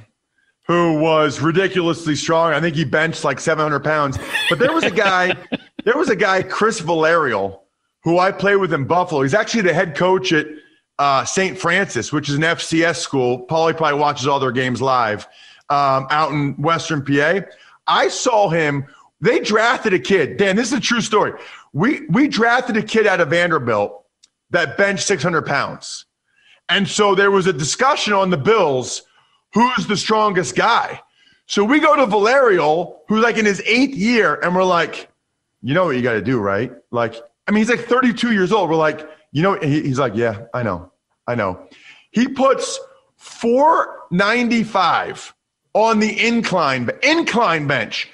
who 0.70 1.00
was 1.00 1.40
ridiculously 1.40 2.14
strong. 2.14 2.52
I 2.52 2.60
think 2.60 2.76
he 2.76 2.84
benched 2.84 3.24
like 3.24 3.40
700 3.40 3.82
pounds. 3.82 4.16
But 4.48 4.60
there 4.60 4.72
was 4.72 4.84
a 4.84 4.90
guy, 4.92 5.34
there 5.84 5.96
was 5.96 6.10
a 6.10 6.14
guy, 6.14 6.44
Chris 6.44 6.80
Villarrial, 6.80 7.62
who 8.04 8.20
I 8.20 8.30
played 8.30 8.54
with 8.54 8.72
in 8.72 8.84
Buffalo. 8.84 9.22
He's 9.22 9.34
actually 9.34 9.62
the 9.62 9.74
head 9.74 9.96
coach 9.96 10.32
at 10.32 10.46
uh, 11.00 11.24
St. 11.24 11.58
Francis, 11.58 12.12
which 12.12 12.28
is 12.28 12.36
an 12.36 12.42
FCS 12.42 12.98
school. 12.98 13.48
Paulie 13.48 13.76
probably 13.76 13.98
watches 13.98 14.28
all 14.28 14.38
their 14.38 14.52
games 14.52 14.80
live 14.80 15.26
um, 15.70 16.06
out 16.08 16.30
in 16.30 16.52
Western 16.52 17.04
PA. 17.04 17.40
I 17.88 18.06
saw 18.06 18.48
him. 18.48 18.86
They 19.20 19.40
drafted 19.40 19.92
a 19.92 19.98
kid. 19.98 20.36
Dan, 20.36 20.54
this 20.54 20.68
is 20.68 20.78
a 20.78 20.80
true 20.80 21.00
story. 21.00 21.32
We 21.72 22.06
we 22.10 22.28
drafted 22.28 22.76
a 22.76 22.82
kid 22.84 23.08
out 23.08 23.20
of 23.20 23.30
Vanderbilt 23.30 24.04
that 24.50 24.78
benched 24.78 25.02
600 25.08 25.42
pounds, 25.42 26.04
and 26.68 26.86
so 26.86 27.16
there 27.16 27.32
was 27.32 27.48
a 27.48 27.52
discussion 27.52 28.12
on 28.12 28.30
the 28.30 28.38
Bills 28.38 29.02
who's 29.52 29.86
the 29.86 29.96
strongest 29.96 30.56
guy. 30.56 31.00
So 31.46 31.64
we 31.64 31.80
go 31.80 31.96
to 31.96 32.06
Villarrial, 32.06 32.98
who's 33.08 33.22
like 33.22 33.36
in 33.36 33.44
his 33.44 33.60
eighth 33.66 33.96
year, 33.96 34.36
and 34.36 34.54
we're 34.54 34.64
like, 34.64 35.08
you 35.62 35.74
know 35.74 35.86
what 35.86 35.96
you 35.96 36.02
got 36.02 36.12
to 36.12 36.22
do, 36.22 36.38
right? 36.38 36.72
Like, 36.90 37.16
I 37.46 37.50
mean, 37.50 37.58
he's 37.58 37.70
like 37.70 37.86
32 37.86 38.32
years 38.32 38.52
old. 38.52 38.70
We're 38.70 38.76
like, 38.76 39.08
you 39.32 39.42
know, 39.42 39.58
he's 39.58 39.98
like, 39.98 40.14
yeah, 40.14 40.46
I 40.54 40.62
know, 40.62 40.92
I 41.26 41.34
know. 41.34 41.68
He 42.12 42.28
puts 42.28 42.78
495 43.16 45.34
on 45.74 45.98
the 45.98 46.26
incline 46.26 46.88
incline 47.02 47.66
bench 47.66 48.08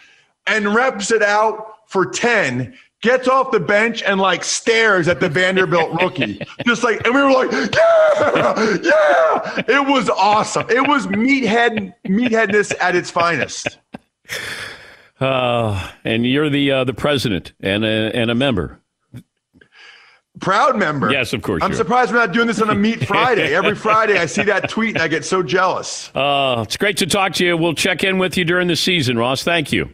and 0.46 0.74
reps 0.74 1.10
it 1.10 1.22
out 1.22 1.74
for 1.86 2.06
10 2.06 2.74
gets 3.02 3.28
off 3.28 3.50
the 3.50 3.60
bench 3.60 4.02
and 4.02 4.20
like 4.20 4.44
stares 4.44 5.08
at 5.08 5.20
the 5.20 5.28
Vanderbilt 5.28 6.00
rookie. 6.00 6.40
Just 6.66 6.82
like, 6.82 7.04
and 7.06 7.14
we 7.14 7.22
were 7.22 7.32
like, 7.32 7.52
yeah, 7.52 8.78
yeah. 8.82 9.62
It 9.68 9.86
was 9.86 10.08
awesome. 10.10 10.68
It 10.70 10.86
was 10.86 11.06
meathead, 11.06 11.94
meatheadness 12.06 12.74
at 12.80 12.96
its 12.96 13.10
finest. 13.10 13.78
Uh, 15.20 15.90
and 16.04 16.26
you're 16.26 16.50
the 16.50 16.70
uh, 16.70 16.84
the 16.84 16.94
president 16.94 17.52
and 17.60 17.84
a, 17.84 18.14
and 18.14 18.30
a 18.30 18.34
member. 18.34 18.80
Proud 20.40 20.76
member. 20.76 21.10
Yes, 21.10 21.32
of 21.32 21.40
course. 21.40 21.62
I'm 21.62 21.72
surprised 21.72 22.12
we're 22.12 22.18
not 22.18 22.32
doing 22.32 22.46
this 22.46 22.60
on 22.60 22.68
a 22.68 22.74
Meat 22.74 23.06
Friday. 23.06 23.54
Every 23.54 23.74
Friday 23.86 24.18
I 24.18 24.26
see 24.26 24.42
that 24.42 24.68
tweet 24.68 24.96
and 24.96 25.02
I 25.02 25.08
get 25.08 25.24
so 25.24 25.42
jealous. 25.42 26.10
Uh, 26.14 26.62
it's 26.66 26.76
great 26.76 26.98
to 26.98 27.06
talk 27.06 27.32
to 27.34 27.44
you. 27.44 27.56
We'll 27.56 27.74
check 27.74 28.04
in 28.04 28.18
with 28.18 28.36
you 28.36 28.44
during 28.44 28.68
the 28.68 28.76
season, 28.76 29.16
Ross. 29.16 29.42
Thank 29.42 29.72
you. 29.72 29.88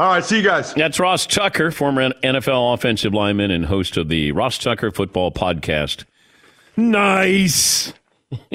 All 0.00 0.06
right, 0.12 0.24
see 0.24 0.36
you 0.36 0.44
guys. 0.44 0.74
That's 0.74 1.00
Ross 1.00 1.26
Tucker, 1.26 1.72
former 1.72 2.10
NFL 2.10 2.74
offensive 2.74 3.12
lineman 3.12 3.50
and 3.50 3.66
host 3.66 3.96
of 3.96 4.08
the 4.08 4.30
Ross 4.30 4.56
Tucker 4.56 4.92
Football 4.92 5.32
Podcast. 5.32 6.04
Nice. 6.76 7.92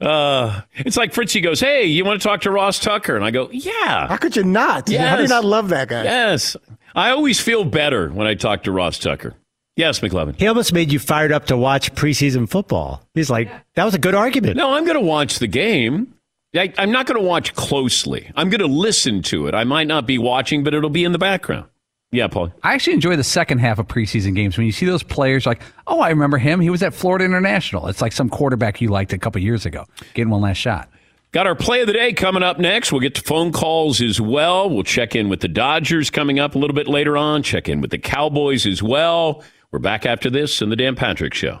uh, 0.00 0.60
it's 0.76 0.96
like 0.96 1.12
Fritzy 1.12 1.40
goes, 1.40 1.58
"Hey, 1.58 1.86
you 1.86 2.04
want 2.04 2.22
to 2.22 2.28
talk 2.28 2.42
to 2.42 2.52
Ross 2.52 2.78
Tucker?" 2.78 3.16
And 3.16 3.24
I 3.24 3.32
go, 3.32 3.50
"Yeah." 3.50 4.06
How 4.06 4.16
could 4.18 4.36
you 4.36 4.44
not? 4.44 4.88
Yes. 4.88 5.10
How 5.10 5.16
do 5.16 5.22
you 5.22 5.28
not 5.28 5.44
love 5.44 5.70
that 5.70 5.88
guy? 5.88 6.04
Yes. 6.04 6.56
I 6.94 7.10
always 7.10 7.40
feel 7.40 7.64
better 7.64 8.08
when 8.10 8.28
I 8.28 8.34
talk 8.34 8.62
to 8.64 8.70
Ross 8.70 9.00
Tucker. 9.00 9.34
Yes, 9.74 9.98
McLovin. 9.98 10.38
He 10.38 10.46
almost 10.46 10.72
made 10.72 10.92
you 10.92 11.00
fired 11.00 11.32
up 11.32 11.46
to 11.46 11.56
watch 11.56 11.92
preseason 11.94 12.48
football. 12.48 13.02
He's 13.14 13.30
like, 13.30 13.50
that 13.74 13.84
was 13.84 13.94
a 13.94 13.98
good 13.98 14.14
argument. 14.14 14.56
No, 14.56 14.74
I'm 14.74 14.84
going 14.84 14.98
to 14.98 15.04
watch 15.04 15.38
the 15.38 15.46
game. 15.46 16.11
I, 16.54 16.72
I'm 16.76 16.90
not 16.90 17.06
going 17.06 17.20
to 17.20 17.26
watch 17.26 17.54
closely. 17.54 18.30
I'm 18.36 18.50
going 18.50 18.60
to 18.60 18.66
listen 18.66 19.22
to 19.22 19.46
it. 19.46 19.54
I 19.54 19.64
might 19.64 19.86
not 19.86 20.06
be 20.06 20.18
watching, 20.18 20.62
but 20.64 20.74
it'll 20.74 20.90
be 20.90 21.04
in 21.04 21.12
the 21.12 21.18
background. 21.18 21.66
Yeah, 22.10 22.28
Paul. 22.28 22.52
I 22.62 22.74
actually 22.74 22.92
enjoy 22.92 23.16
the 23.16 23.24
second 23.24 23.58
half 23.58 23.78
of 23.78 23.88
preseason 23.88 24.34
games 24.34 24.58
when 24.58 24.66
you 24.66 24.72
see 24.72 24.84
those 24.84 25.02
players 25.02 25.46
like, 25.46 25.62
oh, 25.86 26.00
I 26.00 26.10
remember 26.10 26.36
him. 26.36 26.60
He 26.60 26.68
was 26.68 26.82
at 26.82 26.92
Florida 26.92 27.24
International. 27.24 27.88
It's 27.88 28.02
like 28.02 28.12
some 28.12 28.28
quarterback 28.28 28.82
you 28.82 28.88
liked 28.90 29.14
a 29.14 29.18
couple 29.18 29.40
years 29.40 29.64
ago, 29.64 29.86
getting 30.12 30.28
one 30.28 30.42
last 30.42 30.58
shot. 30.58 30.90
Got 31.32 31.46
our 31.46 31.54
play 31.54 31.80
of 31.80 31.86
the 31.86 31.94
day 31.94 32.12
coming 32.12 32.42
up 32.42 32.58
next. 32.58 32.92
We'll 32.92 33.00
get 33.00 33.14
to 33.14 33.22
phone 33.22 33.52
calls 33.52 34.02
as 34.02 34.20
well. 34.20 34.68
We'll 34.68 34.82
check 34.82 35.16
in 35.16 35.30
with 35.30 35.40
the 35.40 35.48
Dodgers 35.48 36.10
coming 36.10 36.38
up 36.38 36.54
a 36.54 36.58
little 36.58 36.74
bit 36.74 36.86
later 36.86 37.16
on, 37.16 37.42
check 37.42 37.70
in 37.70 37.80
with 37.80 37.90
the 37.90 37.98
Cowboys 37.98 38.66
as 38.66 38.82
well. 38.82 39.42
We're 39.70 39.78
back 39.78 40.04
after 40.04 40.28
this 40.28 40.60
in 40.60 40.68
the 40.68 40.76
Dan 40.76 40.94
Patrick 40.94 41.32
Show. 41.32 41.60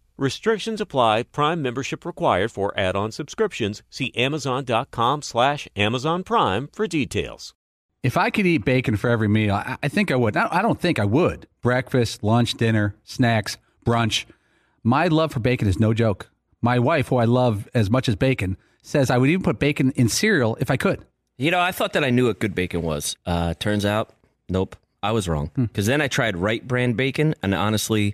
Restrictions 0.21 0.79
apply. 0.79 1.23
Prime 1.23 1.63
membership 1.63 2.05
required 2.05 2.51
for 2.51 2.79
add-on 2.79 3.11
subscriptions. 3.11 3.81
See 3.89 4.13
Amazon.com 4.15 5.23
slash 5.23 5.67
Amazon 5.75 6.23
Prime 6.23 6.69
for 6.71 6.85
details. 6.85 7.55
If 8.03 8.17
I 8.17 8.29
could 8.29 8.45
eat 8.45 8.63
bacon 8.63 8.97
for 8.97 9.09
every 9.09 9.27
meal, 9.27 9.55
I, 9.55 9.77
I 9.81 9.87
think 9.87 10.11
I 10.11 10.15
would. 10.15 10.37
I 10.37 10.47
I 10.51 10.61
don't 10.61 10.79
think 10.79 10.99
I 10.99 11.05
would. 11.05 11.47
Breakfast, 11.63 12.21
lunch, 12.21 12.53
dinner, 12.53 12.93
snacks, 13.03 13.57
brunch. 13.83 14.25
My 14.83 15.07
love 15.07 15.31
for 15.31 15.39
bacon 15.39 15.67
is 15.67 15.79
no 15.79 15.91
joke. 15.91 16.29
My 16.61 16.77
wife, 16.77 17.07
who 17.07 17.17
I 17.17 17.25
love 17.25 17.67
as 17.73 17.89
much 17.89 18.07
as 18.07 18.15
bacon, 18.15 18.57
says 18.83 19.09
I 19.09 19.17
would 19.17 19.31
even 19.31 19.41
put 19.41 19.57
bacon 19.57 19.89
in 19.95 20.07
cereal 20.07 20.55
if 20.59 20.69
I 20.69 20.77
could. 20.77 21.03
You 21.39 21.49
know, 21.49 21.59
I 21.59 21.71
thought 21.71 21.93
that 21.93 22.03
I 22.03 22.11
knew 22.11 22.27
what 22.27 22.37
good 22.37 22.53
bacon 22.53 22.83
was. 22.83 23.15
Uh, 23.25 23.55
turns 23.55 23.85
out, 23.85 24.11
nope, 24.47 24.75
I 25.01 25.13
was 25.13 25.27
wrong. 25.27 25.49
Because 25.55 25.87
then 25.87 25.99
I 25.99 26.07
tried 26.07 26.37
Wright 26.37 26.67
Brand 26.67 26.95
bacon, 26.95 27.33
and 27.41 27.55
honestly, 27.55 28.13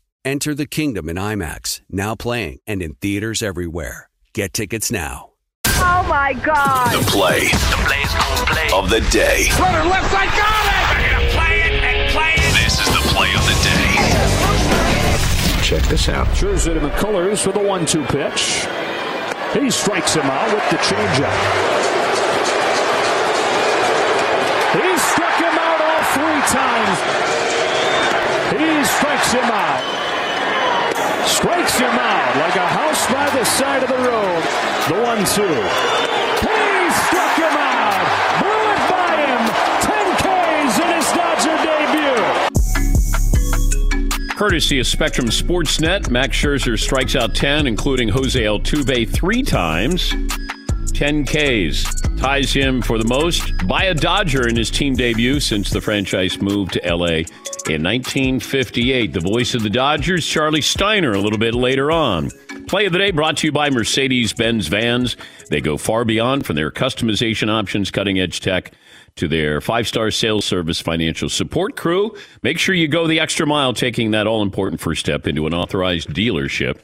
Enter 0.23 0.53
the 0.53 0.67
kingdom 0.67 1.09
in 1.09 1.15
IMAX, 1.15 1.81
now 1.89 2.13
playing 2.13 2.59
and 2.67 2.83
in 2.83 2.93
theaters 2.93 3.41
everywhere. 3.41 4.07
Get 4.33 4.53
tickets 4.53 4.91
now. 4.91 5.31
Oh 5.65 6.05
my 6.07 6.33
God. 6.33 6.93
The 6.93 7.01
play. 7.09 7.47
The 7.49 7.81
play's 7.81 8.13
gonna 8.13 8.45
play. 8.45 8.69
Of 8.71 8.91
the 8.91 9.01
day. 9.09 9.49
Runner 9.59 9.83
left 9.89 10.11
side, 10.11 10.29
got 10.37 10.65
it! 10.69 11.01
They're 11.01 11.17
gonna 11.17 11.33
play 11.33 11.61
it 11.65 11.73
and 11.73 12.11
play 12.13 12.35
it. 12.37 12.53
This 12.53 12.77
is 12.77 12.85
the 12.93 13.01
play 13.09 13.33
of 13.33 13.41
the 13.49 13.57
day. 13.65 13.97
Check 15.63 15.81
this 15.89 16.07
out. 16.07 16.27
Scherzer 16.37 16.75
to 16.75 16.79
McCullers 16.79 17.41
for 17.43 17.51
the 17.51 17.57
one-two 17.57 18.03
pitch. 18.05 18.67
He 19.57 19.71
strikes 19.71 20.13
him 20.13 20.25
out 20.25 20.53
with 20.53 20.69
the 20.69 20.77
changeup. 20.85 21.33
He 24.77 24.97
struck 25.01 25.33
him 25.41 25.57
out 25.57 25.81
all 25.81 26.03
three 26.13 26.41
times. 26.53 27.01
He 28.53 28.85
strikes 28.85 29.33
him 29.33 29.49
out. 29.49 29.81
Strikes 31.25 31.77
him 31.77 31.89
out 31.89 32.35
like 32.37 32.55
a 32.55 32.67
house 32.67 33.05
by 33.11 33.29
the 33.37 33.43
side 33.45 33.83
of 33.83 33.89
the 33.89 33.95
road. 33.95 34.43
The 34.89 35.01
one-two. 35.01 35.61
He 36.41 36.89
struck 37.05 37.35
him 37.37 37.55
out. 37.57 38.07
Blew 38.41 38.71
it 38.71 38.89
by 38.89 39.15
him. 39.25 39.41
10 39.81 40.15
Ks 40.17 40.79
in 40.79 40.87
his 40.97 41.11
Dodger 41.13 41.57
debut. 41.63 42.23
Courtesy 44.35 44.79
of 44.79 44.87
Spectrum 44.87 45.27
Sportsnet, 45.27 46.09
Max 46.09 46.35
Scherzer 46.37 46.79
strikes 46.79 47.15
out 47.15 47.35
10, 47.35 47.67
including 47.67 48.09
Jose 48.09 48.41
Altuve 48.41 49.07
three 49.09 49.43
times. 49.43 50.13
10 50.93 51.25
Ks 51.25 51.85
ties 52.17 52.51
him 52.53 52.81
for 52.81 52.97
the 52.97 53.07
most 53.07 53.43
by 53.67 53.83
a 53.85 53.93
Dodger 53.93 54.47
in 54.47 54.55
his 54.55 54.69
team 54.69 54.95
debut 54.95 55.39
since 55.39 55.69
the 55.69 55.81
franchise 55.81 56.41
moved 56.41 56.73
to 56.73 56.81
LA 56.95 57.23
in 57.69 57.83
1958. 57.83 59.13
The 59.13 59.19
voice 59.19 59.53
of 59.53 59.63
the 59.63 59.69
Dodgers, 59.69 60.25
Charlie 60.25 60.61
Steiner, 60.61 61.13
a 61.13 61.19
little 61.19 61.37
bit 61.37 61.53
later 61.53 61.91
on. 61.91 62.29
Play 62.67 62.85
of 62.85 62.93
the 62.93 62.99
day 62.99 63.11
brought 63.11 63.37
to 63.37 63.47
you 63.47 63.51
by 63.51 63.69
Mercedes 63.69 64.33
Benz 64.33 64.67
Vans. 64.67 65.17
They 65.49 65.61
go 65.61 65.77
far 65.77 66.05
beyond 66.05 66.45
from 66.45 66.55
their 66.55 66.71
customization 66.71 67.49
options, 67.49 67.91
cutting 67.91 68.19
edge 68.19 68.39
tech, 68.39 68.71
to 69.15 69.27
their 69.27 69.61
five 69.61 69.87
star 69.87 70.11
sales 70.11 70.45
service 70.45 70.79
financial 70.79 71.29
support 71.29 71.75
crew. 71.75 72.15
Make 72.43 72.57
sure 72.57 72.73
you 72.73 72.87
go 72.87 73.07
the 73.07 73.19
extra 73.19 73.45
mile, 73.45 73.73
taking 73.73 74.11
that 74.11 74.27
all 74.27 74.41
important 74.41 74.81
first 74.81 75.01
step 75.01 75.27
into 75.27 75.45
an 75.47 75.53
authorized 75.53 76.09
dealership 76.09 76.79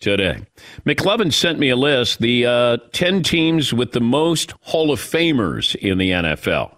today. 0.00 0.40
McLovin 0.84 1.32
sent 1.32 1.58
me 1.58 1.70
a 1.70 1.76
list, 1.76 2.20
the 2.20 2.46
uh, 2.46 2.76
10 2.92 3.22
teams 3.22 3.72
with 3.72 3.92
the 3.92 4.00
most 4.00 4.54
Hall 4.62 4.90
of 4.90 5.00
Famers 5.00 5.74
in 5.76 5.98
the 5.98 6.10
NFL. 6.10 6.74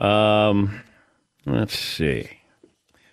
Um, 0.00 0.82
let's 1.46 1.78
see. 1.78 2.28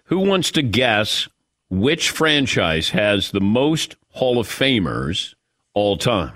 Who 0.09 0.19
wants 0.19 0.49
to 0.51 0.63
guess 0.63 1.27
which 1.69 2.09
franchise 2.09 2.89
has 2.89 3.29
the 3.29 3.39
most 3.39 3.95
Hall 4.09 4.39
of 4.39 4.47
Famers 4.47 5.35
all 5.75 5.97
time? 5.97 6.33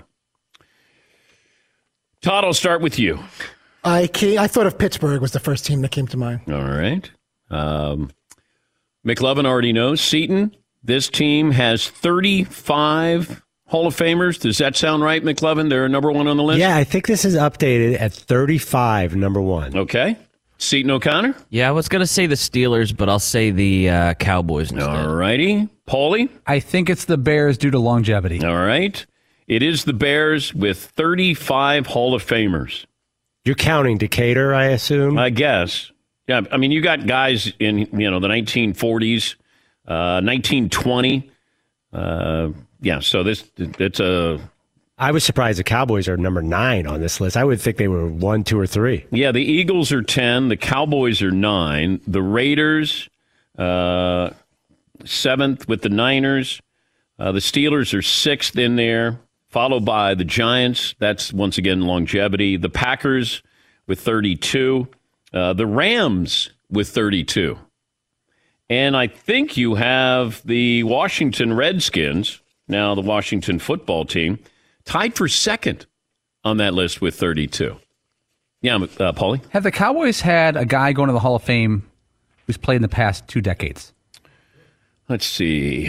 Todd, 2.22 2.44
I'll 2.44 2.54
start 2.54 2.80
with 2.80 3.00
you. 3.00 3.18
I 3.82 4.06
came, 4.06 4.38
I 4.38 4.46
thought 4.46 4.66
of 4.66 4.78
Pittsburgh 4.78 5.20
was 5.20 5.32
the 5.32 5.40
first 5.40 5.66
team 5.66 5.82
that 5.82 5.90
came 5.90 6.06
to 6.06 6.16
mind. 6.16 6.42
All 6.48 6.62
right. 6.62 7.10
Um, 7.50 8.12
McLovin 9.04 9.44
already 9.44 9.72
knows. 9.72 10.00
Seton, 10.00 10.56
this 10.84 11.08
team 11.08 11.50
has 11.50 11.88
35 11.88 13.42
Hall 13.66 13.88
of 13.88 13.96
Famers. 13.96 14.38
Does 14.40 14.58
that 14.58 14.76
sound 14.76 15.02
right, 15.02 15.22
McLovin? 15.22 15.68
They're 15.68 15.88
number 15.88 16.12
one 16.12 16.28
on 16.28 16.36
the 16.36 16.44
list? 16.44 16.60
Yeah, 16.60 16.76
I 16.76 16.84
think 16.84 17.08
this 17.08 17.24
is 17.24 17.34
updated 17.34 18.00
at 18.00 18.12
35, 18.12 19.16
number 19.16 19.42
one. 19.42 19.76
Okay. 19.76 20.16
Seton 20.64 20.90
O'Connor? 20.90 21.34
Yeah, 21.50 21.68
I 21.68 21.72
was 21.72 21.88
going 21.88 22.00
to 22.00 22.06
say 22.06 22.26
the 22.26 22.34
Steelers, 22.34 22.96
but 22.96 23.08
I'll 23.08 23.18
say 23.18 23.50
the 23.50 23.90
uh, 23.90 24.14
Cowboys 24.14 24.72
instead. 24.72 24.88
All 24.88 25.14
righty. 25.14 25.68
Paulie? 25.86 26.30
I 26.46 26.60
think 26.60 26.88
it's 26.88 27.04
the 27.04 27.18
Bears 27.18 27.58
due 27.58 27.70
to 27.70 27.78
longevity. 27.78 28.44
All 28.44 28.56
right. 28.56 29.04
It 29.46 29.62
is 29.62 29.84
the 29.84 29.92
Bears 29.92 30.54
with 30.54 30.78
35 30.78 31.86
Hall 31.88 32.14
of 32.14 32.24
Famers. 32.24 32.86
You're 33.44 33.54
counting 33.54 33.98
Decatur, 33.98 34.54
I 34.54 34.66
assume? 34.66 35.18
I 35.18 35.30
guess. 35.30 35.92
Yeah, 36.26 36.40
I 36.50 36.56
mean, 36.56 36.70
you 36.70 36.80
got 36.80 37.06
guys 37.06 37.52
in, 37.58 37.78
you 37.92 38.10
know, 38.10 38.18
the 38.18 38.28
1940s, 38.28 39.34
uh, 39.86 40.24
1920. 40.24 41.30
Uh, 41.92 42.48
yeah, 42.80 43.00
so 43.00 43.22
this, 43.22 43.44
it's 43.58 44.00
a. 44.00 44.40
I 44.96 45.10
was 45.10 45.24
surprised 45.24 45.58
the 45.58 45.64
Cowboys 45.64 46.06
are 46.06 46.16
number 46.16 46.40
nine 46.40 46.86
on 46.86 47.00
this 47.00 47.20
list. 47.20 47.36
I 47.36 47.44
would 47.44 47.60
think 47.60 47.78
they 47.78 47.88
were 47.88 48.06
one, 48.06 48.44
two, 48.44 48.58
or 48.58 48.66
three. 48.66 49.06
Yeah, 49.10 49.32
the 49.32 49.42
Eagles 49.42 49.90
are 49.90 50.02
10, 50.02 50.48
the 50.48 50.56
Cowboys 50.56 51.20
are 51.20 51.32
nine, 51.32 52.00
the 52.06 52.22
Raiders, 52.22 53.08
uh, 53.58 54.30
seventh 55.04 55.68
with 55.68 55.82
the 55.82 55.88
Niners, 55.88 56.60
uh, 57.18 57.32
the 57.32 57.40
Steelers 57.40 57.96
are 57.96 58.02
sixth 58.02 58.56
in 58.56 58.76
there, 58.76 59.18
followed 59.48 59.84
by 59.84 60.14
the 60.14 60.24
Giants. 60.24 60.94
That's 60.98 61.32
once 61.32 61.58
again 61.58 61.82
longevity. 61.82 62.56
The 62.56 62.68
Packers 62.68 63.42
with 63.86 64.00
32, 64.00 64.88
uh, 65.32 65.52
the 65.52 65.66
Rams 65.66 66.50
with 66.70 66.88
32. 66.88 67.58
And 68.70 68.96
I 68.96 69.08
think 69.08 69.56
you 69.56 69.74
have 69.74 70.44
the 70.44 70.82
Washington 70.84 71.52
Redskins, 71.54 72.40
now 72.66 72.94
the 72.94 73.02
Washington 73.02 73.58
football 73.58 74.04
team, 74.04 74.38
tied 74.84 75.14
for 75.14 75.28
second 75.28 75.86
on 76.44 76.58
that 76.58 76.74
list 76.74 77.00
with 77.00 77.14
32. 77.14 77.76
Yeah, 78.62 78.76
uh, 78.76 79.12
Paulie? 79.12 79.40
Have 79.50 79.62
the 79.62 79.70
Cowboys 79.70 80.20
had 80.20 80.56
a 80.56 80.64
guy 80.64 80.92
going 80.92 81.08
to 81.08 81.12
the 81.12 81.18
Hall 81.20 81.36
of 81.36 81.42
Fame 81.42 81.88
who's 82.46 82.56
played 82.56 82.76
in 82.76 82.82
the 82.82 82.88
past 82.88 83.26
two 83.28 83.40
decades? 83.40 83.92
Let's 85.08 85.26
see. 85.26 85.88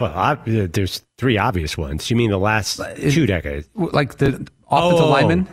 Well, 0.00 0.12
I, 0.14 0.34
there's 0.46 1.02
three 1.18 1.36
obvious 1.36 1.76
ones. 1.76 2.10
You 2.10 2.16
mean 2.16 2.30
the 2.30 2.38
last 2.38 2.80
two 2.96 3.26
decades? 3.26 3.68
Like 3.74 4.16
the 4.16 4.28
offensive 4.28 4.50
Oh. 4.70 5.10
lineman? 5.10 5.46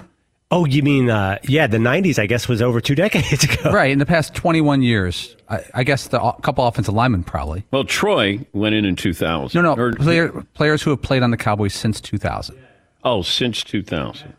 Oh, 0.54 0.66
you 0.66 0.82
mean, 0.84 1.10
uh, 1.10 1.38
yeah, 1.44 1.66
the 1.68 1.78
90s, 1.78 2.20
I 2.20 2.26
guess, 2.26 2.48
was 2.50 2.62
over 2.62 2.82
two 2.82 2.96
decades 3.06 3.44
ago. 3.44 3.72
Right, 3.72 3.92
in 3.92 4.00
the 4.00 4.06
past 4.06 4.34
21 4.34 4.82
years. 4.82 5.36
I, 5.50 5.64
I 5.74 5.84
guess 5.84 6.08
the 6.08 6.22
o- 6.22 6.34
couple 6.42 6.66
offensive 6.68 6.94
linemen 6.94 7.24
probably. 7.24 7.66
Well, 7.72 7.84
Troy 7.86 8.46
went 8.54 8.76
in 8.76 8.84
in 8.86 8.96
2000. 8.98 9.62
No, 9.62 9.76
no, 9.76 9.82
Or- 9.82 9.94
player, 9.94 10.30
players 10.54 10.82
who 10.82 10.90
have 10.90 11.02
played 11.02 11.24
on 11.24 11.32
the 11.32 11.38
Cowboys 11.38 11.74
since 11.74 12.00
2000. 12.02 12.58
Oh, 13.04 13.22
since 13.22 13.64
2000. 13.64 14.34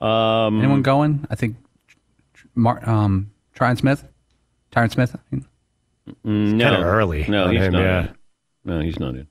Um, 0.00 0.58
Anyone 0.60 0.82
going? 0.82 1.26
I 1.30 1.34
think 1.34 1.56
Mar- 2.54 2.88
um, 2.88 3.30
Tyron 3.56 3.78
Smith? 3.78 4.06
Tyron 4.72 4.90
Smith? 4.90 5.16
I 5.32 5.36
no. 6.24 6.64
kinda 6.64 6.82
early 6.84 7.26
No, 7.28 7.48
he's 7.48 7.60
him, 7.60 7.72
not 7.72 7.82
yeah. 7.82 8.00
in. 8.00 8.14
No, 8.64 8.80
he's 8.80 8.98
not 8.98 9.14
in. 9.14 9.26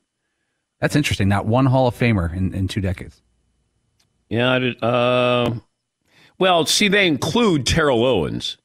That's 0.80 0.94
interesting. 0.96 1.28
Not 1.28 1.46
one 1.46 1.66
Hall 1.66 1.88
of 1.88 1.94
Famer 1.96 2.32
in, 2.34 2.54
in 2.54 2.68
two 2.68 2.80
decades. 2.80 3.20
Yeah, 4.28 4.52
I 4.52 4.58
did. 4.58 4.82
Uh, 4.82 5.54
well, 6.38 6.66
see, 6.66 6.88
they 6.88 7.06
include 7.06 7.66
Terrell 7.66 8.04
Owens. 8.04 8.58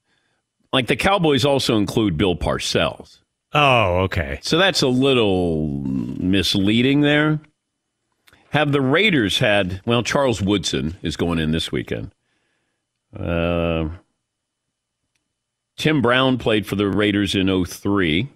Like 0.72 0.88
the 0.88 0.96
Cowboys 0.96 1.46
also 1.46 1.78
include 1.78 2.18
Bill 2.18 2.36
Parcells. 2.36 3.20
Oh, 3.54 4.00
okay. 4.02 4.39
So 4.41 4.58
that's 4.58 4.82
a 4.82 4.88
little 4.88 5.68
misleading 5.70 7.02
there. 7.02 7.39
Have 8.54 8.72
the 8.72 8.82
Raiders 8.82 9.39
had, 9.39 9.82
well, 9.84 10.04
Charles 10.04 10.39
Woodson 10.39 10.95
is 11.01 11.18
going 11.18 11.39
in 11.39 11.49
this 11.49 11.72
weekend. 11.72 12.14
Uh, 13.12 13.89
Tim 15.76 16.04
Brown 16.04 16.38
played 16.38 16.68
for 16.68 16.76
the 16.76 16.88
Raiders 16.88 17.34
in 17.34 17.66
03. 17.66 18.30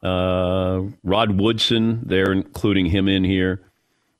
Uh, 0.00 0.82
Rod 1.02 1.40
Woodson, 1.40 2.02
they're 2.06 2.30
including 2.30 2.86
him 2.86 3.08
in 3.08 3.24
here. 3.24 3.62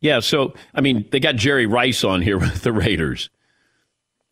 Yeah, 0.01 0.19
so, 0.19 0.55
I 0.75 0.81
mean, 0.81 1.07
they 1.13 1.21
got 1.21 1.37
Jerry 1.37 1.67
Rice 1.67 2.03
on 2.03 2.21
here 2.21 2.39
with 2.41 2.63
the 2.63 2.73
Raiders. 2.73 3.31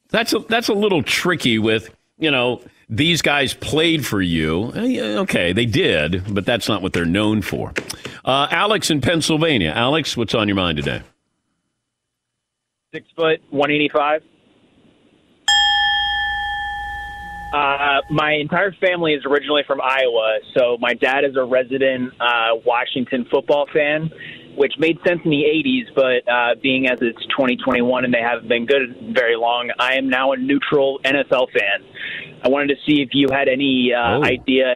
That's 0.08 0.32
a, 0.32 0.40
that's 0.40 0.68
a 0.68 0.74
little 0.74 1.04
tricky 1.04 1.56
with, 1.56 1.94
you 2.18 2.32
know, 2.32 2.60
these 2.88 3.22
guys 3.22 3.54
played 3.54 4.04
for 4.06 4.20
you. 4.20 4.72
Eh, 4.74 5.16
Okay, 5.18 5.52
they 5.52 5.66
did, 5.66 6.22
but 6.34 6.44
that's 6.46 6.68
not 6.68 6.82
what 6.82 6.92
they're 6.92 7.04
known 7.04 7.42
for. 7.42 7.72
Uh, 8.24 8.46
Alex 8.50 8.90
in 8.90 9.00
Pennsylvania. 9.00 9.72
Alex, 9.74 10.16
what's 10.16 10.34
on 10.34 10.48
your 10.48 10.56
mind 10.56 10.76
today? 10.78 11.02
six 12.92 13.06
foot, 13.16 13.40
one 13.50 13.70
eighty 13.72 13.88
five. 13.92 14.22
Uh, 17.52 18.00
my 18.10 18.32
entire 18.32 18.72
family 18.80 19.12
is 19.14 19.24
originally 19.24 19.62
from 19.66 19.80
Iowa, 19.80 20.38
so 20.56 20.76
my 20.80 20.94
dad 20.94 21.24
is 21.24 21.36
a 21.36 21.44
resident 21.44 22.12
uh, 22.20 22.56
Washington 22.66 23.26
football 23.30 23.66
fan, 23.72 24.10
which 24.56 24.74
made 24.78 24.98
sense 25.06 25.20
in 25.24 25.30
the 25.30 25.42
'80s. 25.44 25.94
But 25.94 26.30
uh, 26.30 26.54
being 26.62 26.86
as 26.88 26.98
it's 27.02 27.20
2021 27.26 28.04
and 28.04 28.12
they 28.14 28.20
haven't 28.20 28.48
been 28.48 28.66
good 28.66 29.12
very 29.14 29.36
long, 29.36 29.70
I 29.78 29.94
am 29.94 30.08
now 30.08 30.32
a 30.32 30.36
neutral 30.36 31.00
NFL 31.04 31.48
fan. 31.52 31.84
I 32.44 32.48
wanted 32.48 32.68
to 32.68 32.76
see 32.86 33.00
if 33.02 33.10
you 33.12 33.28
had 33.30 33.48
any 33.48 33.92
uh, 33.94 34.18
Oh. 34.18 34.24
idea 34.24 34.74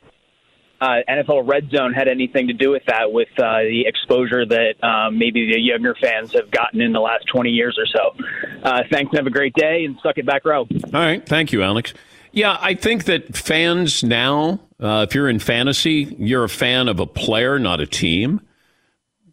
uh, 0.80 0.98
NFL 1.08 1.48
Red 1.48 1.70
Zone 1.70 1.92
had 1.92 2.06
anything 2.06 2.46
to 2.46 2.52
do 2.52 2.70
with 2.70 2.84
that, 2.86 3.10
with 3.10 3.28
uh, 3.36 3.58
the 3.62 3.82
exposure 3.84 4.46
that 4.46 4.74
um, 4.84 5.18
maybe 5.18 5.52
the 5.52 5.58
younger 5.60 5.94
fans 6.00 6.32
have 6.34 6.50
gotten 6.52 6.80
in 6.80 6.92
the 6.92 7.00
last 7.00 7.24
20 7.34 7.50
years 7.50 7.76
or 7.78 7.86
so. 7.86 8.14
Uh, 8.62 8.82
thanks, 8.90 9.10
and 9.10 9.18
have 9.18 9.26
a 9.26 9.30
great 9.30 9.54
day, 9.54 9.84
and 9.84 9.96
suck 10.04 10.18
it 10.18 10.24
back 10.26 10.44
row. 10.44 10.60
All 10.60 10.90
right. 10.92 11.26
Thank 11.26 11.52
you, 11.52 11.64
Alex. 11.64 11.94
Yeah, 12.30 12.56
I 12.60 12.74
think 12.74 13.06
that 13.06 13.36
fans 13.36 14.04
now, 14.04 14.60
uh, 14.78 15.04
if 15.08 15.16
you're 15.16 15.28
in 15.28 15.40
fantasy, 15.40 16.14
you're 16.16 16.44
a 16.44 16.48
fan 16.48 16.86
of 16.86 17.00
a 17.00 17.06
player, 17.06 17.58
not 17.58 17.80
a 17.80 17.86
team. 17.86 18.40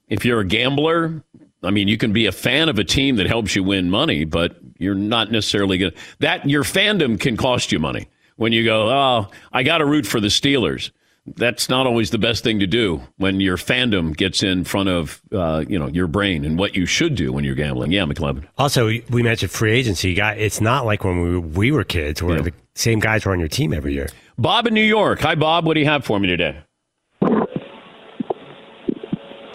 If 0.09 0.25
you're 0.25 0.39
a 0.41 0.45
gambler, 0.45 1.23
I 1.63 1.71
mean, 1.71 1.87
you 1.87 1.97
can 1.97 2.13
be 2.13 2.25
a 2.27 2.31
fan 2.31 2.69
of 2.69 2.77
a 2.79 2.83
team 2.83 3.15
that 3.17 3.27
helps 3.27 3.55
you 3.55 3.63
win 3.63 3.89
money, 3.89 4.23
but 4.25 4.57
you're 4.77 4.95
not 4.95 5.31
necessarily 5.31 5.77
going 5.77 5.91
to. 5.91 5.97
That 6.19 6.47
your 6.49 6.63
fandom 6.63 7.19
can 7.19 7.37
cost 7.37 7.71
you 7.71 7.79
money 7.79 8.07
when 8.35 8.51
you 8.51 8.63
go, 8.63 8.89
oh, 8.89 9.27
I 9.51 9.63
got 9.63 9.79
to 9.79 9.85
root 9.85 10.05
for 10.05 10.19
the 10.19 10.27
Steelers 10.27 10.91
that's 11.37 11.69
not 11.69 11.87
always 11.87 12.11
the 12.11 12.19
best 12.19 12.43
thing 12.43 12.59
to 12.59 12.67
do 12.67 13.01
when 13.17 13.39
your 13.39 13.57
fandom 13.57 14.15
gets 14.15 14.43
in 14.43 14.63
front 14.63 14.89
of 14.89 15.21
uh, 15.31 15.65
you 15.67 15.79
know 15.79 15.87
your 15.87 16.05
brain 16.07 16.45
and 16.45 16.59
what 16.59 16.75
you 16.75 16.85
should 16.85 17.15
do 17.15 17.33
when 17.33 17.43
you're 17.43 17.55
gambling. 17.55 17.91
Yeah, 17.91 18.03
McLovin. 18.03 18.45
Also, 18.59 18.85
we 19.09 19.23
mentioned 19.23 19.51
free 19.51 19.71
agency. 19.71 20.13
Guy, 20.13 20.33
it's 20.33 20.61
not 20.61 20.85
like 20.85 21.03
when 21.03 21.21
we, 21.21 21.37
we 21.39 21.71
were 21.71 21.83
kids 21.83 22.21
where 22.21 22.37
Yeah. 22.37 22.43
the 22.43 22.53
same 22.75 22.99
guys 22.99 23.25
were 23.25 23.31
on 23.31 23.39
your 23.39 23.47
team 23.47 23.73
every 23.73 23.93
year. 23.93 24.07
Bob 24.37 24.67
in 24.67 24.73
New 24.75 24.83
York. 24.83 25.19
Hi, 25.21 25.33
Bob. 25.33 25.65
What 25.65 25.73
do 25.73 25.79
you 25.79 25.87
have 25.87 26.05
for 26.05 26.19
me 26.19 26.27
today? 26.27 26.59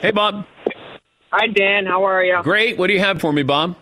Hey, 0.01 0.13
Bob. 0.13 0.47
Hi, 1.31 1.47
Dan. 1.47 1.85
How 1.85 2.05
are 2.05 2.25
you? 2.25 2.41
Great. 2.43 2.79
What 2.79 2.87
do 2.87 2.95
you 2.95 3.01
have 3.01 3.21
for 3.21 3.35
me, 3.35 3.43
Bob? 3.43 3.77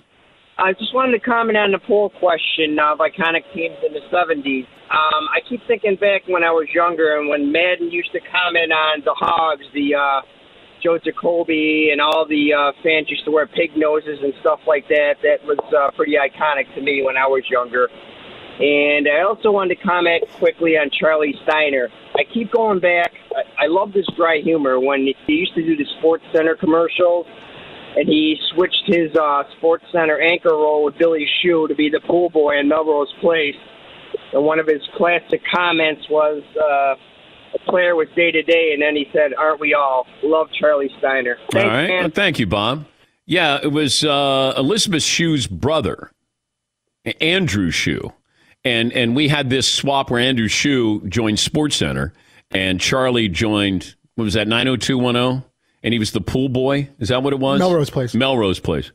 I 0.58 0.72
just 0.72 0.92
wanted 0.92 1.12
to 1.12 1.22
comment 1.22 1.56
on 1.56 1.70
the 1.70 1.78
poll 1.78 2.10
question 2.18 2.76
of 2.82 2.98
iconic 2.98 3.46
teams 3.54 3.76
in 3.86 3.94
the 3.94 4.02
70s. 4.10 4.66
Um, 4.90 5.30
I 5.30 5.38
keep 5.48 5.60
thinking 5.68 5.94
back 5.94 6.26
when 6.26 6.42
I 6.42 6.50
was 6.50 6.66
younger 6.74 7.16
and 7.20 7.28
when 7.28 7.52
Madden 7.52 7.92
used 7.92 8.10
to 8.10 8.18
comment 8.18 8.72
on 8.72 9.02
the 9.04 9.14
Hogs, 9.14 9.62
the 9.72 9.94
uh, 9.94 10.20
Joe 10.82 10.98
Jacoby, 10.98 11.90
and 11.92 12.00
all 12.00 12.26
the 12.26 12.52
uh, 12.52 12.72
fans 12.82 13.06
used 13.08 13.24
to 13.26 13.30
wear 13.30 13.46
pig 13.46 13.76
noses 13.76 14.18
and 14.20 14.34
stuff 14.40 14.58
like 14.66 14.88
that. 14.88 15.22
That 15.22 15.46
was 15.46 15.62
uh, 15.70 15.94
pretty 15.94 16.18
iconic 16.18 16.66
to 16.74 16.82
me 16.82 17.04
when 17.06 17.16
I 17.16 17.28
was 17.28 17.44
younger. 17.48 17.86
And 18.58 19.06
I 19.06 19.22
also 19.22 19.52
wanted 19.52 19.78
to 19.78 19.82
comment 19.86 20.24
quickly 20.42 20.74
on 20.74 20.90
Charlie 20.90 21.38
Steiner. 21.44 21.88
I 22.18 22.24
keep 22.34 22.50
going 22.50 22.80
back. 22.80 23.12
I, 23.34 23.64
I 23.64 23.66
love 23.68 23.92
this 23.92 24.06
dry 24.16 24.40
humor 24.42 24.80
when 24.80 25.06
he 25.26 25.32
used 25.32 25.54
to 25.54 25.62
do 25.62 25.76
the 25.76 25.86
Sports 25.98 26.24
Center 26.34 26.56
commercials, 26.56 27.26
and 27.96 28.08
he 28.08 28.36
switched 28.54 28.82
his 28.86 29.14
uh, 29.14 29.44
Sports 29.58 29.84
Center 29.92 30.20
anchor 30.20 30.50
role 30.50 30.84
with 30.84 30.98
Billy 30.98 31.26
Shue 31.40 31.68
to 31.68 31.74
be 31.74 31.88
the 31.88 32.00
pool 32.06 32.28
boy 32.28 32.58
in 32.58 32.68
Melrose 32.68 33.12
Place. 33.20 33.54
And 34.32 34.44
one 34.44 34.58
of 34.58 34.66
his 34.66 34.82
classic 34.96 35.40
comments 35.54 36.02
was, 36.10 36.42
uh, 36.60 36.96
"A 37.54 37.70
player 37.70 37.94
was 37.94 38.08
day 38.16 38.32
to 38.32 38.42
day," 38.42 38.72
and 38.72 38.82
then 38.82 38.96
he 38.96 39.06
said, 39.12 39.32
"Aren't 39.34 39.60
we 39.60 39.74
all?" 39.74 40.06
Love 40.22 40.48
Charlie 40.58 40.90
Steiner. 40.98 41.38
Thanks, 41.52 41.64
All 41.64 41.70
right. 41.70 41.88
Well, 41.88 42.10
thank 42.10 42.38
you, 42.38 42.46
Bob. 42.46 42.84
Yeah, 43.26 43.58
it 43.62 43.72
was 43.72 44.04
uh, 44.04 44.54
Elizabeth 44.56 45.02
Shue's 45.02 45.46
brother, 45.46 46.10
Andrew 47.20 47.70
Shue. 47.70 48.12
And, 48.64 48.92
and 48.92 49.14
we 49.14 49.28
had 49.28 49.50
this 49.50 49.72
swap 49.72 50.10
where 50.10 50.20
Andrew 50.20 50.48
Shue 50.48 51.06
joined 51.08 51.38
Sports 51.38 51.76
Center 51.76 52.12
and 52.50 52.80
Charlie 52.80 53.28
joined, 53.28 53.94
what 54.14 54.24
was 54.24 54.34
that, 54.34 54.48
90210? 54.48 55.44
And 55.82 55.92
he 55.92 55.98
was 55.98 56.10
the 56.12 56.20
pool 56.20 56.48
boy. 56.48 56.90
Is 56.98 57.08
that 57.08 57.22
what 57.22 57.32
it 57.32 57.38
was? 57.38 57.60
Melrose 57.60 57.90
Place. 57.90 58.14
Melrose 58.14 58.58
Place. 58.58 58.90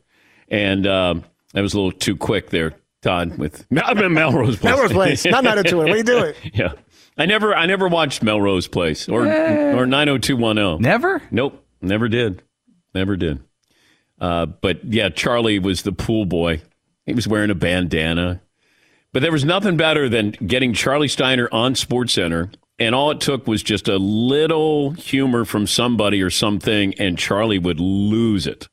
And 0.48 0.86
um, 0.86 1.24
that 1.54 1.62
was 1.62 1.72
a 1.72 1.76
little 1.78 1.92
too 1.92 2.14
quick 2.16 2.50
there, 2.50 2.74
Todd, 3.02 3.38
with 3.38 3.66
Mel- 3.70 3.94
Melrose 4.10 4.58
Place. 4.58 4.74
Melrose 4.74 4.92
Place, 4.92 5.24
not 5.24 5.44
90210. 5.44 5.76
What 5.78 5.90
are 5.90 5.96
you 5.96 6.04
doing? 6.04 6.34
yeah. 6.54 6.72
I 7.16 7.26
never 7.26 7.54
I 7.54 7.66
never 7.66 7.86
watched 7.86 8.22
Melrose 8.24 8.66
Place 8.66 9.08
or 9.08 9.22
or 9.22 9.86
90210. 9.86 10.82
Never? 10.82 11.22
Nope, 11.30 11.64
never 11.80 12.08
did. 12.08 12.42
Never 12.92 13.16
did. 13.16 13.40
Uh, 14.20 14.46
but 14.46 14.84
yeah, 14.84 15.10
Charlie 15.10 15.60
was 15.60 15.82
the 15.82 15.92
pool 15.92 16.26
boy. 16.26 16.60
He 17.06 17.14
was 17.14 17.28
wearing 17.28 17.50
a 17.50 17.54
bandana. 17.54 18.40
But 19.14 19.22
there 19.22 19.32
was 19.32 19.44
nothing 19.44 19.76
better 19.76 20.08
than 20.08 20.32
getting 20.32 20.74
Charlie 20.74 21.08
Steiner 21.08 21.48
on 21.52 21.76
Sports 21.76 22.12
Center 22.12 22.50
and 22.80 22.96
all 22.96 23.12
it 23.12 23.20
took 23.20 23.46
was 23.46 23.62
just 23.62 23.86
a 23.86 23.96
little 23.96 24.90
humor 24.90 25.44
from 25.44 25.68
somebody 25.68 26.20
or 26.20 26.30
something 26.30 26.94
and 26.98 27.16
Charlie 27.16 27.58
would 27.58 27.78
lose 27.78 28.48
it. 28.48 28.68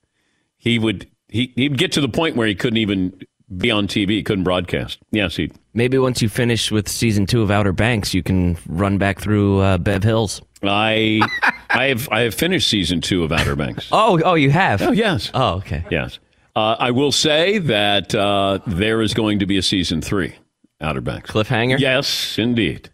He 0.58 0.80
would 0.80 1.08
he 1.28 1.54
he'd 1.56 1.78
get 1.78 1.92
to 1.92 2.02
the 2.02 2.10
point 2.10 2.36
where 2.36 2.48
he 2.48 2.56
couldn't 2.56 2.78
even 2.78 3.22
be 3.56 3.70
on 3.70 3.88
TV, 3.88 4.26
couldn't 4.26 4.44
broadcast. 4.44 4.98
Yes, 5.12 5.36
he 5.36 5.52
Maybe 5.76 6.00
once 6.00 6.24
you 6.24 6.30
finish 6.30 6.72
with 6.72 6.90
season 6.90 7.28
two 7.28 7.44
of 7.44 7.52
Outer 7.52 7.72
Banks, 7.72 8.14
you 8.14 8.24
can 8.24 8.58
run 8.68 8.98
back 8.98 9.20
through 9.20 9.60
uh, 9.60 9.78
Bev 9.78 10.04
Hills. 10.04 10.42
I 10.64 11.22
I 11.70 11.86
have 11.86 12.10
I 12.12 12.22
have 12.22 12.34
finished 12.34 12.68
season 12.68 13.00
two 13.02 13.24
of 13.24 13.32
Outer 13.32 13.56
Banks. 13.56 13.90
Oh, 13.92 14.20
oh, 14.26 14.34
you 14.34 14.50
have. 14.50 14.82
Oh, 14.82 14.92
yes. 14.92 15.30
Oh, 15.36 15.58
okay. 15.58 15.86
Yes. 15.92 16.18
Uh, 16.56 16.76
I 16.80 16.92
will 16.92 17.12
say 17.12 17.58
that 17.60 18.14
uh, 18.14 18.60
there 18.68 19.02
is 19.02 19.14
going 19.14 19.40
to 19.40 19.46
be 19.46 19.58
a 19.58 19.62
season 19.62 20.02
three, 20.02 20.36
Outer 20.82 21.02
Banks. 21.02 21.32
Cliffhanger? 21.32 21.80
Yes, 21.80 22.38
indeed. 22.38 22.90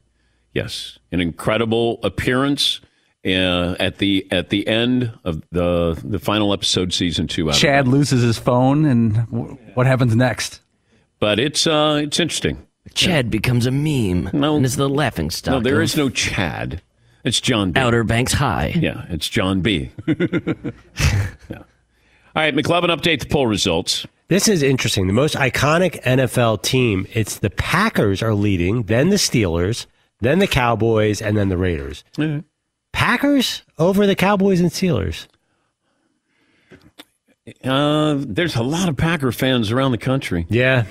Yes. 0.54 1.00
An 1.12 1.22
incredible 1.22 2.00
appearance 2.04 2.82
uh, 3.26 3.76
at 3.80 3.98
the 3.98 4.28
at 4.32 4.50
the 4.50 4.68
end 4.68 5.12
of 5.24 5.42
the 5.52 6.00
the 6.04 6.20
final 6.20 6.54
episode, 6.54 6.94
season 6.94 7.28
two. 7.28 7.50
Outer 7.50 7.60
Chad 7.60 7.88
loses 7.88 8.22
his 8.22 8.38
phone, 8.38 8.86
and 8.86 9.16
w- 9.28 9.58
what 9.74 9.88
happens 9.88 10.16
next? 10.16 10.62
But 11.20 11.40
it's 11.40 11.66
uh, 11.66 12.00
it's 12.04 12.20
interesting. 12.20 12.66
Chad 12.94 13.30
becomes 13.30 13.66
a 13.66 13.72
meme. 13.72 14.30
No, 14.34 14.56
and 14.56 14.66
is 14.66 14.76
the 14.78 14.88
laughing 14.90 15.30
stock. 15.30 15.54
No, 15.56 15.60
there 15.60 15.78
of 15.78 15.84
is 15.84 15.98
no 15.98 16.10
Chad. 16.10 16.82
It's 17.24 17.42
John 17.42 17.72
B. 17.74 17.80
Outer 17.82 18.04
Banks 18.04 18.34
High. 18.34 18.74
Yeah, 18.76 19.06
it's 19.10 19.28
John 19.28 19.62
B. 19.62 19.92
Yeah. 21.50 21.64
All 22.38 22.44
right, 22.44 22.54
McLovin, 22.54 22.96
update 22.96 23.22
the 23.22 23.26
poll 23.26 23.48
results. 23.48 24.06
This 24.28 24.48
is 24.48 24.62
interesting. 24.62 25.08
The 25.08 25.14
most 25.14 25.34
iconic 25.34 26.00
NFL 26.04 26.62
team, 26.62 27.08
it's 27.12 27.40
the 27.40 27.50
Packers 27.50 28.22
are 28.22 28.36
leading, 28.36 28.84
then 28.84 29.10
the 29.10 29.16
Steelers, 29.16 29.88
then 30.22 30.38
the 30.38 30.46
Cowboys, 30.46 31.20
and 31.20 31.36
then 31.36 31.50
the 31.50 31.58
Raiders. 31.58 32.04
Packers 32.94 33.64
over 33.80 34.06
the 34.06 34.14
Cowboys 34.14 34.60
and 34.60 34.70
Steelers. 34.70 35.26
Uh, 37.64 38.18
there's 38.20 38.56
a 38.56 38.62
lot 38.62 38.88
of 38.88 38.96
Packer 38.96 39.32
fans 39.32 39.72
around 39.72 39.92
the 39.92 39.98
country. 39.98 40.46
Yeah. 40.48 40.86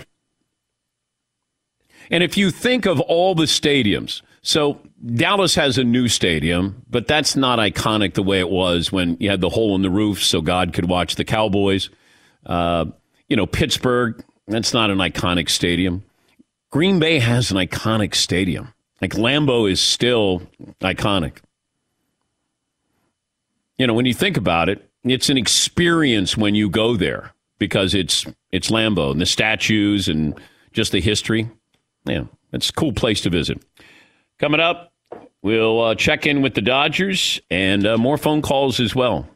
And 2.11 2.25
if 2.25 2.37
you 2.37 2.51
think 2.51 2.87
of 2.87 2.99
all 2.99 3.37
the 3.37 3.45
stadiums, 3.45 4.21
so 4.47 4.81
Dallas 5.05 5.57
has 5.57 5.77
a 5.77 5.83
new 5.83 6.07
stadium, 6.07 6.81
but 6.89 7.09
that's 7.09 7.35
not 7.35 7.59
iconic 7.59 8.15
the 8.15 8.23
way 8.23 8.39
it 8.39 8.49
was 8.49 8.93
when 8.93 9.17
you 9.19 9.29
had 9.29 9.41
the 9.41 9.49
hole 9.49 9.75
in 9.75 9.83
the 9.83 9.91
roof 9.91 10.23
so 10.23 10.41
God 10.41 10.73
could 10.73 10.89
watch 10.89 11.17
the 11.17 11.25
Cowboys. 11.25 11.91
Uh, 12.47 12.85
you 13.29 13.35
know, 13.35 13.47
Pittsburgh, 13.47 14.25
that's 14.47 14.73
not 14.73 14.89
an 14.91 14.99
iconic 14.99 15.51
stadium. 15.51 16.05
Green 16.71 17.01
Bay 17.01 17.19
has 17.19 17.51
an 17.51 17.57
iconic 17.57 18.15
stadium. 18.15 18.73
Like 19.03 19.15
Lambeau 19.15 19.69
is 19.69 19.81
still 19.81 20.43
iconic. 20.81 21.39
You 23.79 23.89
know, 23.89 23.95
when 23.95 24.07
you 24.07 24.15
think 24.15 24.37
about 24.37 24.69
it, 24.69 24.89
it's 25.03 25.29
an 25.29 25.37
experience 25.37 26.37
when 26.37 26.55
you 26.55 26.71
go 26.71 26.97
there 26.97 27.33
because 27.59 27.95
it's 27.95 28.25
it's 28.53 28.71
Lambeau 28.71 29.11
and 29.11 29.21
the 29.21 29.27
statues 29.27 30.07
and 30.07 30.41
just 30.73 30.93
the 30.93 31.01
history. 31.01 31.51
Yeah, 32.05 32.27
it's 32.53 32.71
a 32.71 32.73
cool 32.73 32.93
place 32.93 33.21
to 33.23 33.31
visit. 33.31 33.61
Coming 34.39 34.61
up, 34.61 34.93
we'll 35.43 35.80
uh, 35.82 35.95
check 35.95 36.26
in 36.26 36.43
with 36.43 36.55
the 36.55 36.61
Dodgers 36.61 37.41
and 37.51 37.87
uh, 37.87 37.97
more 37.97 38.18
phone 38.18 38.43
calls 38.43 38.80
as 38.80 38.95
well. 38.95 39.26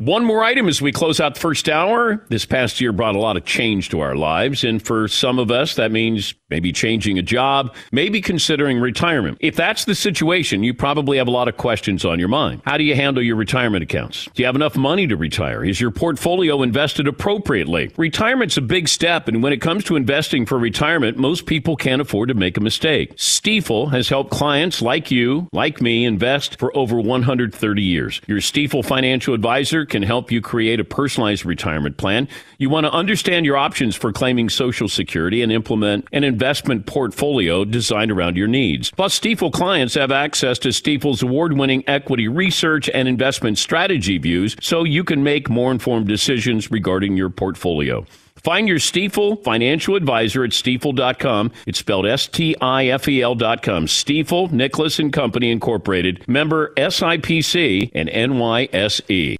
One 0.00 0.24
more 0.24 0.42
item 0.42 0.66
as 0.66 0.80
we 0.80 0.92
close 0.92 1.20
out 1.20 1.34
the 1.34 1.40
first 1.40 1.68
hour. 1.68 2.24
This 2.30 2.46
past 2.46 2.80
year 2.80 2.90
brought 2.90 3.16
a 3.16 3.18
lot 3.18 3.36
of 3.36 3.44
change 3.44 3.90
to 3.90 4.00
our 4.00 4.16
lives. 4.16 4.64
And 4.64 4.82
for 4.82 5.08
some 5.08 5.38
of 5.38 5.50
us, 5.50 5.74
that 5.74 5.92
means 5.92 6.32
maybe 6.48 6.72
changing 6.72 7.18
a 7.18 7.22
job, 7.22 7.74
maybe 7.92 8.22
considering 8.22 8.80
retirement. 8.80 9.36
If 9.42 9.56
that's 9.56 9.84
the 9.84 9.94
situation, 9.94 10.62
you 10.62 10.72
probably 10.72 11.18
have 11.18 11.28
a 11.28 11.30
lot 11.30 11.48
of 11.48 11.58
questions 11.58 12.06
on 12.06 12.18
your 12.18 12.28
mind. 12.28 12.62
How 12.64 12.78
do 12.78 12.84
you 12.84 12.94
handle 12.94 13.22
your 13.22 13.36
retirement 13.36 13.82
accounts? 13.82 14.24
Do 14.32 14.42
you 14.42 14.46
have 14.46 14.56
enough 14.56 14.74
money 14.74 15.06
to 15.06 15.18
retire? 15.18 15.62
Is 15.62 15.82
your 15.82 15.90
portfolio 15.90 16.62
invested 16.62 17.06
appropriately? 17.06 17.92
Retirement's 17.98 18.56
a 18.56 18.62
big 18.62 18.88
step. 18.88 19.28
And 19.28 19.42
when 19.42 19.52
it 19.52 19.60
comes 19.60 19.84
to 19.84 19.96
investing 19.96 20.46
for 20.46 20.58
retirement, 20.58 21.18
most 21.18 21.44
people 21.44 21.76
can't 21.76 22.00
afford 22.00 22.30
to 22.30 22.34
make 22.34 22.56
a 22.56 22.62
mistake. 22.62 23.14
Stifel 23.16 23.90
has 23.90 24.08
helped 24.08 24.30
clients 24.30 24.80
like 24.80 25.10
you, 25.10 25.46
like 25.52 25.82
me, 25.82 26.06
invest 26.06 26.58
for 26.58 26.74
over 26.74 26.98
130 26.98 27.82
years. 27.82 28.22
Your 28.26 28.38
Stifel 28.38 28.82
financial 28.82 29.34
advisor 29.34 29.84
can 29.90 30.02
help 30.02 30.32
you 30.32 30.40
create 30.40 30.80
a 30.80 30.84
personalized 30.84 31.44
retirement 31.44 31.96
plan. 31.96 32.28
You 32.58 32.70
want 32.70 32.86
to 32.86 32.92
understand 32.92 33.44
your 33.44 33.56
options 33.56 33.96
for 33.96 34.12
claiming 34.12 34.48
Social 34.48 34.88
Security 34.88 35.42
and 35.42 35.52
implement 35.52 36.06
an 36.12 36.24
investment 36.24 36.86
portfolio 36.86 37.64
designed 37.64 38.10
around 38.10 38.36
your 38.36 38.48
needs. 38.48 38.90
Plus, 38.90 39.18
Stifel 39.18 39.52
clients 39.52 39.94
have 39.94 40.10
access 40.10 40.58
to 40.60 40.68
Stifel's 40.68 41.22
award 41.22 41.52
winning 41.52 41.84
equity 41.86 42.28
research 42.28 42.88
and 42.94 43.08
investment 43.08 43.58
strategy 43.58 44.18
views 44.18 44.56
so 44.60 44.84
you 44.84 45.04
can 45.04 45.22
make 45.22 45.50
more 45.50 45.70
informed 45.70 46.08
decisions 46.08 46.70
regarding 46.70 47.16
your 47.16 47.30
portfolio. 47.30 48.06
Find 48.42 48.66
your 48.66 48.78
Stifel 48.78 49.42
financial 49.44 49.96
advisor 49.96 50.44
at 50.44 50.50
stifel.com. 50.50 51.52
It's 51.66 51.78
spelled 51.78 52.06
S 52.06 52.26
T 52.26 52.56
I 52.60 52.86
F 52.86 53.06
E 53.08 53.20
L.com. 53.22 53.86
Stifel, 53.86 54.50
Nicolaus 54.50 54.98
and 54.98 55.12
Company 55.12 55.50
Incorporated, 55.50 56.26
member 56.26 56.72
SIPC 56.76 57.90
and 57.94 58.08
NYSE. 58.08 59.39